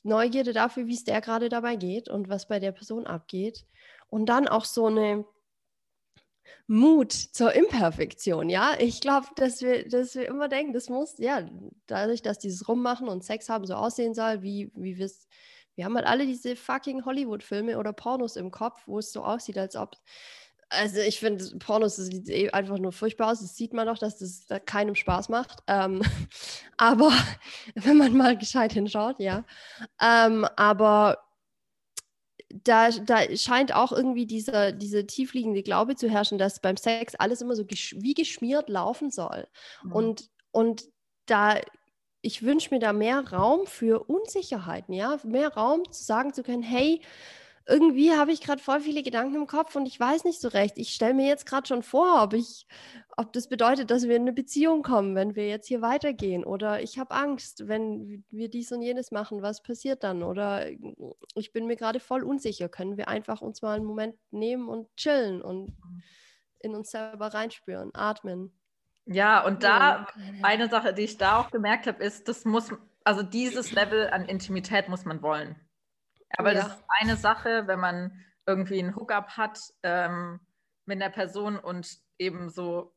[0.02, 3.64] Neugierde dafür, wie es der gerade dabei geht und was bei der Person abgeht.
[4.08, 5.24] Und dann auch so eine
[6.66, 8.74] Mut zur Imperfektion, ja.
[8.78, 11.48] Ich glaube, dass wir, dass wir immer denken, das muss, ja,
[11.86, 15.28] dadurch, dass dieses Rummachen und Sex haben so aussehen soll, wie, wie wir es,
[15.74, 19.58] wir haben halt alle diese fucking Hollywood-Filme oder Pornos im Kopf, wo es so aussieht,
[19.58, 19.96] als ob
[20.72, 23.40] also ich finde, Pornos sieht eh einfach nur furchtbar aus.
[23.40, 25.62] Das sieht man doch, dass das da keinem Spaß macht.
[25.66, 26.02] Ähm,
[26.76, 27.12] aber
[27.74, 29.44] wenn man mal gescheit hinschaut, ja.
[30.00, 31.18] Ähm, aber
[32.64, 37.40] da, da scheint auch irgendwie dieser, diese tiefliegende Glaube zu herrschen, dass beim Sex alles
[37.40, 39.46] immer so gesch wie geschmiert laufen soll.
[39.82, 39.92] Mhm.
[39.92, 40.84] Und, und
[41.26, 41.60] da,
[42.20, 46.62] ich wünsche mir da mehr Raum für Unsicherheiten, ja, mehr Raum zu sagen zu können,
[46.62, 47.00] hey,
[47.66, 50.78] irgendwie habe ich gerade voll viele Gedanken im Kopf und ich weiß nicht so recht.
[50.78, 52.66] Ich stelle mir jetzt gerade schon vor, ob ich,
[53.16, 56.44] ob das bedeutet, dass wir in eine Beziehung kommen, wenn wir jetzt hier weitergehen.
[56.44, 60.22] Oder ich habe Angst, wenn wir dies und jenes machen, was passiert dann?
[60.22, 60.66] Oder
[61.34, 62.68] ich bin mir gerade voll unsicher.
[62.68, 65.76] Können wir einfach uns mal einen Moment nehmen und chillen und
[66.60, 68.52] in uns selber reinspüren, atmen?
[69.04, 70.06] Ja, und da
[70.42, 72.72] eine Sache, die ich da auch gemerkt habe, ist, das muss,
[73.04, 75.56] also dieses Level an Intimität muss man wollen.
[76.38, 76.62] Aber ja.
[76.62, 80.40] das ist eine Sache, wenn man irgendwie einen Hookup hat ähm,
[80.84, 82.94] mit einer Person und eben so,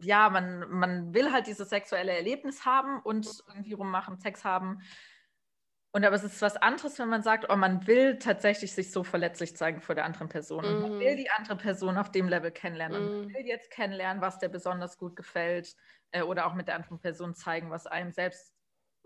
[0.00, 4.80] ja, man, man will halt dieses sexuelle Erlebnis haben und irgendwie rummachen, Sex haben.
[5.90, 9.02] Und aber es ist was anderes, wenn man sagt, oh, man will tatsächlich sich so
[9.02, 10.62] verletzlich zeigen vor der anderen Person.
[10.62, 10.82] Mm.
[10.82, 11.16] Man will mhm.
[11.16, 13.02] die andere Person auf dem Level kennenlernen.
[13.02, 13.20] Mm.
[13.22, 15.74] Man will jetzt kennenlernen, was der besonders gut gefällt.
[16.10, 18.54] Äh, oder auch mit der anderen Person zeigen, was einem selbst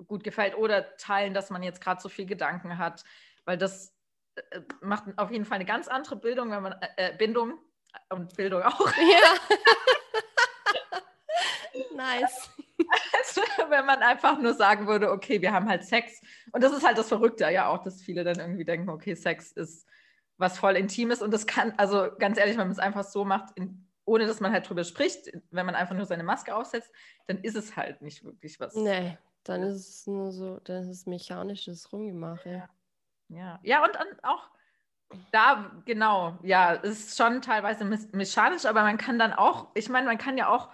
[0.06, 0.56] gut gefällt.
[0.56, 3.04] Oder teilen, dass man jetzt gerade so viel Gedanken hat
[3.44, 3.94] weil das
[4.34, 7.58] äh, macht auf jeden Fall eine ganz andere Bildung, wenn man äh, äh Bindung
[8.10, 8.92] und Bildung auch.
[8.96, 9.58] Ja.
[11.96, 12.50] nice.
[13.16, 16.20] Also, wenn man einfach nur sagen würde, okay, wir haben halt Sex.
[16.52, 19.52] Und das ist halt das Verrückte ja auch, dass viele dann irgendwie denken, okay, Sex
[19.52, 19.86] ist
[20.36, 21.22] was voll Intimes.
[21.22, 24.40] Und das kann, also ganz ehrlich, wenn man es einfach so macht, in, ohne dass
[24.40, 26.90] man halt drüber spricht, wenn man einfach nur seine Maske aufsetzt,
[27.26, 28.74] dann ist es halt nicht wirklich was.
[28.74, 32.50] Nee, dann ist es nur so, dann ist es mechanisches Rumgemache.
[32.50, 32.68] Ja.
[33.32, 34.50] Ja, ja und, und auch
[35.30, 40.18] da, genau, ja, ist schon teilweise mechanisch, aber man kann dann auch, ich meine, man
[40.18, 40.70] kann ja auch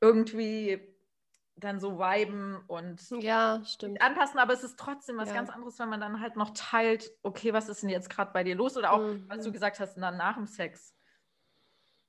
[0.00, 0.80] irgendwie
[1.56, 3.62] dann so viben und ja,
[4.00, 5.34] anpassen, aber es ist trotzdem was ja.
[5.34, 8.44] ganz anderes, wenn man dann halt noch teilt, okay, was ist denn jetzt gerade bei
[8.44, 8.76] dir los?
[8.76, 9.24] Oder auch, mhm.
[9.28, 10.94] was du gesagt hast, dann nach dem Sex.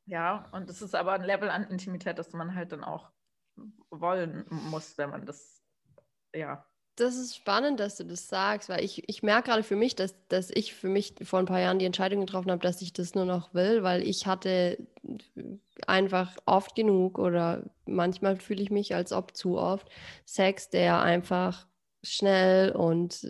[0.06, 3.10] Ja, und es ist aber ein Level an Intimität, das man halt dann auch
[3.90, 5.64] wollen muss, wenn man das,
[6.34, 6.66] ja,
[6.98, 10.16] das ist spannend, dass du das sagst, weil ich, ich merke gerade für mich, dass,
[10.30, 13.14] dass ich für mich vor ein paar Jahren die Entscheidung getroffen habe, dass ich das
[13.14, 14.78] nur noch will, weil ich hatte
[15.86, 19.88] einfach oft genug oder manchmal fühle ich mich als ob zu oft
[20.26, 21.68] Sex, der einfach
[22.04, 23.28] schnell und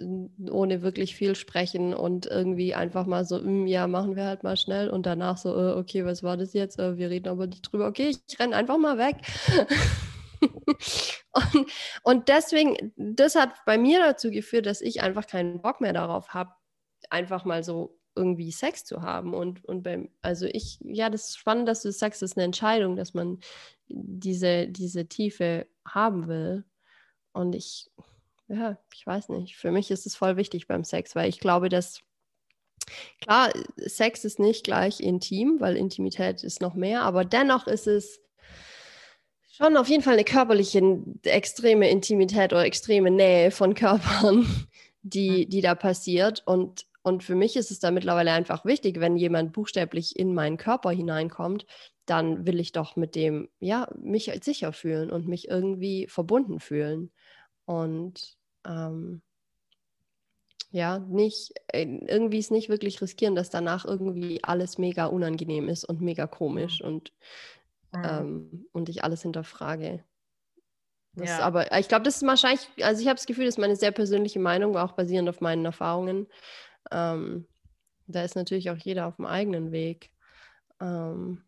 [0.49, 4.55] ohne wirklich viel sprechen und irgendwie einfach mal so, mm, ja, machen wir halt mal
[4.55, 6.80] schnell und danach so, äh, okay, was war das jetzt?
[6.80, 7.88] Äh, wir reden aber nicht drüber.
[7.88, 9.18] Okay, ich renne einfach mal weg.
[11.31, 11.71] und,
[12.03, 16.33] und deswegen, das hat bei mir dazu geführt, dass ich einfach keinen Bock mehr darauf
[16.33, 16.51] habe,
[17.09, 19.33] einfach mal so irgendwie Sex zu haben.
[19.33, 22.45] Und, und beim, also ich, ja, das ist spannend, dass du sagst, das ist eine
[22.45, 23.39] Entscheidung, dass man
[23.88, 26.65] diese, diese Tiefe haben will.
[27.31, 27.89] Und ich,
[28.47, 29.55] ja, ich weiß nicht.
[29.57, 32.01] Für mich ist es voll wichtig beim Sex, weil ich glaube, dass
[33.21, 38.21] klar, Sex ist nicht gleich intim, weil Intimität ist noch mehr, aber dennoch ist es
[39.57, 44.45] schon auf jeden Fall eine körperliche extreme Intimität oder extreme Nähe von Körpern,
[45.01, 45.49] die, mhm.
[45.49, 46.43] die da passiert.
[46.45, 50.57] Und, und für mich ist es da mittlerweile einfach wichtig, wenn jemand buchstäblich in meinen
[50.57, 51.65] Körper hineinkommt,
[52.05, 57.11] dann will ich doch mit dem, ja, mich sicher fühlen und mich irgendwie verbunden fühlen.
[57.65, 59.21] Und ähm,
[60.71, 65.85] ja, nicht, äh, irgendwie es nicht wirklich riskieren, dass danach irgendwie alles mega unangenehm ist
[65.85, 66.87] und mega komisch mhm.
[66.87, 67.13] und,
[67.91, 68.03] mhm.
[68.03, 70.03] ähm, und ich alles hinterfrage.
[71.13, 71.39] Das, ja.
[71.39, 73.91] Aber ich glaube, das ist wahrscheinlich, also ich habe das Gefühl, das ist meine sehr
[73.91, 76.27] persönliche Meinung, auch basierend auf meinen Erfahrungen.
[76.91, 77.47] Ähm,
[78.05, 80.11] da ist natürlich auch jeder auf dem eigenen Weg.
[80.79, 81.43] Ähm,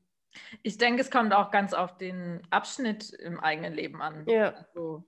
[0.63, 4.25] ich denke, es kommt auch ganz auf den Abschnitt im eigenen Leben an.
[4.27, 4.53] Ja.
[4.53, 5.03] Also,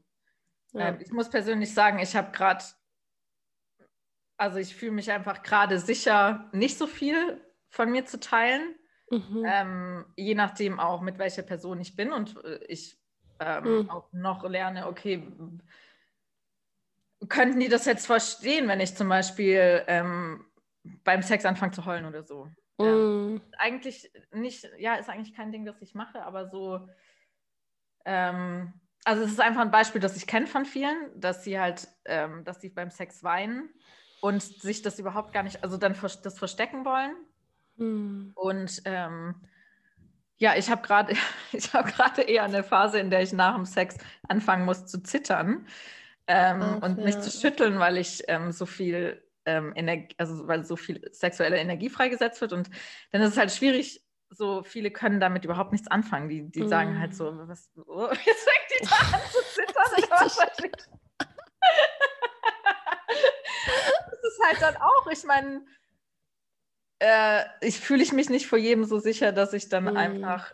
[0.74, 0.90] ja.
[0.90, 2.64] Äh, ich muss persönlich sagen, ich habe gerade,
[4.38, 8.76] also ich fühle mich einfach gerade sicher, nicht so viel von mir zu teilen.
[9.12, 9.46] Mhm.
[9.46, 12.98] Ähm, je nachdem auch, mit welcher Person ich bin und äh, ich
[13.40, 13.90] ähm, mhm.
[13.90, 15.28] auch noch lerne, okay,
[17.28, 20.46] könnten die das jetzt verstehen, wenn ich zum Beispiel ähm,
[21.04, 22.50] beim Sex anfange zu heulen oder so?
[22.80, 22.96] Ja.
[22.96, 23.42] Mm.
[23.58, 26.88] Eigentlich nicht, ja, ist eigentlich kein Ding, das ich mache, aber so,
[28.06, 31.88] ähm, also es ist einfach ein Beispiel, das ich kenne von vielen, dass sie halt,
[32.06, 33.70] ähm, dass sie beim Sex weinen
[34.22, 37.16] und sich das überhaupt gar nicht, also dann das verstecken wollen.
[37.82, 38.32] Mm.
[38.36, 39.36] Und ähm,
[40.38, 41.14] ja, ich habe gerade,
[41.52, 45.02] ich habe gerade eher eine Phase, in der ich nach dem Sex anfangen muss zu
[45.02, 45.66] zittern
[46.28, 47.06] ähm, Ach, und ja.
[47.06, 51.58] mich zu schütteln, weil ich ähm, so viel ähm, Energie, also weil so viel sexuelle
[51.58, 52.54] Energie freigesetzt wird.
[52.54, 52.70] Und
[53.12, 56.30] dann ist es halt schwierig, so viele können damit überhaupt nichts anfangen.
[56.30, 56.70] Die, die mm.
[56.70, 57.48] sagen halt so, mm.
[57.48, 59.72] was, oh, jetzt fängt die da an zu zittern.
[64.12, 65.66] das ist halt dann auch, ich meine,
[67.02, 69.98] äh, ich fühle ich mich nicht vor jedem so sicher, dass ich dann mm.
[69.98, 70.54] einfach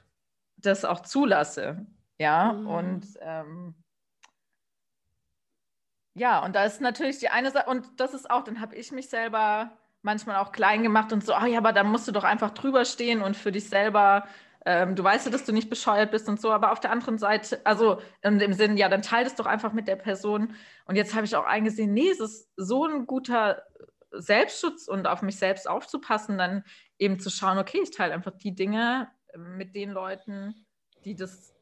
[0.55, 1.85] das auch zulasse.
[2.19, 2.67] Ja, mm.
[2.67, 3.75] und ähm,
[6.13, 8.93] ja, und da ist natürlich die eine Sache, und das ist auch, dann habe ich
[8.93, 12.23] mich selber manchmal auch klein gemacht und so, oh ja, aber da musst du doch
[12.23, 14.25] einfach drüber stehen und für dich selber,
[14.65, 17.17] ähm, du weißt ja, dass du nicht bescheuert bist und so, aber auf der anderen
[17.17, 20.55] Seite, also in dem Sinn, ja, dann teile es doch einfach mit der Person.
[20.85, 23.63] Und jetzt habe ich auch eingesehen, nee, es ist so ein guter
[24.21, 26.63] Selbstschutz und auf mich selbst aufzupassen, dann
[26.99, 30.65] eben zu schauen, okay, ich teile einfach die Dinge mit den Leuten,
[31.05, 31.53] die das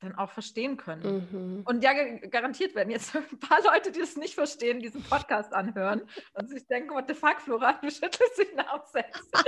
[0.00, 1.26] dann auch verstehen können.
[1.30, 1.62] Mhm.
[1.64, 1.92] Und ja,
[2.28, 6.66] garantiert werden jetzt ein paar Leute, die es nicht verstehen, diesen Podcast anhören und sich
[6.66, 9.30] denken, what the fuck, Flora, du schüttelst dich nach Sex.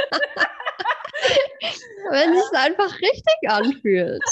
[2.11, 4.23] Wenn es einfach richtig anfühlt.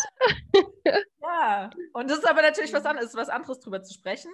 [1.22, 4.31] ja, und das ist aber natürlich was anderes, was anderes drüber zu sprechen,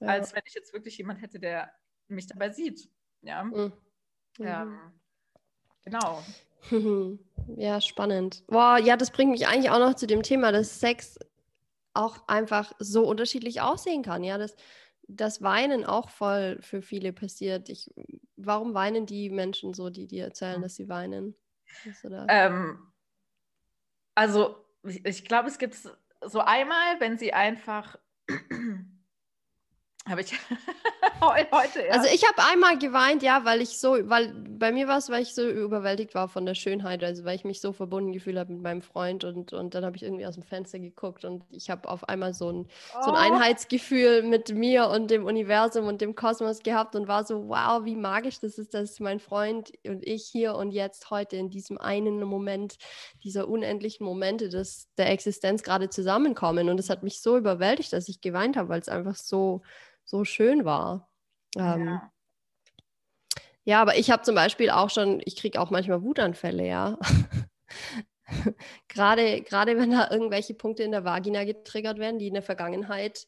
[0.00, 0.08] ja.
[0.08, 1.70] als wenn ich jetzt wirklich jemand hätte, der
[2.08, 2.88] mich dabei sieht.
[3.26, 3.44] Ja.
[3.44, 3.72] Mhm.
[4.40, 4.78] Ähm,
[5.84, 6.22] genau.
[7.56, 8.42] Ja, spannend.
[8.48, 11.16] Boah, ja, das bringt mich eigentlich auch noch zu dem Thema, dass Sex
[11.94, 14.24] auch einfach so unterschiedlich aussehen kann.
[14.24, 14.56] Ja, dass
[15.06, 17.68] das Weinen auch voll für viele passiert.
[17.68, 17.94] Ich,
[18.34, 21.36] warum weinen die Menschen so, die dir erzählen, dass sie weinen?
[22.28, 22.92] Ähm,
[24.16, 27.96] also, ich, ich glaube, es gibt so einmal, wenn sie einfach
[30.08, 30.32] habe ich
[31.20, 31.98] heute erst.
[31.98, 35.22] Also ich habe einmal geweint, ja, weil ich so, weil bei mir war es, weil
[35.22, 38.52] ich so überwältigt war von der Schönheit, also weil ich mich so verbunden gefühlt habe
[38.52, 41.70] mit meinem Freund und, und dann habe ich irgendwie aus dem Fenster geguckt und ich
[41.70, 43.02] habe auf einmal so ein, oh.
[43.02, 43.26] so ein.
[43.26, 47.96] Einheitsgefühl mit mir und dem Universum und dem Kosmos gehabt und war so, wow, wie
[47.96, 52.22] magisch das ist, dass mein Freund und ich hier und jetzt heute in diesem einen
[52.22, 52.76] Moment,
[53.24, 58.08] dieser unendlichen Momente des, der Existenz gerade zusammenkommen und es hat mich so überwältigt, dass
[58.08, 59.62] ich geweint habe, weil es einfach so
[60.06, 61.10] so schön war.
[61.56, 62.12] Ähm, ja.
[63.64, 66.98] ja, aber ich habe zum Beispiel auch schon, ich kriege auch manchmal Wutanfälle, ja.
[68.88, 73.26] gerade, gerade wenn da irgendwelche Punkte in der Vagina getriggert werden, die in der Vergangenheit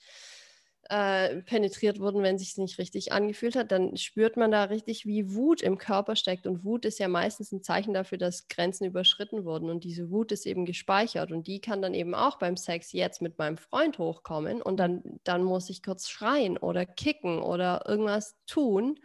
[0.89, 5.35] äh, penetriert wurden, wenn sich nicht richtig angefühlt hat, dann spürt man da richtig, wie
[5.35, 6.47] Wut im Körper steckt.
[6.47, 9.69] Und Wut ist ja meistens ein Zeichen dafür, dass Grenzen überschritten wurden.
[9.69, 11.31] Und diese Wut ist eben gespeichert.
[11.31, 14.63] Und die kann dann eben auch beim Sex jetzt mit meinem Freund hochkommen.
[14.63, 18.99] Und dann, dann muss ich kurz schreien oder kicken oder irgendwas tun.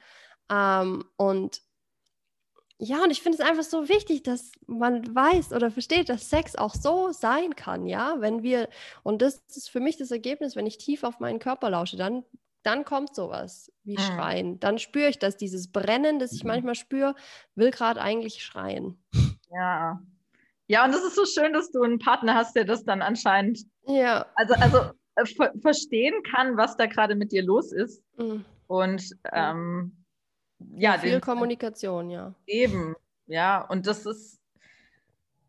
[0.49, 1.61] Ähm, und
[2.85, 6.57] Ja, und ich finde es einfach so wichtig, dass man weiß oder versteht, dass Sex
[6.57, 8.15] auch so sein kann, ja.
[8.19, 8.67] Wenn wir,
[9.03, 12.25] und das ist für mich das Ergebnis, wenn ich tief auf meinen Körper lausche, dann,
[12.61, 13.99] dann kommt sowas wie Mhm.
[14.01, 14.59] Schreien.
[14.59, 16.49] Dann spüre ich das, dieses Brennen, das ich Mhm.
[16.49, 17.15] manchmal spüre,
[17.55, 19.01] will gerade eigentlich schreien.
[19.49, 20.01] Ja.
[20.67, 23.59] Ja, und das ist so schön, dass du einen Partner hast, der das dann anscheinend,
[23.87, 24.25] Ja.
[24.35, 24.77] also, also
[25.15, 28.03] äh, ver verstehen kann, was da gerade mit dir los ist.
[28.17, 28.43] Mhm.
[28.67, 30.02] Und ähm,
[30.75, 32.33] ja, Viel den Kommunikation, ja.
[32.45, 32.95] eben,
[33.27, 34.39] ja, und das ist,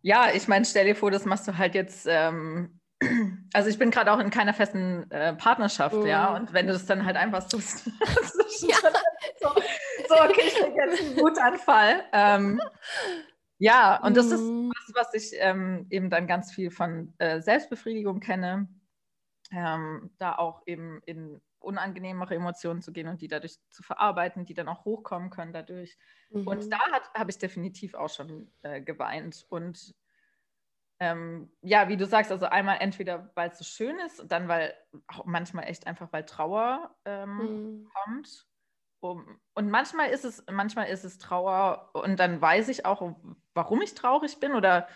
[0.03, 2.81] ja, ich meine, stell dir vor, das machst du halt jetzt, ähm,
[3.53, 6.37] also ich bin gerade auch in keiner festen äh, Partnerschaft, ja, Mhm.
[6.37, 8.77] und wenn du das dann halt einfach so, so, Ja.
[10.09, 12.05] so okay, ich krieg jetzt einen Wutanfall.
[12.13, 12.61] Ähm,
[13.59, 14.73] ja, und das ist Mhm.
[14.75, 18.69] was, was ich ähm, eben dann ganz viel von äh, Selbstbefriedigung kenne,
[19.53, 24.55] ähm, da auch eben in unangenehmere Emotionen zu gehen und die dadurch zu verarbeiten, die
[24.55, 25.97] dann auch hochkommen können dadurch.
[26.45, 26.71] Und Mhm.
[26.73, 26.79] da
[27.15, 29.47] habe ich definitiv auch schon äh, geweint.
[29.49, 29.95] Und
[31.01, 34.49] ähm, ja, wie du sagst, also einmal entweder, weil es so schön ist, und dann
[34.49, 34.75] weil
[35.09, 37.91] auch manchmal echt einfach, weil Trauer ähm, Mhm.
[38.05, 38.47] kommt.
[39.01, 43.15] Um, und manchmal ist es, manchmal ist es Trauer und dann weiß ich auch,
[43.53, 44.89] warum ich traurig bin oder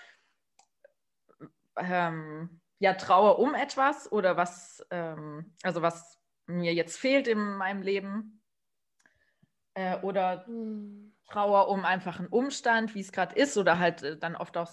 [1.76, 6.17] ähm, ja, Trauer um etwas oder was, ähm, also was
[6.48, 8.42] mir jetzt fehlt in meinem Leben.
[9.74, 11.14] Äh, oder Mhm.
[11.28, 14.70] Trauer um einfach einen Umstand, wie es gerade ist, oder halt äh, dann oft auch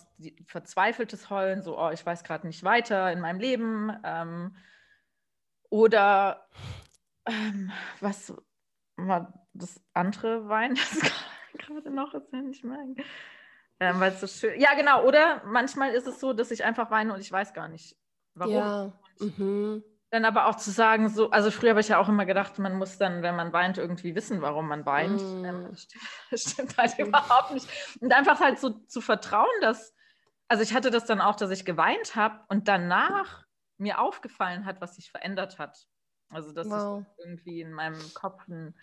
[0.47, 3.91] verzweifeltes Heulen, so, oh, ich weiß gerade nicht weiter in meinem Leben.
[4.03, 4.55] Ähm,
[5.69, 6.47] oder
[7.25, 8.33] ähm, was
[8.95, 11.11] war das andere Wein, das
[11.57, 12.95] gerade noch ist, wenn ich meine.
[13.79, 14.59] Ähm, Weil es so schön.
[14.59, 15.05] Ja, genau.
[15.05, 17.97] Oder manchmal ist es so, dass ich einfach weine und ich weiß gar nicht,
[18.33, 18.53] warum.
[18.55, 18.93] Ja.
[19.19, 19.83] Mhm.
[20.15, 22.77] Dann aber auch zu sagen, so, also früher habe ich ja auch immer gedacht, man
[22.77, 25.21] muss dann, wenn man weint, irgendwie wissen, warum man weint.
[25.21, 25.43] Mm.
[25.43, 27.67] Ähm, das stimmt, das stimmt halt überhaupt nicht.
[27.99, 29.93] Und einfach halt so zu vertrauen, dass,
[30.47, 33.43] also ich hatte das dann auch, dass ich geweint habe und danach
[33.77, 35.85] mir aufgefallen hat, was sich verändert hat.
[36.29, 36.99] Also dass Wow.
[36.99, 38.73] sich irgendwie in meinem Kopf ein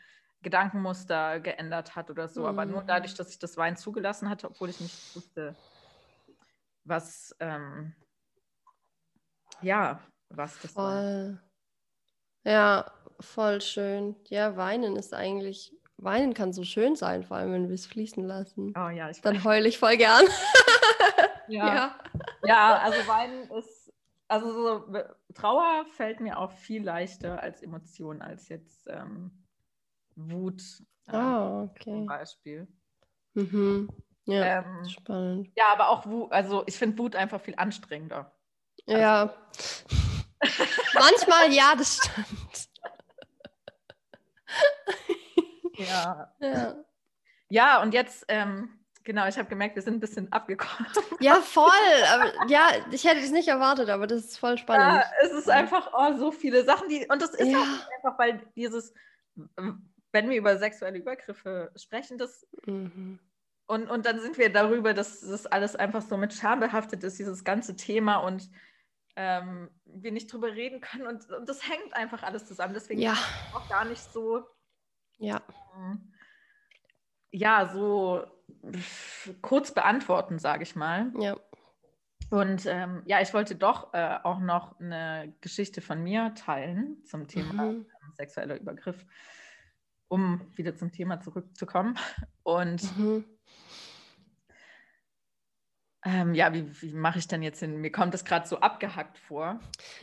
[0.42, 2.46] Gedankenmuster geändert hat oder so.
[2.46, 2.88] Aber nur Mm.
[2.88, 5.56] dadurch, dass ich das Wein zugelassen hatte, obwohl ich nicht wusste,
[6.84, 7.94] was, ähm,
[9.62, 9.98] ja,
[10.36, 11.00] was das war.
[11.02, 11.42] Voll.
[12.44, 14.16] Ja, voll schön.
[14.28, 18.24] Ja, weinen ist eigentlich, weinen kann so schön sein, vor allem wenn wir es fließen
[18.24, 18.74] lassen.
[18.76, 20.24] Oh ja, ich Dann heule ich voll gern.
[21.48, 21.98] Ja.
[22.44, 23.92] ja, also Weinen ist,
[24.28, 24.94] also so,
[25.34, 29.44] Trauer fällt mir auch viel leichter als Emotion, als jetzt ähm,
[30.14, 30.62] Wut
[31.08, 32.06] Ah, zum okay.
[32.06, 32.68] Beispiel.
[33.34, 33.88] Mhm.
[34.24, 35.50] Ja, Ähm, spannend.
[35.56, 38.32] ja, aber auch Wut, also ich finde Wut einfach viel anstrengender.
[38.86, 39.34] Ja.
[40.94, 42.68] Manchmal ja, das stimmt.
[45.78, 46.84] Ja, Ja.
[47.48, 50.86] ja und jetzt, ähm, genau, ich habe gemerkt, wir sind ein bisschen abgekommen.
[51.20, 51.70] Ja, voll.
[52.12, 55.02] Aber, ja, ich hätte es nicht erwartet, aber das ist voll spannend.
[55.02, 57.62] Ja, es ist einfach oh, so viele Sachen, die, und das ist Ja.
[57.96, 58.92] einfach, weil dieses,
[59.34, 63.18] wenn wir über sexuelle Übergriffe sprechen, das Mhm.
[63.66, 67.18] Und, und dann sind wir darüber, dass das alles einfach so mit Scham behaftet ist,
[67.18, 68.50] dieses ganze Thema und
[69.16, 71.06] ähm, wir nicht drüber reden können.
[71.06, 72.74] Und, und das hängt einfach alles zusammen.
[72.74, 73.16] Deswegen Ja,
[73.52, 74.44] auch gar nicht so,
[75.18, 75.42] ja.
[75.76, 76.12] ähm,
[77.30, 78.24] ja, so
[79.40, 81.12] kurz beantworten, sage ich mal.
[81.18, 81.36] Ja.
[82.30, 87.28] Und ähm, ja, ich wollte doch äh, auch noch eine Geschichte von mir teilen zum
[87.28, 87.86] Thema Mhm.
[88.02, 89.04] ähm, sexueller Übergriff,
[90.08, 91.98] um wieder zum Thema zurückzukommen.
[92.42, 93.24] Und Mhm.
[96.04, 97.76] Ähm, ja, wie, wie mache ich denn jetzt hin?
[97.76, 99.60] Mir kommt das gerade so abgehackt vor.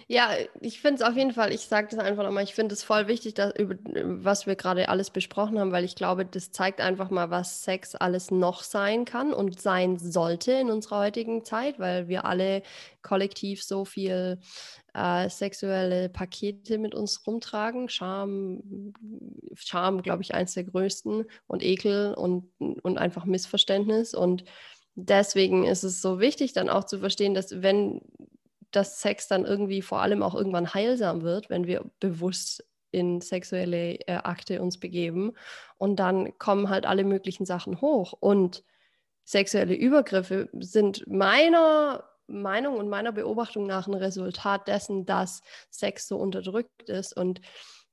[0.08, 0.30] Ja,
[0.62, 3.08] ich finde es auf jeden Fall, ich sage das einfach nochmal, ich finde es voll
[3.08, 3.76] wichtig, dass, über,
[4.24, 7.96] was wir gerade alles besprochen haben, weil ich glaube, das zeigt einfach mal, was Sex
[7.96, 12.64] alles noch sein kann und sein sollte in unserer heutigen Zeit, weil wir alle
[13.02, 14.40] kollektiv so viel
[14.94, 17.90] äh, sexuelle Pakete mit uns rumtragen.
[17.90, 18.94] Scham,
[19.54, 24.46] Scham, glaube ich, eins der größten und Ekel und, und einfach Missverständnis und
[24.96, 28.02] deswegen ist es so wichtig, dann auch zu verstehen, dass wenn
[28.72, 34.00] das Sex dann irgendwie vor allem auch irgendwann heilsam wird, wenn wir bewusst in sexuelle
[34.08, 35.34] äh, Akte uns begeben
[35.78, 38.14] und dann kommen halt alle möglichen Sachen hoch.
[38.20, 38.64] Und
[39.24, 46.18] sexuelle Übergriffe sind meiner Meinung und meiner Beobachtung nach ein Resultat dessen, dass Sex so
[46.18, 47.16] unterdrückt ist.
[47.16, 47.42] Und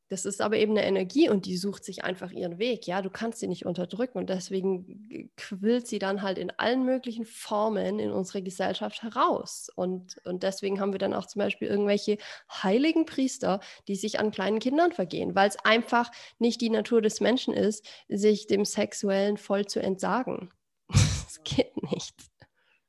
[0.09, 2.87] das ist aber eben eine Energie und die sucht sich einfach ihren Weg.
[2.87, 7.25] Ja, du kannst sie nicht unterdrücken und deswegen quillt sie dann halt in allen möglichen
[7.25, 9.69] Formen in unsere Gesellschaft heraus.
[9.75, 12.19] Und, und deswegen haben wir dann auch zum Beispiel irgendwelche
[12.51, 17.21] heiligen Priester, die sich an kleinen Kindern vergehen, weil es einfach nicht die Natur des
[17.21, 20.53] Menschen ist, sich dem Sexuellen voll zu entsagen.
[20.89, 22.15] das geht nicht.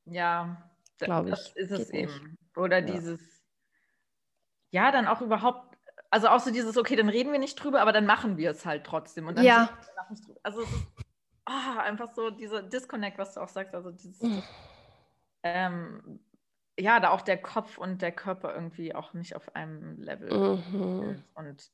[0.05, 1.35] Ja, glaube ich.
[1.35, 2.37] Das ist es eben.
[2.55, 2.85] Oder Ja.
[2.85, 3.19] dieses,
[4.71, 5.76] ja, dann auch überhaupt,
[6.09, 8.65] also auch so dieses, okay, dann reden wir nicht drüber, aber dann machen wir es
[8.65, 9.27] halt trotzdem.
[9.27, 9.77] Und dann Ja.
[10.43, 10.65] Also
[11.45, 14.43] ah, einfach so dieser Disconnect, was du auch sagst, also dieses, Mhm.
[15.43, 16.19] ähm,
[16.79, 21.15] ja, da auch der Kopf und der Körper irgendwie auch nicht auf einem Level Mhm.
[21.15, 21.25] sind.
[21.35, 21.71] Und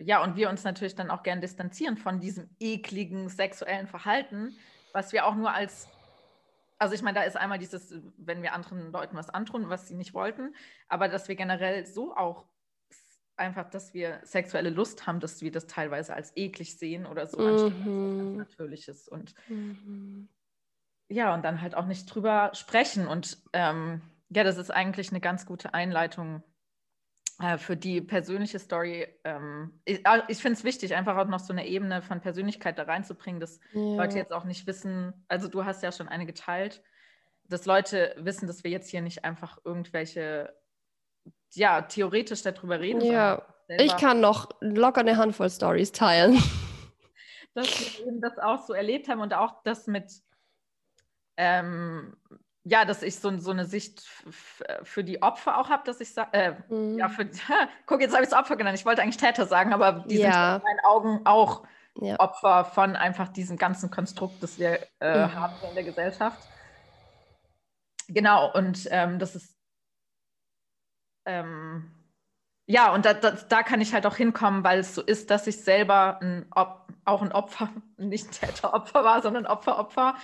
[0.00, 4.58] ja, und wir uns natürlich dann auch gern distanzieren von diesem ekligen sexuellen Verhalten,
[4.92, 5.90] was wir auch nur als,
[6.78, 9.94] also ich meine, da ist einmal dieses, wenn wir anderen Leuten was antun, was sie
[9.94, 10.54] nicht wollten,
[10.88, 12.46] aber dass wir generell so auch
[13.36, 17.38] einfach, dass wir sexuelle Lust haben, dass wir das teilweise als eklig sehen oder so,
[17.38, 17.42] Mhm.
[17.42, 17.64] ganz
[18.34, 20.28] Natürliches und Mhm.
[21.08, 23.06] ja, und dann halt auch nicht drüber sprechen.
[23.06, 26.42] Und ähm, ja, das ist eigentlich eine ganz gute Einleitung
[27.40, 29.08] äh, für die persönliche Story.
[29.24, 32.78] Ähm, ich ah, ich finde es wichtig, einfach auch noch so eine Ebene von Persönlichkeit
[32.78, 33.60] da reinzubringen, dass
[33.96, 34.20] Leute Ja.
[34.20, 36.82] jetzt auch nicht wissen, also du hast ja schon eine geteilt,
[37.44, 40.54] dass Leute wissen, dass wir jetzt hier nicht einfach irgendwelche,
[41.54, 43.42] ja, theoretisch darüber reden, Ja.
[43.78, 46.34] Ich kann noch locker eine Handvoll Stories teilen.
[47.54, 47.66] dass
[47.98, 50.12] wir eben das auch so erlebt haben und auch das mit,
[51.36, 52.16] ähm,
[52.64, 54.02] ja, dass ich so, so eine Sicht
[54.82, 56.98] für die Opfer auch habe, dass ich sage, äh, Mhm.
[56.98, 57.26] ja, für,
[57.86, 58.78] guck, jetzt habe ich es Opfer genannt.
[58.78, 60.30] Ich wollte eigentlich Täter sagen, aber die Ja.
[60.32, 61.66] sind in meinen Augen auch
[61.96, 62.18] Ja.
[62.18, 65.34] Opfer von einfach diesem ganzen Konstrukt, das wir äh, Mhm.
[65.34, 66.40] haben in der Gesellschaft.
[68.08, 69.56] Genau, und ähm, das ist,
[71.26, 71.90] ähm,
[72.66, 75.46] ja, und da, da, da kann ich halt auch hinkommen, weil es so ist, dass
[75.46, 76.46] ich selber ein
[77.06, 80.16] auch ein Opfer, nicht Täter-Opfer war, sondern Opfer-Opfer.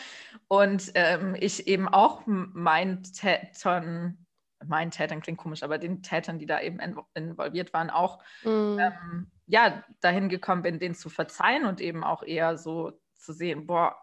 [0.48, 4.26] Und ähm, ich eben auch meinen Tätern,
[4.64, 8.78] meinen Tätern klingt komisch, aber den Tätern, die da eben invo- involviert waren, auch Mhm.
[8.78, 13.66] ähm, ja, dahin gekommen bin, denen zu verzeihen und eben auch eher so zu sehen,
[13.66, 13.96] boah,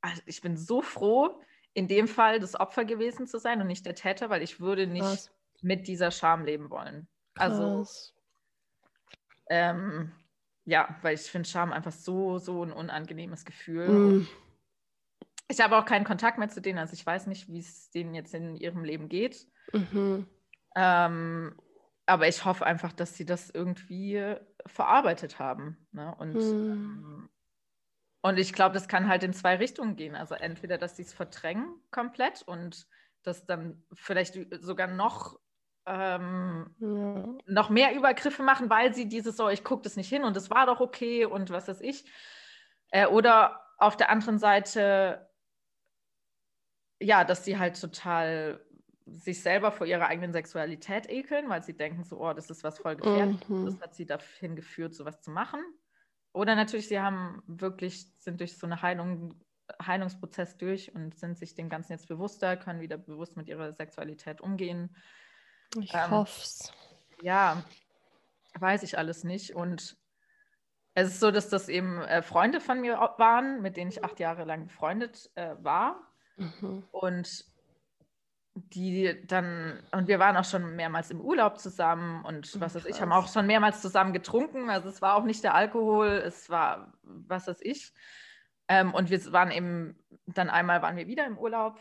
[0.00, 1.40] also ich bin so froh,
[1.72, 4.86] in dem Fall das Opfer gewesen zu sein und nicht der Täter, weil ich würde
[4.86, 5.30] nicht Krass.
[5.62, 7.08] Mit dieser Scham leben wollen.
[7.34, 7.86] Also,
[9.50, 10.12] ähm,
[10.64, 13.88] ja, weil ich finde Scham einfach so, so ein unangenehmes Gefühl.
[13.88, 14.28] Mhm.
[15.50, 18.14] Ich habe auch keinen Kontakt mehr zu denen, also ich weiß nicht, wie es denen
[18.14, 19.46] jetzt in ihrem Leben geht.
[19.72, 20.26] Mhm.
[20.76, 21.58] Ähm,
[22.04, 24.36] aber ich hoffe einfach, dass sie das irgendwie
[24.66, 25.86] verarbeitet haben.
[25.92, 26.14] Ne?
[26.16, 26.68] Und, Mhm.
[26.70, 27.30] ähm,
[28.22, 30.14] und ich glaube, das kann halt in zwei Richtungen gehen.
[30.14, 32.86] Also entweder, dass sie es verdrängen komplett und
[33.22, 35.38] das dann vielleicht sogar noch,
[35.88, 37.24] ähm, Ja.
[37.46, 40.50] noch mehr Übergriffe machen, weil sie dieses so, ich gucke das nicht hin und das
[40.50, 42.04] war doch okay und was weiß ich.
[42.90, 45.28] Äh, oder auf der anderen Seite,
[47.00, 48.64] ja, dass sie halt total
[49.06, 52.78] sich selber vor ihrer eigenen Sexualität ekeln, weil sie denken so, oh, das ist was
[52.78, 53.48] voll gefährlich.
[53.48, 53.64] Mhm.
[53.64, 55.60] Das hat sie dahin geführt, sowas zu machen.
[56.32, 59.34] Oder natürlich, sie haben wirklich, sind durch so eine Heilung,
[59.84, 64.40] Heilungsprozess durch und sind sich dem Ganzen jetzt bewusster, können wieder bewusst mit ihrer Sexualität
[64.40, 64.94] umgehen.
[65.76, 66.72] Ich Ähm, hoff's.
[67.20, 67.62] Ja,
[68.58, 69.54] weiß ich alles nicht.
[69.54, 69.96] Und
[70.94, 74.18] es ist so, dass das eben äh, Freunde von mir waren, mit denen ich acht
[74.20, 76.00] Jahre lang befreundet äh, war.
[76.36, 76.84] Mhm.
[76.90, 77.44] Und
[78.54, 83.00] die dann, und wir waren auch schon mehrmals im Urlaub zusammen und was weiß ich,
[83.00, 84.68] haben auch schon mehrmals zusammen getrunken.
[84.68, 87.92] Also es war auch nicht der Alkohol, es war was weiß ich.
[88.66, 91.80] Ähm, und wir waren eben, dann einmal waren wir wieder im Urlaub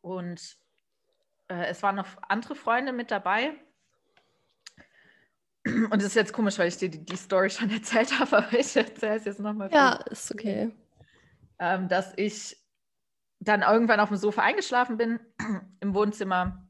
[0.00, 0.58] und
[1.52, 3.52] äh, es waren noch andere Freunde mit dabei.
[5.64, 8.52] Und es ist jetzt komisch, weil ich dir die, die Story schon erzählt habe, aber
[8.58, 9.70] ich erzähle es jetzt nochmal.
[9.72, 10.72] Ja, ist okay.
[11.58, 12.56] ähm, dass ich
[13.38, 15.20] dann irgendwann auf dem Sofa eingeschlafen bin
[15.80, 16.66] im Wohnzimmer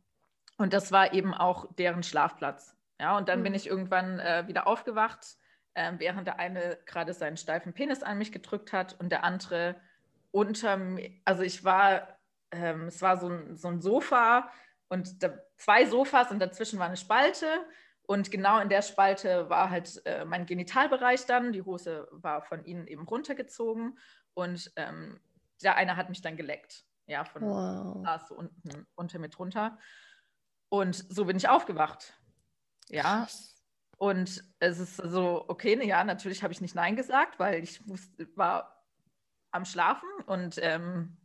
[0.59, 2.77] und das war eben auch deren Schlafplatz.
[3.01, 3.57] Ja, und dann bin Mhm.
[3.57, 5.37] ich irgendwann äh, wieder aufgewacht,
[5.75, 9.77] äh, während der eine gerade seinen steifen Penis an mich gedrückt hat und der andere
[10.31, 12.19] unter mir, also ich war,
[12.53, 14.51] ähm, es war so ein, so ein Sofa
[14.93, 17.47] und da, zwei Sofas und dazwischen war eine Spalte
[18.03, 22.63] und genau in der Spalte war halt äh, mein Genitalbereich dann, die Hose war von
[22.67, 23.99] ihnen eben runtergezogen
[24.35, 25.19] und ähm,
[25.63, 26.85] der eine hat mich dann geleckt.
[27.07, 28.05] Ja, von Wow.
[28.05, 29.79] saß so unten unter mir drunter.
[30.69, 32.13] Und so bin ich aufgewacht.
[32.89, 33.27] Ja,
[33.97, 38.29] und es ist so, okay, ja, natürlich habe ich nicht Nein gesagt, weil ich wusste,
[38.37, 38.85] war
[39.53, 41.17] am Schlafen und ähm,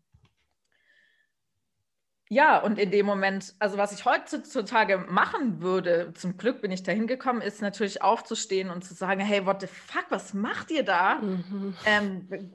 [2.30, 6.84] ja, und in dem Moment, also was ich heutzutage machen würde, zum Glück bin ich
[6.84, 10.84] da hingekommen, ist natürlich aufzustehen und zu sagen, hey, what the fuck, was macht ihr
[10.84, 11.15] da?
[11.15, 11.75] Mhm.
[11.86, 12.51] Ähm,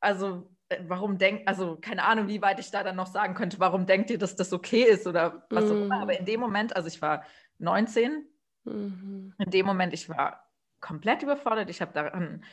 [0.00, 3.60] also, äh, warum denkt, also keine Ahnung, wie weit ich da dann noch sagen könnte,
[3.60, 5.98] warum denkt ihr, dass das okay ist oder was auch immer.
[5.98, 6.02] Mm.
[6.02, 7.24] Aber in dem Moment, also ich war
[7.58, 8.26] 19,
[8.66, 9.32] Mhm.
[9.38, 10.50] in dem Moment, ich war
[10.80, 11.70] komplett überfordert.
[11.70, 12.44] Ich habe daran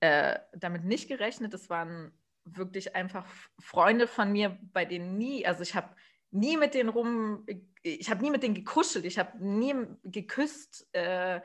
[0.00, 1.52] äh, damit nicht gerechnet.
[1.52, 2.12] Es waren
[2.44, 3.26] wirklich einfach
[3.60, 5.94] Freunde von mir, bei denen nie, also ich habe
[6.30, 7.46] nie mit denen rum,
[7.82, 9.74] ich habe nie mit denen gekuschelt, ich habe nie
[10.04, 11.40] geküsst, äh,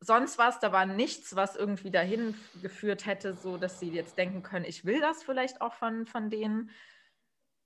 [0.00, 4.42] sonst was, da war nichts, was irgendwie dahin geführt hätte, so dass sie jetzt denken
[4.42, 6.70] können, ich will das vielleicht auch von, von denen.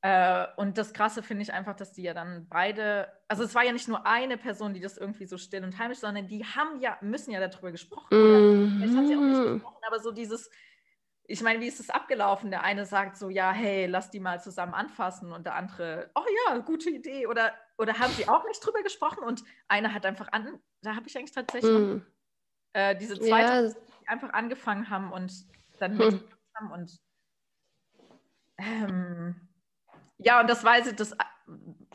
[0.00, 3.64] Äh, und das Krasse finde ich einfach, dass die ja dann beide, also es war
[3.64, 6.80] ja nicht nur eine Person, die das irgendwie so still und heimisch, sondern die haben
[6.80, 8.06] ja, müssen ja darüber gesprochen.
[8.16, 8.76] Mhm.
[8.78, 10.48] Vielleicht haben sie auch nicht gesprochen, aber so dieses,
[11.30, 12.50] ich meine, wie ist es abgelaufen?
[12.50, 16.24] Der eine sagt so, ja, hey, lass die mal zusammen anfassen und der andere, oh
[16.46, 17.26] ja, gute Idee.
[17.26, 21.06] Oder, oder haben sie auch nicht drüber gesprochen und einer hat einfach an, da habe
[21.06, 22.06] ich eigentlich tatsächlich mhm.
[22.72, 23.74] äh, diese zweite, ja.
[24.02, 25.32] die einfach angefangen haben und
[25.78, 26.22] dann mhm.
[26.56, 26.98] haben und
[28.56, 29.48] ähm,
[30.16, 31.14] ja, und das weiß ich, das,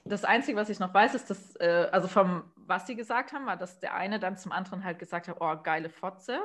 [0.06, 3.48] das Einzige, was ich noch weiß, ist, dass, äh, also vom, was sie gesagt haben,
[3.48, 6.40] war, dass der eine dann zum anderen halt gesagt hat, oh, geile Fotze.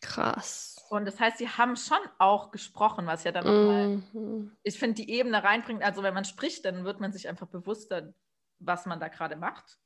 [0.00, 0.76] Krass.
[0.88, 4.56] Und das heißt, sie haben schon auch gesprochen, was ja dann nochmal, mhm.
[4.62, 5.82] ich finde, die Ebene reinbringt.
[5.82, 8.12] Also, wenn man spricht, dann wird man sich einfach bewusster,
[8.58, 9.78] was man da gerade macht.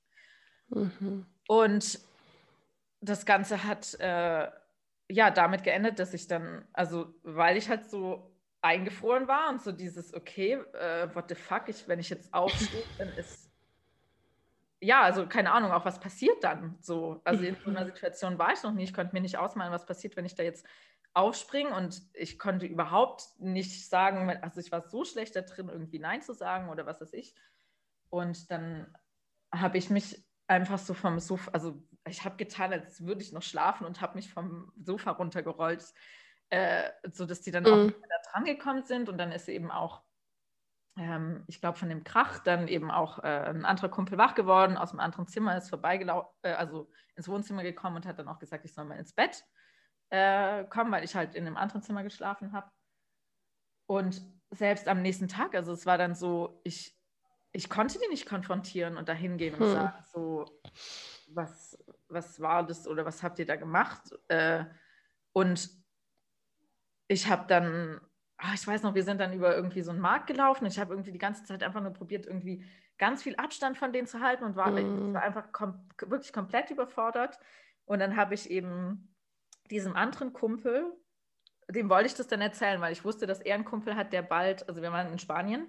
[0.68, 1.26] Mhm.
[1.48, 2.00] Und
[3.00, 4.48] das Ganze hat äh,
[5.08, 8.30] ja damit geendet, dass ich dann, also, weil ich halt so
[8.62, 12.82] eingefroren war und so dieses, okay, äh, what the fuck, ich, wenn ich jetzt aufstehe,
[12.98, 13.39] dann ist,
[14.80, 17.20] ja, also keine Ahnung, auch was passiert dann so.
[17.24, 19.86] Also in so einer Situation war ich noch nie, ich konnte mir nicht ausmalen, was
[19.86, 20.66] passiert, wenn ich da jetzt
[21.12, 25.98] aufspringe und ich konnte überhaupt nicht sagen, also ich war so schlecht da drin, irgendwie
[25.98, 27.34] Nein zu sagen oder was weiß ich.
[28.08, 28.94] Und dann
[29.52, 33.42] habe ich mich einfach so vom Sofa, also ich habe getan, als würde ich noch
[33.42, 35.92] schlafen und habe mich vom Sofa runtergerollt
[36.50, 37.70] äh, so dass die dann mhm.
[37.70, 40.02] auch da dran gekommen sind und dann ist sie eben auch,
[40.96, 44.76] ähm, ich glaube, von dem Krach dann eben auch äh, ein anderer Kumpel wach geworden,
[44.76, 48.38] aus einem anderen Zimmer ist vorbeigelaufen, äh, also ins Wohnzimmer gekommen und hat dann auch
[48.38, 49.44] gesagt, ich soll mal ins Bett
[50.10, 52.70] äh, kommen, weil ich halt in einem anderen Zimmer geschlafen habe.
[53.86, 56.98] Und selbst am nächsten Tag, also es war dann so, ich,
[57.52, 59.72] ich konnte die nicht konfrontieren und dahin gehen und hm.
[59.72, 60.44] sagen, so,
[61.28, 61.78] was,
[62.08, 64.02] was war das oder was habt ihr da gemacht?
[64.28, 64.64] Äh,
[65.32, 65.70] und
[67.08, 68.00] ich habe dann,
[68.40, 70.66] ach, ich weiß noch, wir sind dann über irgendwie so einen Markt gelaufen.
[70.66, 72.64] Ich habe irgendwie die ganze Zeit einfach nur probiert, irgendwie
[72.98, 75.14] ganz viel Abstand von denen zu halten und war, mm.
[75.14, 77.38] war einfach kom wirklich komplett überfordert.
[77.84, 79.14] Und dann habe ich eben
[79.70, 80.92] diesem anderen Kumpel,
[81.68, 84.22] dem wollte ich das dann erzählen, weil ich wusste, dass er einen Kumpel hat, der
[84.22, 85.68] bald, also wir waren in Spanien,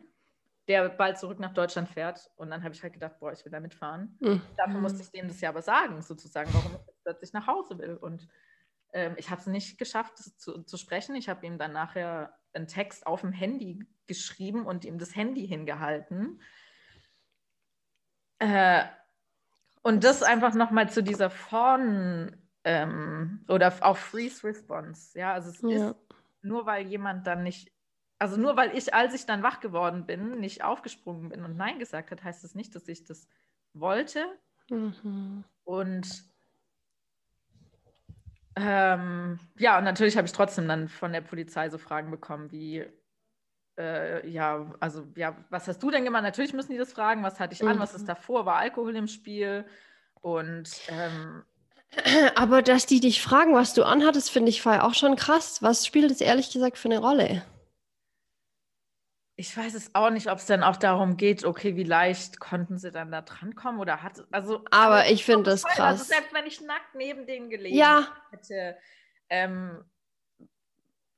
[0.68, 2.32] der bald zurück nach Deutschland fährt.
[2.36, 4.18] Und dann habe ich halt gedacht, boah, ich will da mitfahren.
[4.20, 4.42] Mhm.
[4.58, 7.98] Dafür musste ich dem das ja aber sagen, sozusagen, warum ich plötzlich nach Hause will.
[7.98, 8.28] Und
[8.94, 11.16] ähm, ich habe es nicht geschafft, zu, zu sprechen.
[11.16, 15.48] Ich habe ihm dann nachher einen Text auf dem Handy geschrieben und ihm das Handy
[15.48, 16.42] hingehalten.
[18.40, 18.86] Äh,
[19.84, 25.18] und das einfach nochmal zu dieser Fawn ähm, oder auch Freeze Response.
[25.18, 25.90] Ja, also es ja.
[25.90, 25.96] ist
[26.42, 27.72] nur weil jemand dann nicht,
[28.20, 31.80] also nur weil ich, als ich dann wach geworden bin, nicht aufgesprungen bin und Nein
[31.80, 33.28] gesagt hat, heißt es das nicht, dass ich das
[33.74, 34.26] wollte.
[34.70, 35.44] Mhm.
[35.64, 36.31] Und
[38.56, 42.86] ähm, ja, und natürlich habe ich trotzdem dann von der Polizei so Fragen bekommen wie,
[43.78, 46.24] äh, ja, also, ja, was hast du denn gemacht?
[46.24, 48.08] Natürlich müssen die das fragen, was hatte ich an, was ist mhm.
[48.08, 49.66] davor, war Alkohol im Spiel?
[50.22, 51.44] Und ähm,
[52.36, 55.62] aber dass die dich fragen, was du anhattest, finde ich auch schon krass.
[55.62, 57.44] Was spielt es ehrlich gesagt für eine Rolle?
[59.42, 62.78] Ich weiß es auch nicht, ob es dann auch darum geht, okay, wie leicht konnten
[62.78, 64.64] sie dann da drankommen oder hat also.
[64.70, 65.80] Aber ich finde das krass.
[65.80, 68.08] Also selbst wenn ich nackt neben denen gelegen ja.
[68.30, 68.78] hätte,
[69.30, 69.84] ähm,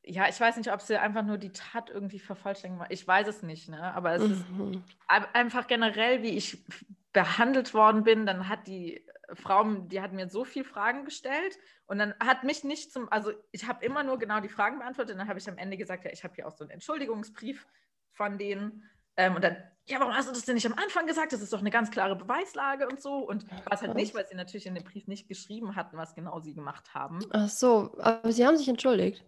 [0.03, 2.85] ja, ich weiß nicht, ob sie einfach nur die Tat irgendwie vervollständigen.
[2.91, 3.93] Ich weiß es nicht, ne?
[3.93, 4.71] Aber es mhm.
[4.71, 6.63] ist einfach generell, wie ich
[7.11, 11.99] behandelt worden bin, dann hat die Frau, die hat mir so viele Fragen gestellt und
[11.99, 15.19] dann hat mich nicht zum, also ich habe immer nur genau die Fragen beantwortet und
[15.19, 17.67] dann habe ich am Ende gesagt, ja, ich habe hier auch so einen Entschuldigungsbrief
[18.13, 18.83] von denen.
[19.17, 21.33] Ähm, und dann, ja, warum hast du das denn nicht am Anfang gesagt?
[21.33, 23.17] Das ist doch eine ganz klare Beweislage und so.
[23.17, 26.15] Und war es halt nicht, weil sie natürlich in dem Brief nicht geschrieben hatten, was
[26.15, 27.19] genau sie gemacht haben.
[27.31, 29.23] Ach so, aber sie haben sich entschuldigt.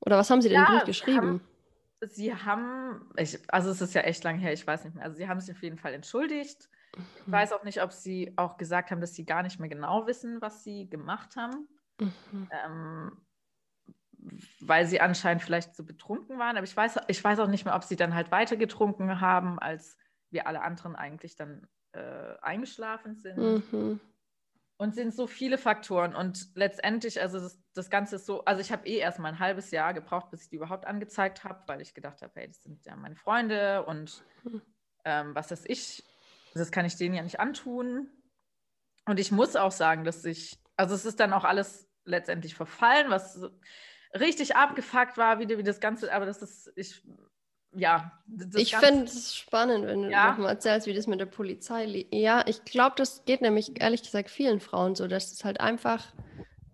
[0.00, 1.40] Oder was haben sie denn ja, im Brief geschrieben?
[2.00, 5.04] Haben, sie haben, ich, also es ist ja echt lang her, ich weiß nicht mehr.
[5.04, 6.68] Also sie haben sich auf jeden Fall entschuldigt.
[6.96, 7.32] Ich mhm.
[7.32, 10.40] weiß auch nicht, ob sie auch gesagt haben, dass sie gar nicht mehr genau wissen,
[10.40, 11.68] was sie gemacht haben.
[12.00, 12.48] Mhm.
[12.50, 13.12] Ähm,
[14.60, 16.56] weil sie anscheinend vielleicht so betrunken waren.
[16.56, 19.58] Aber ich weiß, ich weiß auch nicht mehr, ob sie dann halt weiter getrunken haben,
[19.58, 19.96] als
[20.30, 23.72] wir alle anderen eigentlich dann äh, eingeschlafen sind.
[23.72, 24.00] Mhm.
[24.76, 26.16] Und sind so viele Faktoren.
[26.16, 29.38] Und letztendlich, also das, das Ganze ist so, also ich habe eh erst mal ein
[29.38, 32.62] halbes Jahr gebraucht, bis ich die überhaupt angezeigt habe, weil ich gedacht habe, hey, das
[32.62, 34.62] sind ja meine Freunde und mhm.
[35.04, 36.02] ähm, was weiß ich,
[36.54, 38.10] das kann ich denen ja nicht antun.
[39.06, 43.10] Und ich muss auch sagen, dass ich, also es ist dann auch alles letztendlich verfallen,
[43.10, 43.40] was
[44.18, 47.02] richtig abgefuckt war, wie, wie das Ganze, aber das ist, ich,
[47.74, 48.12] ja.
[48.54, 50.30] ich finde es spannend, wenn du ja?
[50.30, 52.14] nochmal erzählst, wie das mit der Polizei liegt.
[52.14, 56.04] Ja, ich glaube, das geht nämlich ehrlich gesagt vielen Frauen so, dass es halt einfach,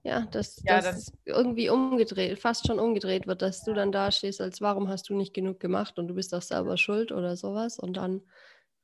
[0.03, 4.41] ja, dass ja, das irgendwie umgedreht, fast schon umgedreht wird, dass du dann da stehst,
[4.41, 7.79] als warum hast du nicht genug gemacht und du bist doch selber schuld oder sowas
[7.79, 8.23] und dann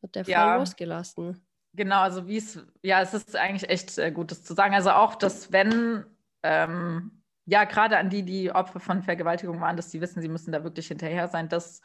[0.01, 0.57] wird der Fall ja.
[0.57, 1.47] losgelassen.
[1.75, 4.75] Genau, also wie es, ja, es ist eigentlich echt äh, gut, das zu sagen.
[4.75, 6.07] Also auch, dass wenn,
[6.43, 7.16] ähm,
[7.47, 10.65] ja, gerade an die, die Opfer von Vergewaltigung waren, dass die wissen, sie müssen da
[10.65, 11.81] wirklich hinterher sein, dass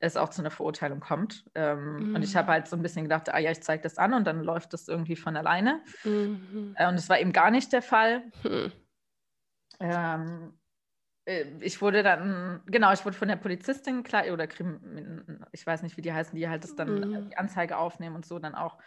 [0.00, 1.44] es auch zu einer Verurteilung kommt.
[1.54, 2.14] Ähm, mhm.
[2.16, 2.52] Und ich habe mhm.
[2.52, 4.88] halt so ein bisschen gedacht, ah ja, ich zeige das an und dann läuft das
[4.88, 5.82] irgendwie von alleine.
[6.02, 6.74] Mhm.
[6.76, 8.24] Äh, und es war eben gar nicht der Fall.
[8.42, 8.72] Mhm.
[9.80, 10.58] Ähm,
[11.26, 15.82] äh, ich wurde dann, genau, ich wurde von der Polizistin klar, oder Krim, ich weiß
[15.82, 17.30] nicht, wie die heißen, die halt das dann mhm.
[17.30, 18.78] die Anzeige aufnehmen und so dann auch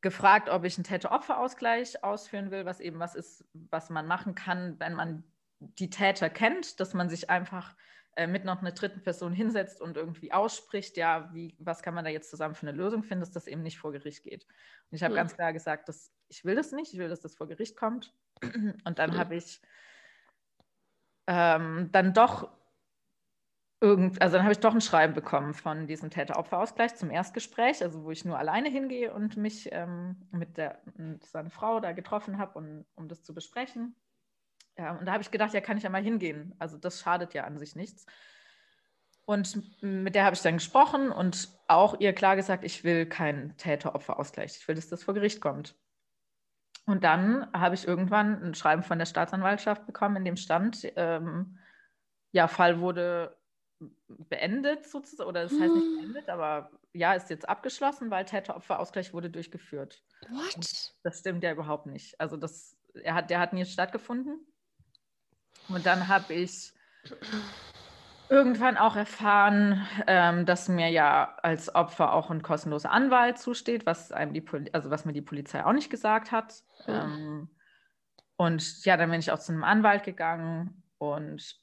[0.00, 4.78] gefragt, ob ich einen Täter-Opfer-Ausgleich ausführen will, was eben was ist, was man machen kann,
[4.78, 5.24] wenn man
[5.60, 7.76] die Täter kennt, dass man sich einfach
[8.16, 12.04] äh, mit noch einer dritten Person hinsetzt und irgendwie ausspricht, ja, wie, was kann man
[12.04, 14.46] da jetzt zusammen für eine Lösung finden, dass das eben nicht vor Gericht geht.
[14.90, 15.18] Und ich habe mhm.
[15.18, 18.12] ganz klar gesagt, dass ich will das nicht, ich will, dass das vor Gericht kommt.
[18.42, 19.18] Und dann mhm.
[19.18, 19.60] habe ich
[21.26, 22.50] ähm, dann doch
[23.80, 28.04] irgend, also dann habe ich doch ein Schreiben bekommen von diesem Täter-Opfer-Ausgleich zum Erstgespräch, also
[28.04, 32.38] wo ich nur alleine hingehe und mich ähm, mit, der, mit seiner Frau da getroffen
[32.38, 33.94] habe, um, um das zu besprechen.
[34.80, 36.54] Ja, und da habe ich gedacht, ja, kann ich ja mal hingehen.
[36.58, 38.06] Also das schadet ja an sich nichts.
[39.26, 43.54] Und mit der habe ich dann gesprochen und auch ihr klar gesagt, ich will keinen
[43.58, 44.56] Täter-Opfer-Ausgleich.
[44.56, 45.76] Ich will, dass das vor Gericht kommt.
[46.86, 51.58] Und dann habe ich irgendwann ein Schreiben von der Staatsanwaltschaft bekommen, in dem stand, ähm,
[52.32, 53.36] ja, Fall wurde
[54.08, 55.96] beendet sozusagen, oder das heißt nicht hm.
[55.98, 60.02] beendet, aber ja, ist jetzt abgeschlossen, weil Täter-Opfer-Ausgleich wurde durchgeführt.
[60.30, 60.56] What?
[60.56, 62.18] Und das stimmt ja überhaupt nicht.
[62.18, 64.40] Also das, er hat, der hat nie stattgefunden.
[65.68, 66.72] Und dann habe ich
[68.28, 74.12] irgendwann auch erfahren, ähm, dass mir ja als Opfer auch ein kostenloser Anwalt zusteht, was
[74.12, 76.62] einem die also was mir die Polizei auch nicht gesagt hat.
[76.86, 76.94] Mhm.
[76.94, 77.50] Ähm,
[78.36, 81.56] und ja, dann bin ich auch zu einem Anwalt gegangen und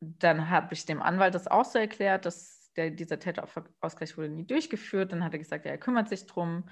[0.00, 4.46] dann habe ich dem Anwalt das auch so erklärt, dass der, dieser Täterausgleich wurde nie
[4.46, 5.12] durchgeführt.
[5.12, 6.68] Dann hat er gesagt, ja, er kümmert sich drum.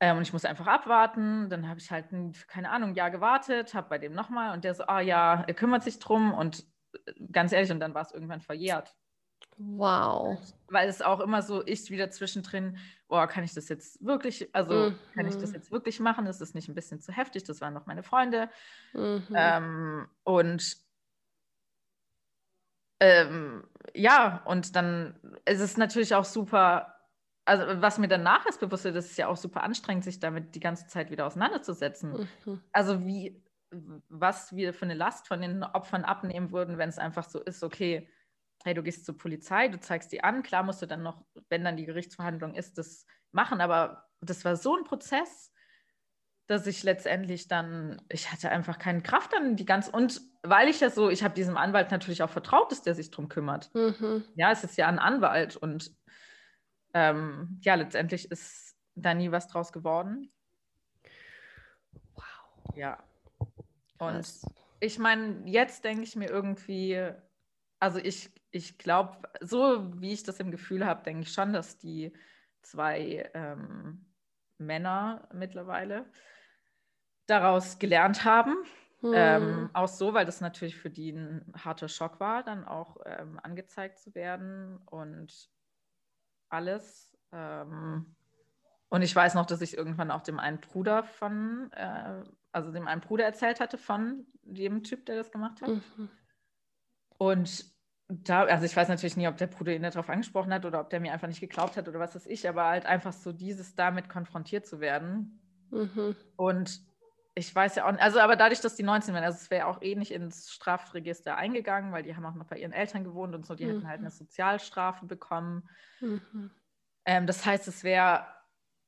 [0.00, 1.48] Ähm, und ich muss einfach abwarten.
[1.48, 2.06] Dann habe ich halt,
[2.48, 5.54] keine Ahnung, ein Jahr gewartet, habe bei dem nochmal und der so, ah ja, er
[5.54, 6.34] kümmert sich drum.
[6.34, 6.64] Und
[7.06, 8.94] äh, ganz ehrlich, und dann war es irgendwann verjährt.
[9.58, 10.38] Wow.
[10.68, 12.76] Weil es auch immer so ist, wieder zwischendrin,
[13.08, 14.98] boah, kann ich das jetzt wirklich, also mhm.
[15.14, 16.26] kann ich das jetzt wirklich machen?
[16.26, 17.44] Ist das nicht ein bisschen zu heftig?
[17.44, 18.50] Das waren noch meine Freunde.
[18.92, 19.26] Mhm.
[19.34, 20.76] Ähm, und
[23.00, 23.64] ähm,
[23.94, 26.95] ja, und dann ist es natürlich auch super,
[27.46, 30.54] also was mir danach erst bewusst wird, das ist ja auch super anstrengend, sich damit
[30.54, 32.28] die ganze Zeit wieder auseinanderzusetzen.
[32.44, 32.60] Mhm.
[32.72, 33.42] Also wie,
[34.08, 37.62] was wir für eine Last von den Opfern abnehmen würden, wenn es einfach so ist,
[37.62, 38.10] okay,
[38.64, 41.64] hey, du gehst zur Polizei, du zeigst die an, klar musst du dann noch, wenn
[41.64, 45.52] dann die Gerichtsverhandlung ist, das machen, aber das war so ein Prozess,
[46.48, 50.80] dass ich letztendlich dann, ich hatte einfach keine Kraft dann die ganze, und weil ich
[50.80, 53.72] ja so, ich habe diesem Anwalt natürlich auch vertraut, dass der sich drum kümmert.
[53.74, 54.24] Mhm.
[54.34, 55.92] Ja, es ist ja ein Anwalt und
[56.96, 60.32] ähm, ja, letztendlich ist da nie was draus geworden.
[62.14, 62.74] Wow.
[62.74, 63.04] Ja.
[63.98, 64.46] Und Krass.
[64.80, 67.06] ich meine, jetzt denke ich mir irgendwie,
[67.80, 71.76] also ich, ich glaube, so wie ich das im Gefühl habe, denke ich schon, dass
[71.76, 72.14] die
[72.62, 74.06] zwei ähm,
[74.56, 76.06] Männer mittlerweile
[77.26, 78.54] daraus gelernt haben.
[79.00, 79.12] Hm.
[79.14, 83.38] Ähm, auch so, weil das natürlich für die ein harter Schock war, dann auch ähm,
[83.42, 85.50] angezeigt zu werden und
[86.48, 87.16] alles.
[87.32, 88.16] Ähm,
[88.88, 92.86] und ich weiß noch, dass ich irgendwann auch dem einen Bruder von, äh, also dem
[92.86, 95.68] einen Bruder erzählt hatte von dem Typ, der das gemacht hat.
[95.68, 96.08] Mhm.
[97.18, 97.64] Und
[98.08, 100.90] da, also ich weiß natürlich nie, ob der Bruder ihn darauf angesprochen hat oder ob
[100.90, 103.74] der mir einfach nicht geglaubt hat oder was weiß ich, aber halt einfach so dieses
[103.74, 105.40] damit konfrontiert zu werden.
[105.70, 106.14] Mhm.
[106.36, 106.80] Und
[107.38, 109.66] ich weiß ja auch nicht, also aber dadurch, dass die 19 waren, also es wäre
[109.66, 113.34] auch eh nicht ins Strafregister eingegangen, weil die haben auch noch bei ihren Eltern gewohnt
[113.34, 113.72] und so, die mhm.
[113.72, 115.68] hätten halt eine Sozialstrafe bekommen.
[116.00, 116.50] Mhm.
[117.04, 118.26] Ähm, das heißt, es wäre,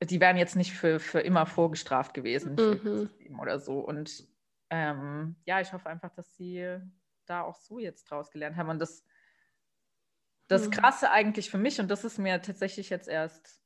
[0.02, 3.38] die wären jetzt nicht für, für immer vorgestraft gewesen mhm.
[3.38, 3.80] oder so.
[3.80, 4.26] Und
[4.70, 6.80] ähm, ja, ich hoffe einfach, dass sie
[7.26, 8.70] da auch so jetzt draus gelernt haben.
[8.70, 9.04] Und das,
[10.46, 10.70] das mhm.
[10.70, 13.60] Krasse eigentlich für mich, und das ist mir tatsächlich jetzt erst,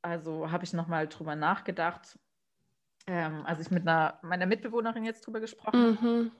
[0.00, 2.20] also habe ich nochmal drüber nachgedacht,
[3.06, 6.32] ähm, als ich mit einer, meiner Mitbewohnerin jetzt drüber gesprochen mhm.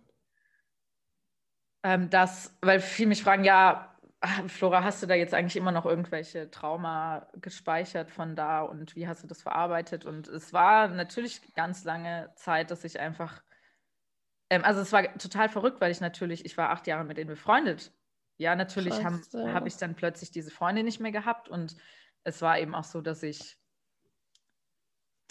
[1.82, 3.88] ähm, dass, weil viele mich fragen, ja,
[4.46, 9.08] Flora, hast du da jetzt eigentlich immer noch irgendwelche Trauma gespeichert von da und wie
[9.08, 10.04] hast du das verarbeitet?
[10.04, 13.42] Und es war natürlich ganz lange Zeit, dass ich einfach
[14.52, 17.30] ähm, also es war total verrückt, weil ich natürlich, ich war acht Jahre mit denen
[17.30, 17.90] befreundet.
[18.36, 19.18] Ja, natürlich habe
[19.54, 21.74] hab ich dann plötzlich diese Freunde nicht mehr gehabt und
[22.24, 23.56] es war eben auch so, dass ich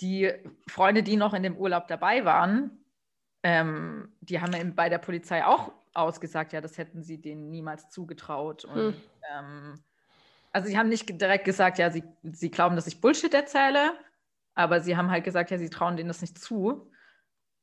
[0.02, 0.32] die
[0.68, 2.84] Freunde, die noch in dem Urlaub dabei waren,
[3.44, 8.66] ähm, die haben bei der Polizei auch ausgesagt, ja, das hätten sie denen niemals zugetraut.
[8.66, 9.02] Und Hm.
[9.32, 9.84] ähm,
[10.52, 13.94] also sie haben nicht direkt gesagt, ja, sie, sie glauben, dass ich Bullshit erzähle,
[14.54, 16.92] aber sie haben halt gesagt, ja, sie trauen denen das nicht zu.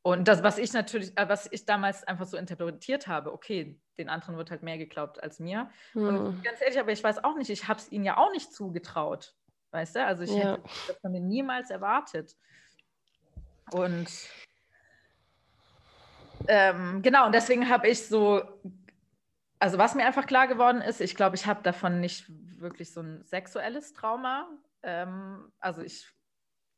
[0.02, 4.08] Und das, was ich natürlich, äh, was ich damals einfach so interpretiert habe, okay, den
[4.08, 5.70] anderen wird halt mehr geglaubt als mir.
[5.94, 6.42] Und Hm.
[6.42, 9.34] ganz ehrlich, aber ich weiß auch nicht, ich habe es ihnen ja auch nicht zugetraut.
[9.70, 10.04] Weißt du?
[10.04, 10.52] Also ich Ja.
[10.52, 12.36] hätte das von denen niemals erwartet.
[13.72, 14.10] Und
[16.46, 18.42] ähm, genau, und deswegen habe ich so,
[19.58, 22.24] also was mir einfach klar geworden ist, ich glaube, ich habe davon nicht
[22.58, 24.48] wirklich so ein sexuelles Trauma.
[24.82, 26.08] Ähm, also ich,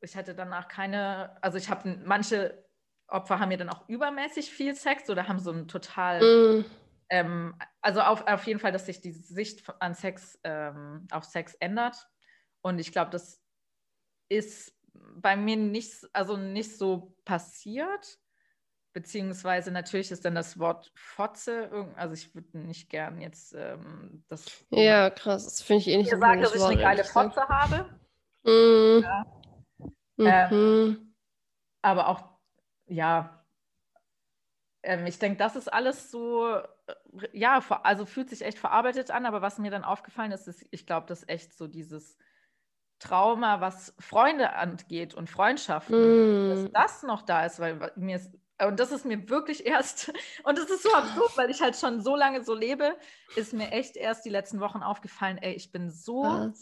[0.00, 2.64] ich hatte danach keine, also ich habe manche
[3.06, 6.64] Opfer haben ja dann auch übermäßig viel Sex oder haben so ein total Hm.
[7.10, 11.54] ähm, also auf, auf jeden Fall, dass sich die Sicht an Sex, ähm, auf Sex
[11.54, 12.08] ändert.
[12.62, 13.40] Und ich glaube, das
[14.28, 18.18] ist bei mir nicht, also nicht so passiert.
[18.92, 24.46] Beziehungsweise natürlich ist dann das Wort Fotze, also ich würde nicht gern jetzt ähm, das
[24.70, 25.44] Ja, krass.
[25.44, 27.04] Das finde ich eh nicht so sagen, dass ich Wort, eine geile.
[27.04, 27.88] Fotze habe.
[28.42, 29.04] Mhm.
[30.18, 30.50] Ja.
[30.50, 31.14] Mhm.
[31.82, 32.24] Aber auch,
[32.86, 33.40] ja,
[34.82, 36.64] ähm, ich denke, das ist alles so, äh,
[37.32, 40.86] ja, also fühlt sich echt verarbeitet an, aber was mir dann aufgefallen ist, ist, ich
[40.86, 42.16] glaube, dass echt so dieses
[43.00, 46.14] Trauma, was Freunde angeht und Freundschaften,
[46.48, 46.72] dass Mhm.
[46.72, 48.30] das noch da ist, weil mir ist,
[48.64, 50.12] und das ist mir wirklich erst,
[50.44, 52.96] und das ist so absurd, weil ich halt schon so lange so lebe,
[53.34, 56.52] ist mir echt erst die letzten Wochen aufgefallen, ey, ich bin so,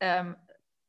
[0.00, 0.36] ähm,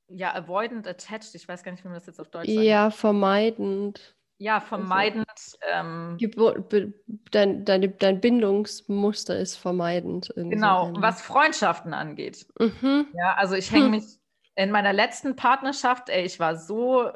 [0.08, 2.58] ja, avoidant attached, ich weiß gar nicht, wie man das jetzt auf Deutsch sagt.
[2.58, 4.16] Ja, vermeidend.
[4.40, 5.26] Ja, vermeidend.
[5.62, 6.94] Ähm, Gebo be
[7.32, 10.26] dein, deine, dein Bindungsmuster ist vermeidend.
[10.26, 11.02] so genau, ähnlich.
[11.02, 12.48] was Freundschaften angeht.
[12.60, 13.08] Mhm.
[13.14, 13.92] Ja, also ich hänge Hm.
[13.92, 14.19] mich
[14.60, 17.10] in meiner letzten Partnerschaft, ey, ich war so,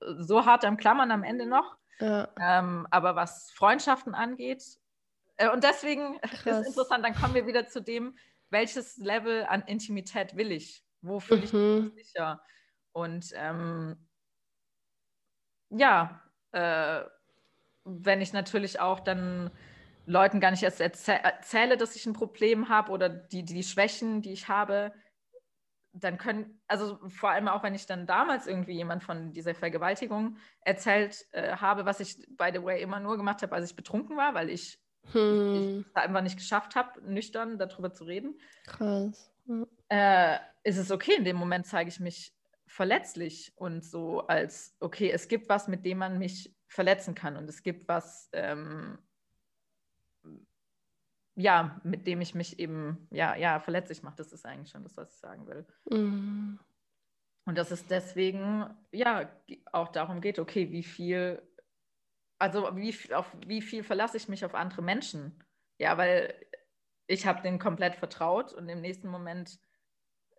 [0.00, 1.76] so hart am Klammern am Ende noch.
[2.00, 2.28] Ja.
[2.40, 4.64] Ähm, aber was Freundschaften angeht,
[5.36, 6.62] äh, und deswegen Krass.
[6.62, 8.18] ist interessant, dann kommen wir wieder zu dem,
[8.50, 10.84] welches Level an Intimität will ich?
[11.00, 11.92] Wo fühle ich mich Mhm.
[11.94, 12.42] sicher?
[12.90, 14.08] Und ähm,
[15.68, 17.02] ja, äh,
[17.84, 19.52] wenn ich natürlich auch dann
[20.06, 24.22] Leuten gar nicht erst erzäh erzähle, dass ich ein Problem habe oder die, die Schwächen,
[24.22, 24.92] die ich habe,
[25.92, 30.36] dann können, also vor allem auch, wenn ich dann damals irgendwie jemand von dieser Vergewaltigung
[30.60, 34.16] erzählt äh, habe, was ich, by the way, immer nur gemacht habe, als ich betrunken
[34.16, 34.78] war, weil ich
[35.12, 35.84] Hm.
[35.88, 39.32] es einfach nicht geschafft habe, nüchtern darüber zu reden, Krass.
[39.88, 41.14] Äh, ist es okay.
[41.16, 42.34] In dem Moment zeige ich mich
[42.66, 47.48] verletzlich und so als, okay, es gibt was, mit dem man mich verletzen kann und
[47.48, 48.98] es gibt was, ähm,
[51.40, 54.16] ja, mit dem ich mich eben, ja, ja, verletzlich mache.
[54.16, 55.66] Das ist eigentlich schon das, was ich sagen will.
[55.90, 56.58] Mhm.
[57.46, 59.30] Und dass es deswegen, ja,
[59.72, 61.42] auch darum geht, okay, wie viel,
[62.38, 65.42] also wie, auf wie viel verlasse ich mich auf andere Menschen?
[65.78, 66.34] Ja, weil
[67.06, 69.58] ich habe denen komplett vertraut und im nächsten Moment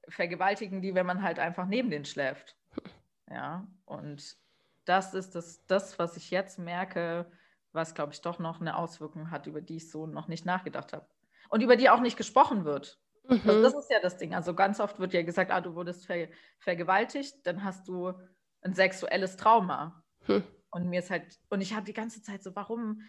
[0.07, 2.57] vergewaltigen die, wenn man halt einfach neben denen schläft.
[3.30, 4.36] Ja, und
[4.84, 7.32] das ist das, das was ich jetzt merke,
[7.73, 10.93] was, glaube ich, doch noch eine Auswirkung hat, über die ich so noch nicht nachgedacht
[10.93, 11.07] habe.
[11.49, 13.02] Und über die auch nicht gesprochen wird.
[13.45, 13.64] Also Mhm.
[13.64, 14.34] das ist ja das Ding.
[14.35, 16.30] Also ganz oft wird ja gesagt, ah, du wurdest ver
[16.60, 18.14] vergewaltigt, dann hast du
[18.61, 20.03] ein sexuelles Trauma.
[20.27, 20.43] Hm.
[20.72, 23.02] Und mir ist halt, und ich habe die ganze Zeit so, warum,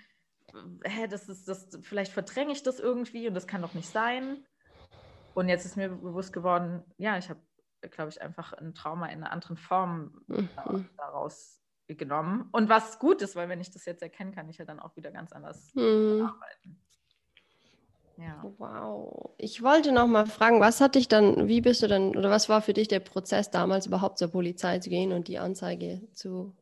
[0.84, 4.46] hä, das ist, das, vielleicht verdränge ich das irgendwie und das kann doch nicht sein.
[5.34, 7.40] Und jetzt ist mir bewusst geworden, ja, ich habe,
[7.90, 10.88] glaube ich, einfach ein Trauma in einer anderen Form Mhm.
[10.96, 11.61] daraus
[11.96, 12.48] genommen.
[12.52, 14.96] Und was gut ist, weil wenn ich das jetzt erkenne, kann ich ja dann auch
[14.96, 16.22] wieder ganz anders Mhm.
[16.26, 16.78] arbeiten.
[18.18, 18.44] Ja.
[18.58, 19.34] Wow.
[19.38, 22.48] Ich wollte noch mal fragen, was hat dich dann, wie bist du dann, oder was
[22.48, 26.54] war für dich der Prozess damals überhaupt zur Polizei zu gehen und die Anzeige zu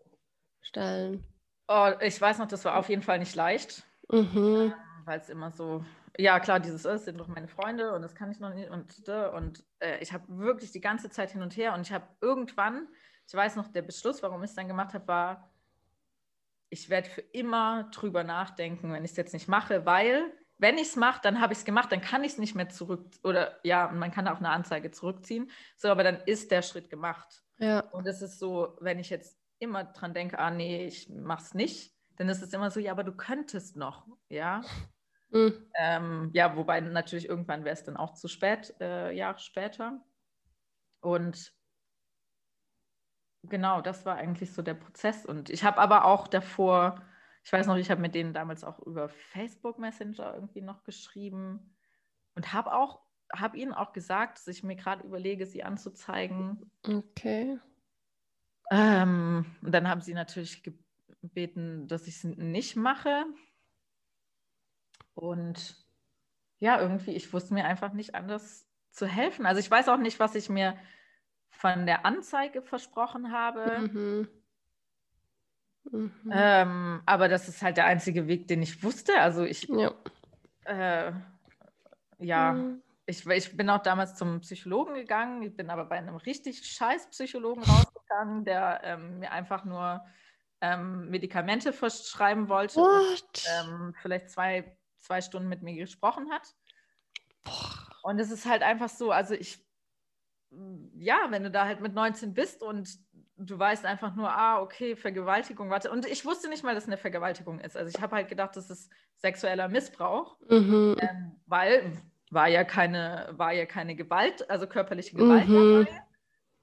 [0.62, 1.24] stellen?
[1.69, 3.85] Oh, ich weiß noch, das war auf jeden Fall nicht leicht.
[4.11, 4.73] Mhm.
[5.05, 5.85] weil es immer so,
[6.19, 8.70] ja klar, dieses äh, es sind doch meine Freunde und das kann ich noch nicht
[8.70, 12.07] und und äh, ich habe wirklich die ganze Zeit hin und her und ich habe
[12.20, 12.89] irgendwann,
[13.31, 15.48] ich weiß noch, der Beschluss, warum ich es dann gemacht habe, war,
[16.69, 20.89] ich werde für immer drüber nachdenken, wenn ich es jetzt nicht mache, weil wenn ich
[20.89, 23.61] es mache, dann habe ich es gemacht, dann kann ich es nicht mehr zurück oder
[23.62, 27.44] ja, man kann auch eine Anzeige zurückziehen, so, aber dann ist der Schritt gemacht.
[27.59, 27.81] Ja.
[27.90, 31.94] Und es ist so, wenn ich jetzt immer dran denke, ah nee, ich mach's nicht,
[32.16, 34.62] dann ist es immer so, ja, aber du könntest noch, ja.
[35.31, 35.69] Mhm.
[35.78, 40.05] Ähm, ja, wobei natürlich irgendwann wäre es dann auch zu spät, äh, Jahre später.
[41.01, 41.52] Und
[43.44, 45.24] genau, das war eigentlich so der Prozess.
[45.26, 47.02] Und ich habe aber auch davor,
[47.44, 51.76] ich weiß noch, ich habe mit denen damals auch über Facebook Messenger irgendwie noch geschrieben
[52.34, 53.00] und habe auch,
[53.34, 56.70] habe ihnen auch gesagt, dass ich mir gerade überlege, sie anzuzeigen.
[56.86, 57.58] Okay.
[58.70, 60.62] Ähm, und dann haben sie natürlich
[61.20, 63.24] gebeten, dass ich es nicht mache.
[65.14, 65.76] Und
[66.58, 69.46] ja, irgendwie, ich wusste mir einfach nicht anders zu helfen.
[69.46, 70.76] Also ich weiß auch nicht, was ich mir
[71.51, 73.81] von der Anzeige versprochen habe.
[73.81, 74.28] Mhm.
[75.90, 76.12] Mhm.
[76.32, 79.20] Ähm, aber das ist halt der einzige Weg, den ich wusste.
[79.20, 79.93] Also ich, ja,
[80.64, 81.12] äh,
[82.18, 82.82] ja mhm.
[83.06, 85.43] ich, ich bin auch damals zum Psychologen gegangen.
[85.43, 90.05] Ich bin aber bei einem richtig scheiß Psychologen rausgegangen, der ähm, mir einfach nur
[90.60, 96.55] ähm, Medikamente verschreiben wollte und ähm, vielleicht zwei, zwei Stunden mit mir gesprochen hat.
[97.44, 97.90] Boah.
[98.02, 99.64] Und es ist halt einfach so, also ich,
[100.97, 102.98] ja, wenn du da halt mit 19 bist und
[103.36, 105.90] du weißt einfach nur, ah, okay, Vergewaltigung, warte.
[105.90, 107.77] Und ich wusste nicht mal, dass es eine Vergewaltigung ist.
[107.77, 110.97] Also ich habe halt gedacht, das ist sexueller Missbrauch, mhm.
[111.01, 111.93] ähm, weil
[112.31, 115.85] war ja keine, war ja keine Gewalt, also körperliche Gewalt mhm.
[115.85, 116.02] dabei.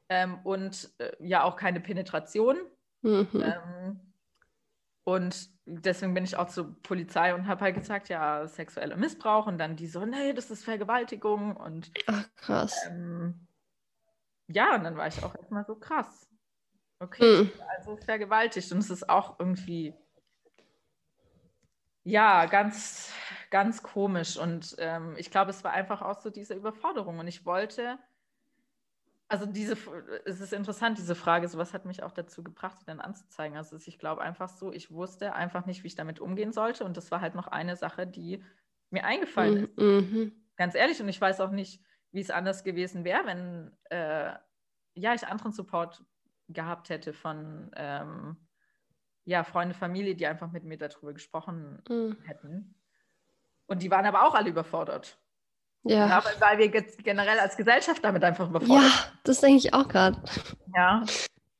[0.10, 2.58] Ähm, und äh, ja auch keine Penetration.
[3.02, 3.28] Mhm.
[3.34, 4.00] Ähm,
[5.04, 9.48] und deswegen bin ich auch zur Polizei und habe halt gesagt, ja, sexueller Missbrauch.
[9.48, 11.56] Und dann die so, nee, das ist Vergewaltigung.
[11.56, 12.76] Und Ach, krass.
[12.90, 13.47] Ähm,
[14.48, 16.28] ja, und dann war ich auch erstmal so krass.
[17.00, 17.52] Okay, mhm.
[17.78, 18.72] also vergewaltigt.
[18.72, 19.94] Und es ist auch irgendwie,
[22.04, 23.14] ja, ganz,
[23.50, 24.38] ganz komisch.
[24.38, 27.20] Und ähm, ich glaube, es war einfach auch so diese Überforderung.
[27.20, 28.00] Und ich wollte
[29.30, 29.78] also diese,
[30.26, 33.58] es ist interessant, diese Frage, so was hat mich auch dazu gebracht, die dann anzuzeigen.
[33.58, 36.86] Also ich glaube einfach so, ich wusste einfach nicht, wie ich damit umgehen sollte.
[36.86, 38.44] Und das war halt noch eine Sache, die
[38.90, 39.78] mir eingefallen ist.
[39.78, 40.32] Mhm.
[40.56, 41.84] Ganz ehrlich, und ich weiß auch nicht,
[42.18, 44.34] wie es anders gewesen wäre, wenn äh,
[44.96, 46.04] ja, ich anderen Support
[46.50, 48.38] gehabt hätte von ähm,
[49.24, 52.18] ja, Freunde, Familie, die einfach mit mir darüber gesprochen mhm.
[52.24, 52.76] hätten.
[53.68, 55.20] Und die waren aber auch alle überfordert.
[55.84, 56.08] Ja.
[56.08, 58.92] ja weil wir generell als Gesellschaft damit einfach überfordert sind.
[58.92, 60.20] Ja, das denke ich auch gerade.
[60.76, 61.06] Ja.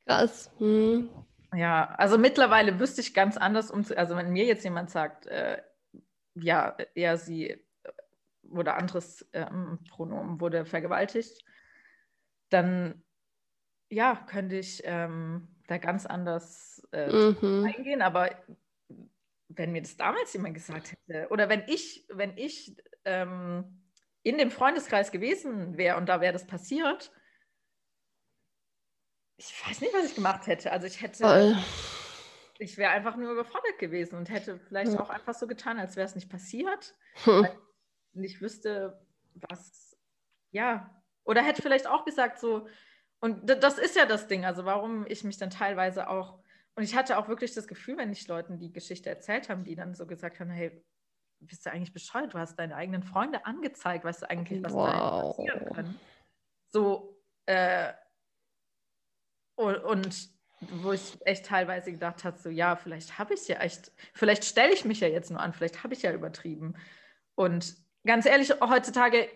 [0.06, 0.50] Krass.
[0.58, 1.08] Hm.
[1.54, 5.62] Ja, also mittlerweile wüsste ich ganz anders um, also wenn mir jetzt jemand sagt, äh,
[6.34, 7.64] ja, er, sie
[8.48, 11.44] äh, oder anderes ähm, Pronomen wurde vergewaltigt,
[12.50, 13.02] dann
[13.90, 17.64] ja, könnte ich ähm, da ganz anders äh, mhm.
[17.64, 18.02] eingehen.
[18.02, 18.30] Aber
[19.48, 23.82] wenn mir das damals jemand gesagt hätte, oder wenn ich, wenn ich ähm,
[24.22, 27.12] in dem Freundeskreis gewesen wäre und da wäre das passiert,
[29.38, 30.72] ich weiß nicht, was ich gemacht hätte.
[30.72, 31.56] Also ich hätte, Voll.
[32.58, 35.00] ich wäre einfach nur überfordert gewesen und hätte vielleicht ja.
[35.00, 36.96] auch einfach so getan, als wäre es nicht passiert.
[37.24, 37.46] Hm.
[38.18, 39.00] Und ich wüsste,
[39.34, 39.96] was,
[40.50, 40.90] ja,
[41.22, 42.66] oder hätte vielleicht auch gesagt so,
[43.20, 46.40] und das ist ja das Ding, also warum ich mich dann teilweise auch,
[46.74, 49.76] und ich hatte auch wirklich das Gefühl, wenn ich Leuten die Geschichte erzählt haben, die
[49.76, 50.84] dann so gesagt haben, hey,
[51.38, 52.34] bist du eigentlich bescheuert?
[52.34, 54.86] Du hast deine eigenen Freunde angezeigt, weißt du eigentlich, was wow.
[54.88, 56.00] da passieren kann.
[56.70, 57.92] So, äh,
[59.54, 60.28] und, und,
[60.82, 64.72] wo ich echt teilweise gedacht habe, so, ja, vielleicht habe ich ja echt, vielleicht stelle
[64.72, 66.74] ich mich ja jetzt nur an, vielleicht habe ich ja übertrieben.
[67.36, 69.28] Und ganz ehrlich, heutzutage,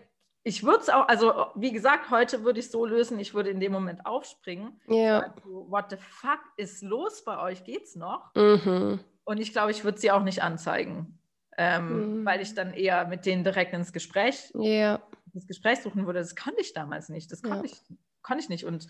[0.43, 3.49] ich würde es auch, also wie gesagt, heute würde ich es so lösen, ich würde
[3.49, 4.81] in dem Moment aufspringen.
[4.87, 5.19] Ja.
[5.19, 7.63] Also, what the fuck ist los bei euch?
[7.63, 8.33] Geht's noch?
[8.35, 8.99] Mhm.
[9.23, 11.17] Und ich glaube, ich würde sie auch nicht anzeigen
[11.57, 12.25] ähm, mhm.
[12.25, 15.01] weil ich dann eher mit denen direkt ins Gespräch, ja.
[15.33, 16.19] das Gespräch suchen würde.
[16.19, 17.31] Das konnte ich damals nicht.
[17.31, 17.73] Das konnte, ja.
[17.73, 18.65] ich, konnte ich nicht.
[18.65, 18.87] Und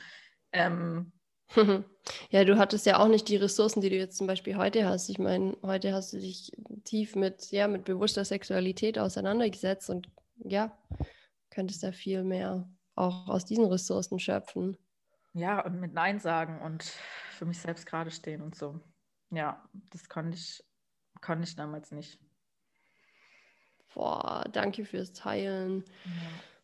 [0.51, 1.11] ähm,
[2.29, 5.09] ja, du hattest ja auch nicht die Ressourcen, die du jetzt zum Beispiel heute hast.
[5.09, 6.51] Ich meine, heute hast du dich
[6.83, 10.09] tief mit, ja, mit bewusster Sexualität auseinandergesetzt und
[10.43, 10.77] ja,
[11.49, 14.77] könntest da viel mehr auch aus diesen Ressourcen schöpfen.
[15.33, 16.83] Ja, und mit Nein sagen und
[17.31, 18.79] für mich selbst gerade stehen und so.
[19.31, 20.63] Ja, das konnte ich,
[21.21, 22.19] konnte ich damals nicht.
[23.93, 25.83] Boah, danke fürs Teilen.
[26.05, 26.11] Ja.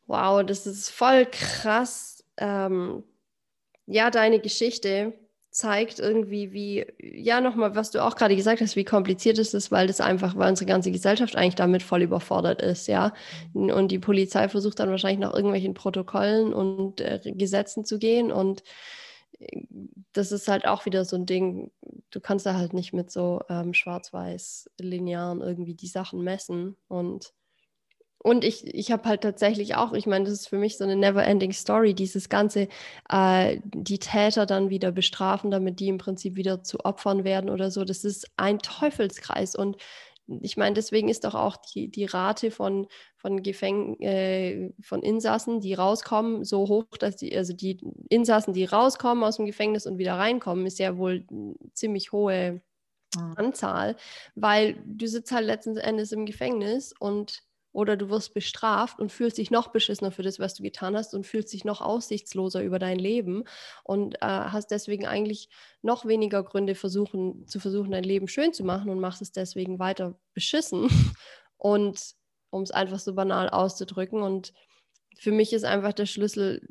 [0.07, 2.23] Wow, das ist voll krass.
[2.37, 3.03] Ähm,
[3.89, 5.13] ja, deine Geschichte
[5.51, 9.71] zeigt irgendwie, wie, ja, nochmal, was du auch gerade gesagt hast, wie kompliziert es ist,
[9.71, 13.13] weil das einfach, weil unsere ganze Gesellschaft eigentlich damit voll überfordert ist, ja.
[13.53, 13.71] Mhm.
[13.71, 18.63] Und die Polizei versucht dann wahrscheinlich nach irgendwelchen Protokollen und äh, Gesetzen zu gehen und
[20.13, 21.71] das ist halt auch wieder so ein Ding,
[22.11, 26.75] du kannst da halt nicht mit so ähm, schwarz-weiß Linearen irgendwie die Sachen messen.
[26.87, 27.33] Und,
[28.21, 30.97] und ich, ich habe halt tatsächlich auch, ich meine, das ist für mich so eine
[30.97, 32.67] never-ending Story, dieses ganze,
[33.09, 37.71] äh, die Täter dann wieder bestrafen, damit die im Prinzip wieder zu Opfern werden oder
[37.71, 39.55] so, das ist ein Teufelskreis.
[39.55, 39.77] Und
[40.41, 45.61] ich meine, deswegen ist doch auch die, die Rate von, von, Gefäng äh, von Insassen,
[45.61, 47.79] die rauskommen, so hoch, dass die, also die
[48.09, 51.25] Insassen, die rauskommen aus dem Gefängnis und wieder reinkommen, ist ja wohl
[51.73, 52.61] ziemlich hohe
[53.15, 53.33] mhm.
[53.37, 53.95] Anzahl,
[54.35, 59.37] weil du sitzt halt letzten Endes im Gefängnis und oder du wirst bestraft und fühlst
[59.37, 62.79] dich noch beschissener für das, was du getan hast und fühlst dich noch aussichtsloser über
[62.79, 63.43] dein Leben
[63.83, 65.49] und äh, hast deswegen eigentlich
[65.81, 69.79] noch weniger Gründe versuchen, zu versuchen, dein Leben schön zu machen und machst es deswegen
[69.79, 70.89] weiter beschissen.
[71.61, 72.15] Und
[72.51, 74.21] um es einfach so banal auszudrücken.
[74.21, 74.53] Und
[75.17, 76.61] für mich ist einfach der Schlüssel,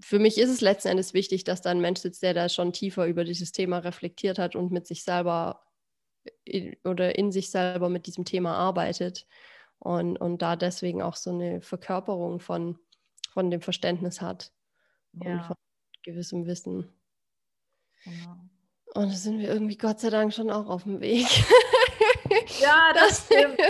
[0.00, 2.72] für mich ist es letzten Endes wichtig, dass da ein Mensch sitzt, der da schon
[2.72, 5.60] tiefer über dieses Thema reflektiert hat und mit sich selber
[6.44, 9.26] in, oder in sich selber mit diesem Thema arbeitet
[9.78, 12.78] und, und da deswegen auch so eine Verkörperung von,
[13.30, 14.52] von dem Verständnis hat
[15.12, 15.32] ja.
[15.32, 15.56] und von
[16.02, 16.92] gewissem Wissen.
[18.04, 18.36] Genau.
[18.94, 21.26] Und da sind wir irgendwie Gott sei Dank schon auch auf dem Weg.
[22.60, 23.60] ja, das stimmt.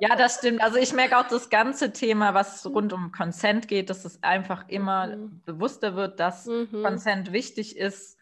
[0.00, 0.62] Ja, das stimmt.
[0.62, 4.68] Also ich merke auch das ganze Thema, was rund um Consent geht, dass es einfach
[4.68, 5.42] immer mhm.
[5.44, 6.82] bewusster wird, dass mhm.
[6.82, 8.15] Consent wichtig ist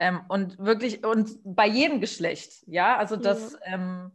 [0.00, 3.74] ähm, und wirklich, und bei jedem Geschlecht, ja, also dass ja.
[3.74, 4.10] ähm,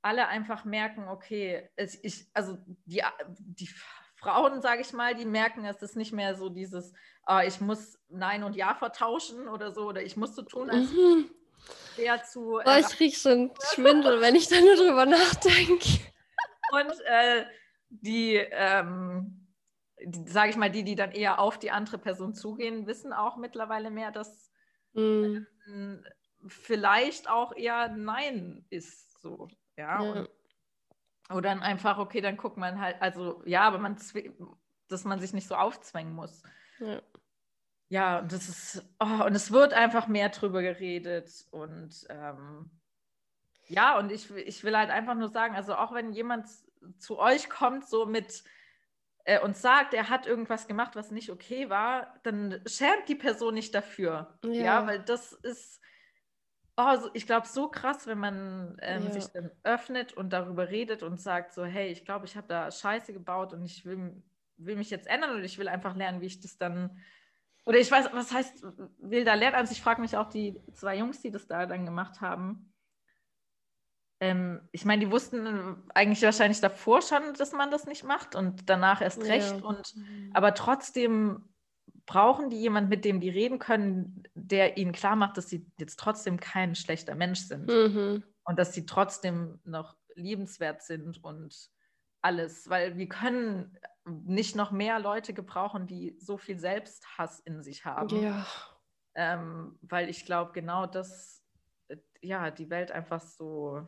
[0.00, 3.02] alle einfach merken, okay, es, ich, also die,
[3.36, 3.68] die
[4.14, 6.92] Frauen, sage ich mal, die merken, es ist nicht mehr so dieses,
[7.26, 10.92] oh, ich muss Nein und Ja vertauschen oder so, oder ich muss so tun, als
[10.92, 11.28] mhm.
[11.96, 12.58] der zu.
[12.58, 15.98] Äh, oh, ich kriege schon Schwindel, wenn ich da nur drüber nachdenke.
[16.70, 17.44] Und äh,
[17.90, 19.48] die, ähm,
[20.00, 23.36] die sage ich mal, die, die dann eher auf die andere Person zugehen, wissen auch
[23.36, 24.47] mittlerweile mehr, dass
[24.98, 25.46] mhm.
[25.66, 26.04] ähm,
[26.46, 29.48] vielleicht auch eher Nein ist so.
[29.76, 30.02] Ja.
[30.02, 30.12] ja.
[30.12, 30.30] Und,
[31.30, 33.96] oder dann einfach, okay, dann guckt man halt, also ja, aber man,
[34.88, 36.42] dass man sich nicht so aufzwängen muss.
[36.78, 37.02] Ja.
[37.90, 42.70] Ja, und das ist, oh, und es wird einfach mehr drüber geredet und ähm,
[43.66, 46.48] ja, und ich, ich will halt einfach nur sagen, also auch wenn jemand
[46.98, 48.44] zu euch kommt, so mit,
[49.28, 53.52] äh, und sagt, er hat irgendwas gemacht, was nicht okay war, dann schämt die Person
[53.52, 54.38] nicht dafür.
[54.42, 55.82] Ja, ja weil das ist,
[56.78, 59.12] oh, ich glaube, so krass, wenn man ähm, ja.
[59.12, 62.70] sich dann öffnet und darüber redet und sagt so, hey, ich glaube, ich habe da
[62.70, 64.22] Scheiße gebaut und ich will,
[64.56, 66.98] will mich jetzt ändern und ich will einfach lernen, wie ich das dann
[67.66, 68.64] oder ich weiß, was heißt,
[68.96, 69.56] will da lernen?
[69.56, 72.72] Also ich frage mich auch die zwei Jungs, die das da dann gemacht haben,
[74.20, 78.68] ähm, ich meine, die wussten eigentlich wahrscheinlich davor schon, dass man das nicht macht und
[78.68, 79.60] danach erst recht.
[79.60, 79.64] Ja.
[79.64, 80.30] Und, mhm.
[80.34, 81.48] aber trotzdem
[82.06, 85.98] brauchen die jemanden, mit dem die reden können, der ihnen klar macht, dass sie jetzt
[85.98, 87.68] trotzdem kein schlechter Mensch sind.
[87.68, 88.24] Mhm.
[88.44, 91.70] Und dass sie trotzdem noch liebenswert sind und
[92.22, 92.68] alles.
[92.68, 98.22] Weil wir können nicht noch mehr Leute gebrauchen, die so viel Selbsthass in sich haben.
[98.22, 98.46] Ja.
[99.14, 101.44] Ähm, weil ich glaube, genau das,
[101.88, 103.86] äh, ja, die Welt einfach so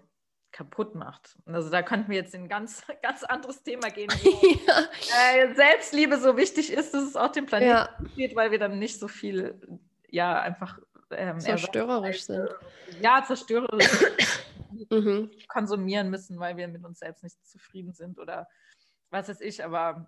[0.52, 1.36] kaputt macht.
[1.46, 4.10] Also da könnten wir jetzt in ein ganz, ganz anderes Thema gehen,
[4.66, 4.84] ja.
[5.34, 7.88] äh, Selbstliebe so wichtig ist, dass es auch dem Planeten ja.
[8.16, 9.60] geht, weil wir dann nicht so viel,
[10.08, 10.78] ja, einfach
[11.10, 12.48] ähm, zerstörerisch sind.
[13.00, 13.88] Ja, zerstörerisch
[14.90, 15.30] mhm.
[15.48, 18.48] konsumieren müssen, weil wir mit uns selbst nicht zufrieden sind oder
[19.10, 20.06] was weiß ich, aber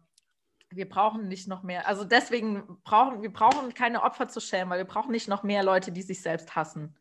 [0.71, 1.87] wir brauchen nicht noch mehr.
[1.87, 5.63] Also deswegen brauchen wir brauchen keine Opfer zu schämen, weil wir brauchen nicht noch mehr
[5.63, 6.97] Leute, die sich selbst hassen.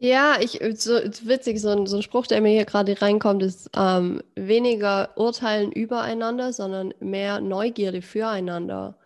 [0.00, 3.70] Ja, ich so witzig, so ein, so ein Spruch, der mir hier gerade reinkommt, ist
[3.76, 8.98] ähm, weniger urteilen übereinander, sondern mehr Neugierde füreinander.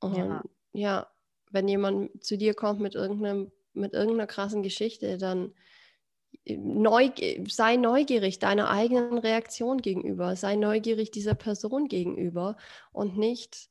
[0.00, 0.42] Und ja.
[0.72, 1.06] ja,
[1.50, 5.52] wenn jemand zu dir kommt mit irgendeinem, mit irgendeiner krassen Geschichte, dann
[6.44, 7.12] Neug
[7.48, 12.56] sei neugierig deiner eigenen Reaktion gegenüber, sei neugierig dieser Person gegenüber
[12.92, 13.70] und nicht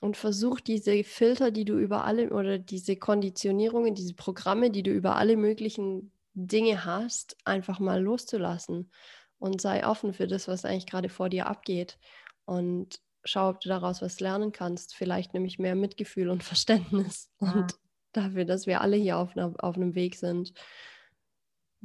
[0.00, 4.90] und versuch diese Filter, die du über alle oder diese Konditionierungen, diese Programme, die du
[4.90, 8.90] über alle möglichen Dinge hast, einfach mal loszulassen
[9.38, 11.98] und sei offen für das, was eigentlich gerade vor dir abgeht
[12.44, 14.94] und schau, ob du daraus was lernen kannst.
[14.94, 17.52] Vielleicht nämlich mehr Mitgefühl und Verständnis ja.
[17.52, 17.74] und
[18.12, 20.52] dafür, dass wir alle hier auf, einer, auf einem Weg sind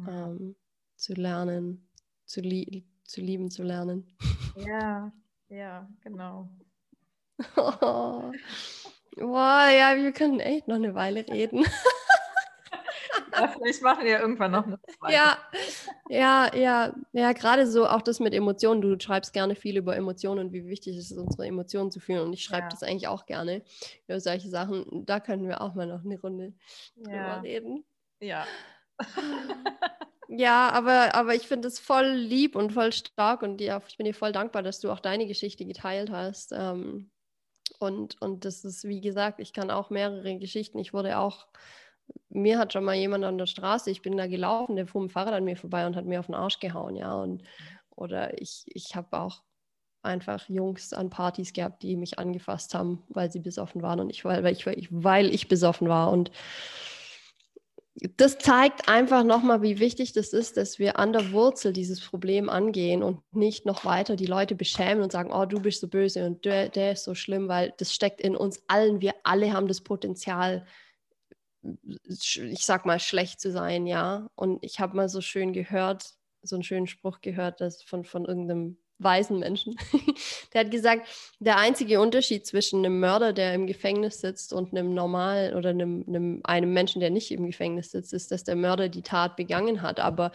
[0.07, 0.55] ähm,
[0.95, 1.89] zu lernen,
[2.25, 4.07] zu, lie zu lieben, zu lernen.
[4.55, 5.11] Ja,
[5.49, 6.49] ja, genau.
[7.57, 8.31] oh.
[9.17, 11.65] Wow, ja, wir können echt noch eine Weile reden.
[13.33, 15.13] ja, vielleicht machen wir irgendwann noch eine zweite.
[15.13, 15.37] Ja,
[16.09, 18.81] ja, ja, ja, gerade so auch das mit Emotionen.
[18.81, 22.21] Du schreibst gerne viel über Emotionen und wie wichtig es ist, unsere Emotionen zu fühlen.
[22.21, 22.69] Und ich schreibe ja.
[22.69, 23.63] das eigentlich auch gerne
[24.07, 25.05] über solche Sachen.
[25.05, 26.53] Da können wir auch mal noch eine Runde
[26.95, 27.03] ja.
[27.05, 27.85] drüber reden.
[28.19, 28.45] Ja,
[30.27, 34.05] ja, aber, aber ich finde es voll lieb und voll stark und ja, ich bin
[34.05, 36.51] dir voll dankbar, dass du auch deine Geschichte geteilt hast.
[36.53, 37.11] Ähm,
[37.79, 40.79] und, und das ist, wie gesagt, ich kann auch mehrere Geschichten.
[40.79, 41.47] Ich wurde auch,
[42.29, 45.11] mir hat schon mal jemand an der Straße, ich bin da gelaufen, der fuhr mit
[45.11, 47.13] dem Fahrrad an mir vorbei und hat mir auf den Arsch gehauen, ja.
[47.13, 47.43] Und,
[47.95, 49.41] oder ich, ich habe auch
[50.03, 54.25] einfach Jungs an Partys gehabt, die mich angefasst haben, weil sie besoffen waren und ich,
[54.25, 56.11] weil, weil ich, weil ich besoffen war.
[56.11, 56.31] Und
[57.95, 62.49] das zeigt einfach nochmal, wie wichtig das ist, dass wir an der Wurzel dieses Problem
[62.49, 66.25] angehen und nicht noch weiter die Leute beschämen und sagen, oh, du bist so böse
[66.25, 69.01] und der, der ist so schlimm, weil das steckt in uns allen.
[69.01, 70.65] Wir alle haben das Potenzial,
[71.61, 74.29] ich sag mal, schlecht zu sein, ja.
[74.35, 78.25] Und ich habe mal so schön gehört, so einen schönen Spruch gehört, dass von, von
[78.25, 79.75] irgendeinem weißen Menschen.
[80.53, 81.07] der hat gesagt,
[81.39, 86.03] der einzige Unterschied zwischen einem Mörder, der im Gefängnis sitzt, und einem normalen oder einem,
[86.07, 89.81] einem, einem Menschen, der nicht im Gefängnis sitzt, ist, dass der Mörder die Tat begangen
[89.81, 89.99] hat.
[89.99, 90.31] Aber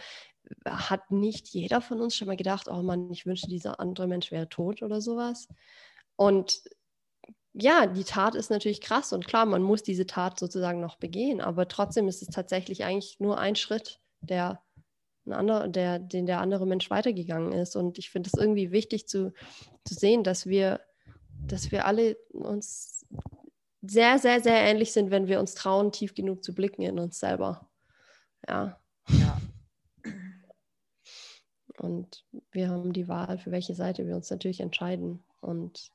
[0.65, 4.31] hat nicht jeder von uns schon mal gedacht, oh Mann, ich wünschte, dieser andere Mensch
[4.31, 5.47] wäre tot oder sowas?
[6.15, 6.61] Und
[7.53, 11.41] ja, die Tat ist natürlich krass und klar, man muss diese Tat sozusagen noch begehen,
[11.41, 14.61] aber trotzdem ist es tatsächlich eigentlich nur ein Schritt, der
[15.27, 17.75] ein anderer, der, den der andere Mensch weitergegangen ist.
[17.75, 19.33] Und ich finde es irgendwie wichtig zu,
[19.85, 20.81] zu sehen, dass wir,
[21.45, 23.05] dass wir alle uns
[23.81, 27.19] sehr, sehr, sehr ähnlich sind, wenn wir uns trauen, tief genug zu blicken in uns
[27.19, 27.69] selber.
[28.47, 28.79] Ja.
[29.09, 29.37] ja.
[31.77, 35.23] Und wir haben die Wahl, für welche Seite wir uns natürlich entscheiden.
[35.41, 35.91] Und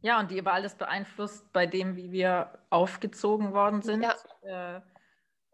[0.00, 4.02] ja, und die Wahl ist beeinflusst bei dem, wie wir aufgezogen worden sind.
[4.42, 4.76] Ja.
[4.76, 4.80] Äh,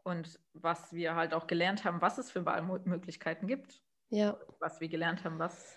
[0.05, 3.83] und was wir halt auch gelernt haben, was es für Wahlmöglichkeiten gibt.
[4.11, 4.37] Ja.
[4.59, 5.75] Was wir gelernt haben, was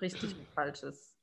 [0.00, 1.16] richtig und falsch ist.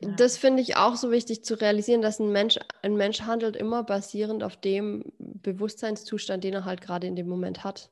[0.00, 0.10] Ja.
[0.12, 3.84] Das finde ich auch so wichtig zu realisieren, dass ein Mensch, ein Mensch handelt immer
[3.84, 7.90] basierend auf dem Bewusstseinszustand, den er halt gerade in dem Moment hat.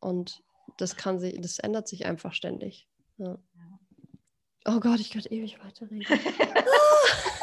[0.00, 0.42] Und
[0.78, 2.88] das kann sich, das ändert sich einfach ständig.
[3.18, 3.38] Ja.
[4.64, 6.06] Oh Gott, ich könnte ewig weiterreden.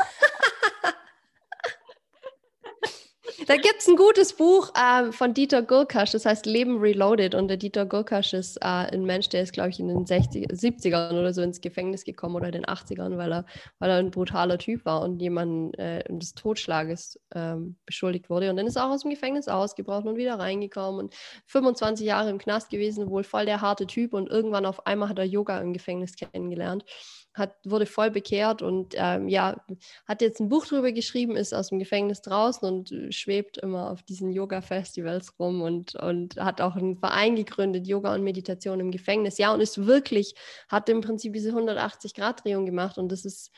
[3.49, 7.33] Da gibt es ein gutes Buch äh, von Dieter Gurkasch, das heißt Leben Reloaded.
[7.33, 10.51] Und der Dieter Gurkasch ist äh, ein Mensch, der ist, glaube ich, in den 60,
[10.51, 13.45] 70ern oder so ins Gefängnis gekommen oder in den 80ern, weil er,
[13.79, 18.51] weil er ein brutaler Typ war und jemanden äh, des Totschlages ähm, beschuldigt wurde.
[18.51, 21.15] Und dann ist er auch aus dem Gefängnis ausgebrochen und wieder reingekommen und
[21.47, 24.13] 25 Jahre im Knast gewesen, wohl voll der harte Typ.
[24.13, 26.85] Und irgendwann auf einmal hat er Yoga im Gefängnis kennengelernt
[27.33, 29.63] hat, wurde voll bekehrt und ähm, ja,
[30.05, 33.91] hat jetzt ein Buch drüber geschrieben, ist aus dem Gefängnis draußen und äh, schwebt immer
[33.91, 38.91] auf diesen Yoga-Festivals rum und, und hat auch einen Verein gegründet, Yoga und Meditation im
[38.91, 39.37] Gefängnis.
[39.37, 40.35] Ja, und ist wirklich,
[40.67, 43.51] hat im Prinzip diese 180-Grad-Drehung gemacht und das ist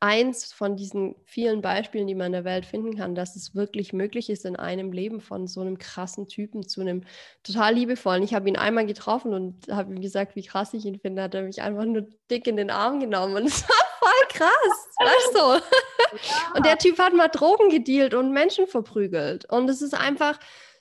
[0.00, 3.92] eins von diesen vielen Beispielen, die man in der Welt finden kann, dass es wirklich
[3.92, 7.04] möglich ist, in einem Leben von so einem krassen Typen zu einem
[7.42, 8.22] total liebevollen.
[8.22, 11.22] Ich habe ihn einmal getroffen und habe ihm gesagt, wie krass ich ihn finde.
[11.22, 14.88] Hat er mich einfach nur dick in den Arm genommen und es war voll krass,
[14.98, 15.66] weißt du?
[16.16, 16.52] Ja.
[16.54, 19.50] Und der Typ hat mal Drogen gedealt und Menschen verprügelt.
[19.50, 20.38] Und es ist einfach,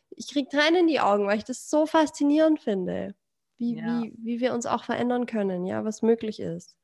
[0.10, 3.16] ich kriege Tränen in die Augen, weil ich das so faszinierend finde,
[3.58, 4.02] wie, ja.
[4.02, 6.76] wie, wie wir uns auch verändern können, ja, was möglich ist.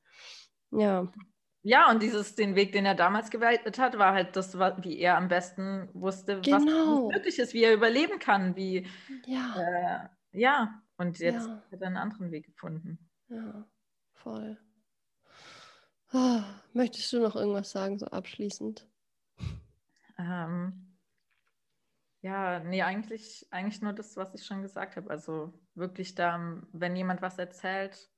[0.72, 1.12] Ja.
[1.64, 5.18] Ja, und dieses, den Weg, den er damals gewählt hat, war halt das, wie er
[5.18, 6.58] am besten wusste, genau.
[7.08, 8.88] was möglich ist, wie er überleben kann, wie
[9.26, 10.82] ja, äh, ja.
[10.98, 11.64] und jetzt ja.
[11.72, 12.98] hat er einen anderen Weg gefunden.
[13.28, 13.68] Ja,
[14.14, 14.58] voll.
[16.14, 16.42] Oh,
[16.74, 18.88] möchtest du noch irgendwas sagen, so abschließend?
[20.18, 20.98] Ähm,
[22.22, 25.10] ja, nee, eigentlich, eigentlich nur das, was ich schon gesagt habe.
[25.10, 28.11] Also wirklich da, wenn jemand was erzählt,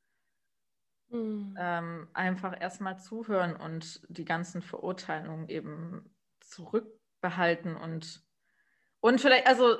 [1.13, 1.55] mhm.
[1.57, 8.21] ähm, einfach erstmal zuhören und die ganzen Verurteilungen eben zurückbehalten und,
[8.99, 9.77] und vielleicht, also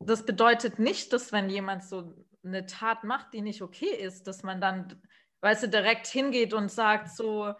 [0.00, 4.42] das bedeutet nicht, dass wenn jemand so eine Tat macht, die nicht okay ist, dass
[4.42, 5.00] man dann,
[5.42, 7.54] weißt du, direkt hingeht und sagt so,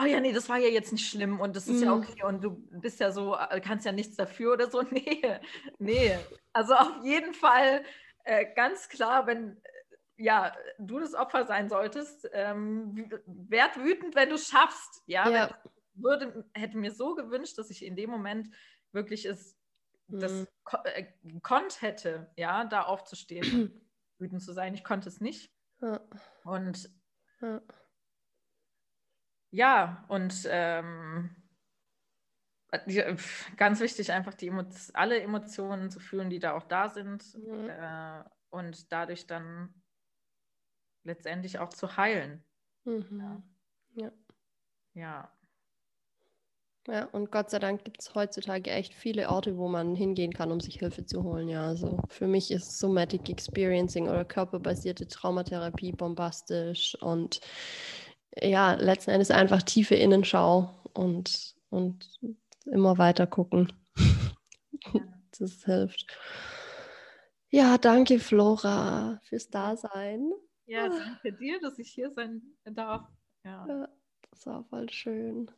[0.00, 1.84] oh ja, nee, das war ja jetzt nicht schlimm und das ist mm.
[1.84, 2.02] ja mhm.
[2.02, 2.50] okay und du
[2.80, 4.82] bist ja so, äh, kannst ja nichts dafür oder so.
[4.90, 5.40] Nee,
[5.78, 6.18] nee.
[6.52, 7.84] Also auf jeden Fall
[8.24, 9.60] äh, ganz klar, wenn
[10.22, 15.02] ja, du das Opfer sein solltest, ähm, werd wütend, wenn du es schaffst.
[15.06, 15.58] Ja, ja.
[15.94, 18.48] würde, hätte mir so gewünscht, dass ich in dem Moment
[18.92, 19.58] wirklich es
[20.08, 20.46] das mhm.
[20.84, 21.06] äh,
[21.42, 23.82] konnt hätte, ja, da aufzustehen,
[24.18, 24.74] wütend zu sein.
[24.74, 25.52] Ich konnte es nicht.
[25.80, 26.00] Ja.
[26.44, 26.90] Und
[27.40, 27.62] ja
[29.52, 31.36] ja, und ähm,
[33.56, 37.68] ganz wichtig, einfach die Emo alle Emotionen zu fühlen, die da auch da sind mhm.
[37.68, 39.81] äh, und dadurch dann
[41.04, 42.44] letztendlich auch zu heilen.
[42.84, 43.42] Mhm.
[43.94, 44.12] Ja.
[44.94, 45.32] ja.
[46.88, 47.04] Ja.
[47.12, 50.60] Und Gott sei Dank gibt es heutzutage echt viele Orte, wo man hingehen kann, um
[50.60, 51.48] sich Hilfe zu holen.
[51.48, 57.40] Ja, also für mich ist Somatic Experiencing oder körperbasierte Traumatherapie bombastisch und
[58.40, 62.18] ja, letzten Endes einfach tiefe Innenschau und, und
[62.66, 63.72] immer weiter gucken.
[65.38, 66.06] das hilft.
[67.50, 70.32] Ja, danke Flora fürs Dasein.
[70.72, 73.06] Ja, danke dir, dass ich hier sein darf.
[73.44, 73.88] Ja, ja
[74.30, 75.50] das war voll schön.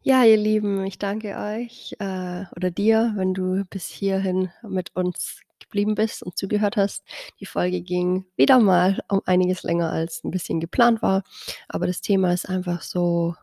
[0.00, 5.42] Ja, ihr Lieben, ich danke euch äh, oder dir, wenn du bis hierhin mit uns
[5.60, 7.04] geblieben bist und zugehört hast.
[7.38, 11.22] Die Folge ging wieder mal um einiges länger als ein bisschen geplant war,
[11.68, 13.36] aber das Thema ist einfach so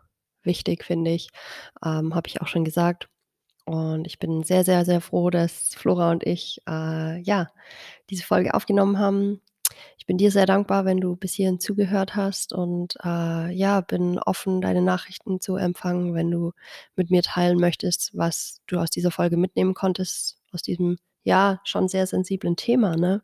[0.44, 1.30] wichtig, finde ich.
[1.82, 3.08] Ähm, Habe ich auch schon gesagt.
[3.70, 7.52] Und ich bin sehr, sehr, sehr froh, dass Flora und ich äh, ja
[8.10, 9.42] diese Folge aufgenommen haben.
[10.00, 14.18] Ich bin dir sehr dankbar, wenn du bis hierhin zugehört hast und äh, ja, bin
[14.18, 16.54] offen, deine Nachrichten zu empfangen, wenn du
[16.96, 21.88] mit mir teilen möchtest, was du aus dieser Folge mitnehmen konntest, aus diesem ja schon
[21.90, 23.22] sehr sensiblen Thema, ne?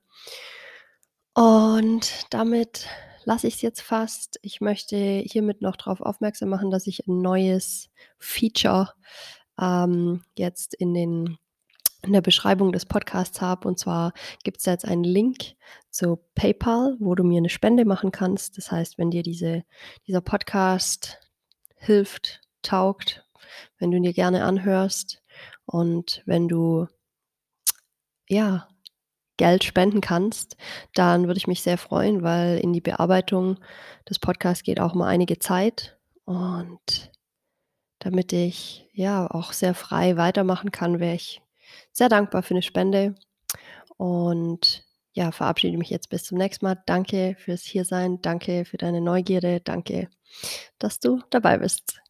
[1.33, 2.85] Und damit
[3.23, 4.37] lasse ich es jetzt fast.
[4.43, 7.89] Ich möchte hiermit noch darauf aufmerksam machen, dass ich ein neues
[8.19, 8.93] Feature
[9.59, 11.37] ähm, jetzt in den
[12.05, 13.67] in der Beschreibung des Podcasts habe.
[13.67, 14.13] Und zwar
[14.43, 15.55] gibt es jetzt einen Link
[15.89, 18.57] zu PayPal, wo du mir eine Spende machen kannst.
[18.57, 19.63] Das heißt, wenn dir diese,
[20.05, 21.17] dieser Podcast
[21.75, 23.25] hilft, taugt,
[23.79, 25.23] wenn du ihn dir gerne anhörst
[25.65, 26.87] und wenn du
[28.27, 28.67] ja,
[29.37, 30.55] Geld spenden kannst,
[30.93, 33.59] dann würde ich mich sehr freuen, weil in die Bearbeitung
[34.09, 37.11] des Podcasts geht auch mal einige Zeit und
[37.99, 41.41] damit ich ja auch sehr frei weitermachen kann, wäre ich
[41.91, 43.15] sehr dankbar für eine Spende
[43.97, 46.81] und ja, verabschiede mich jetzt bis zum nächsten Mal.
[46.85, 50.09] Danke fürs Hiersein, danke für deine Neugierde, danke,
[50.77, 52.04] dass du dabei bist.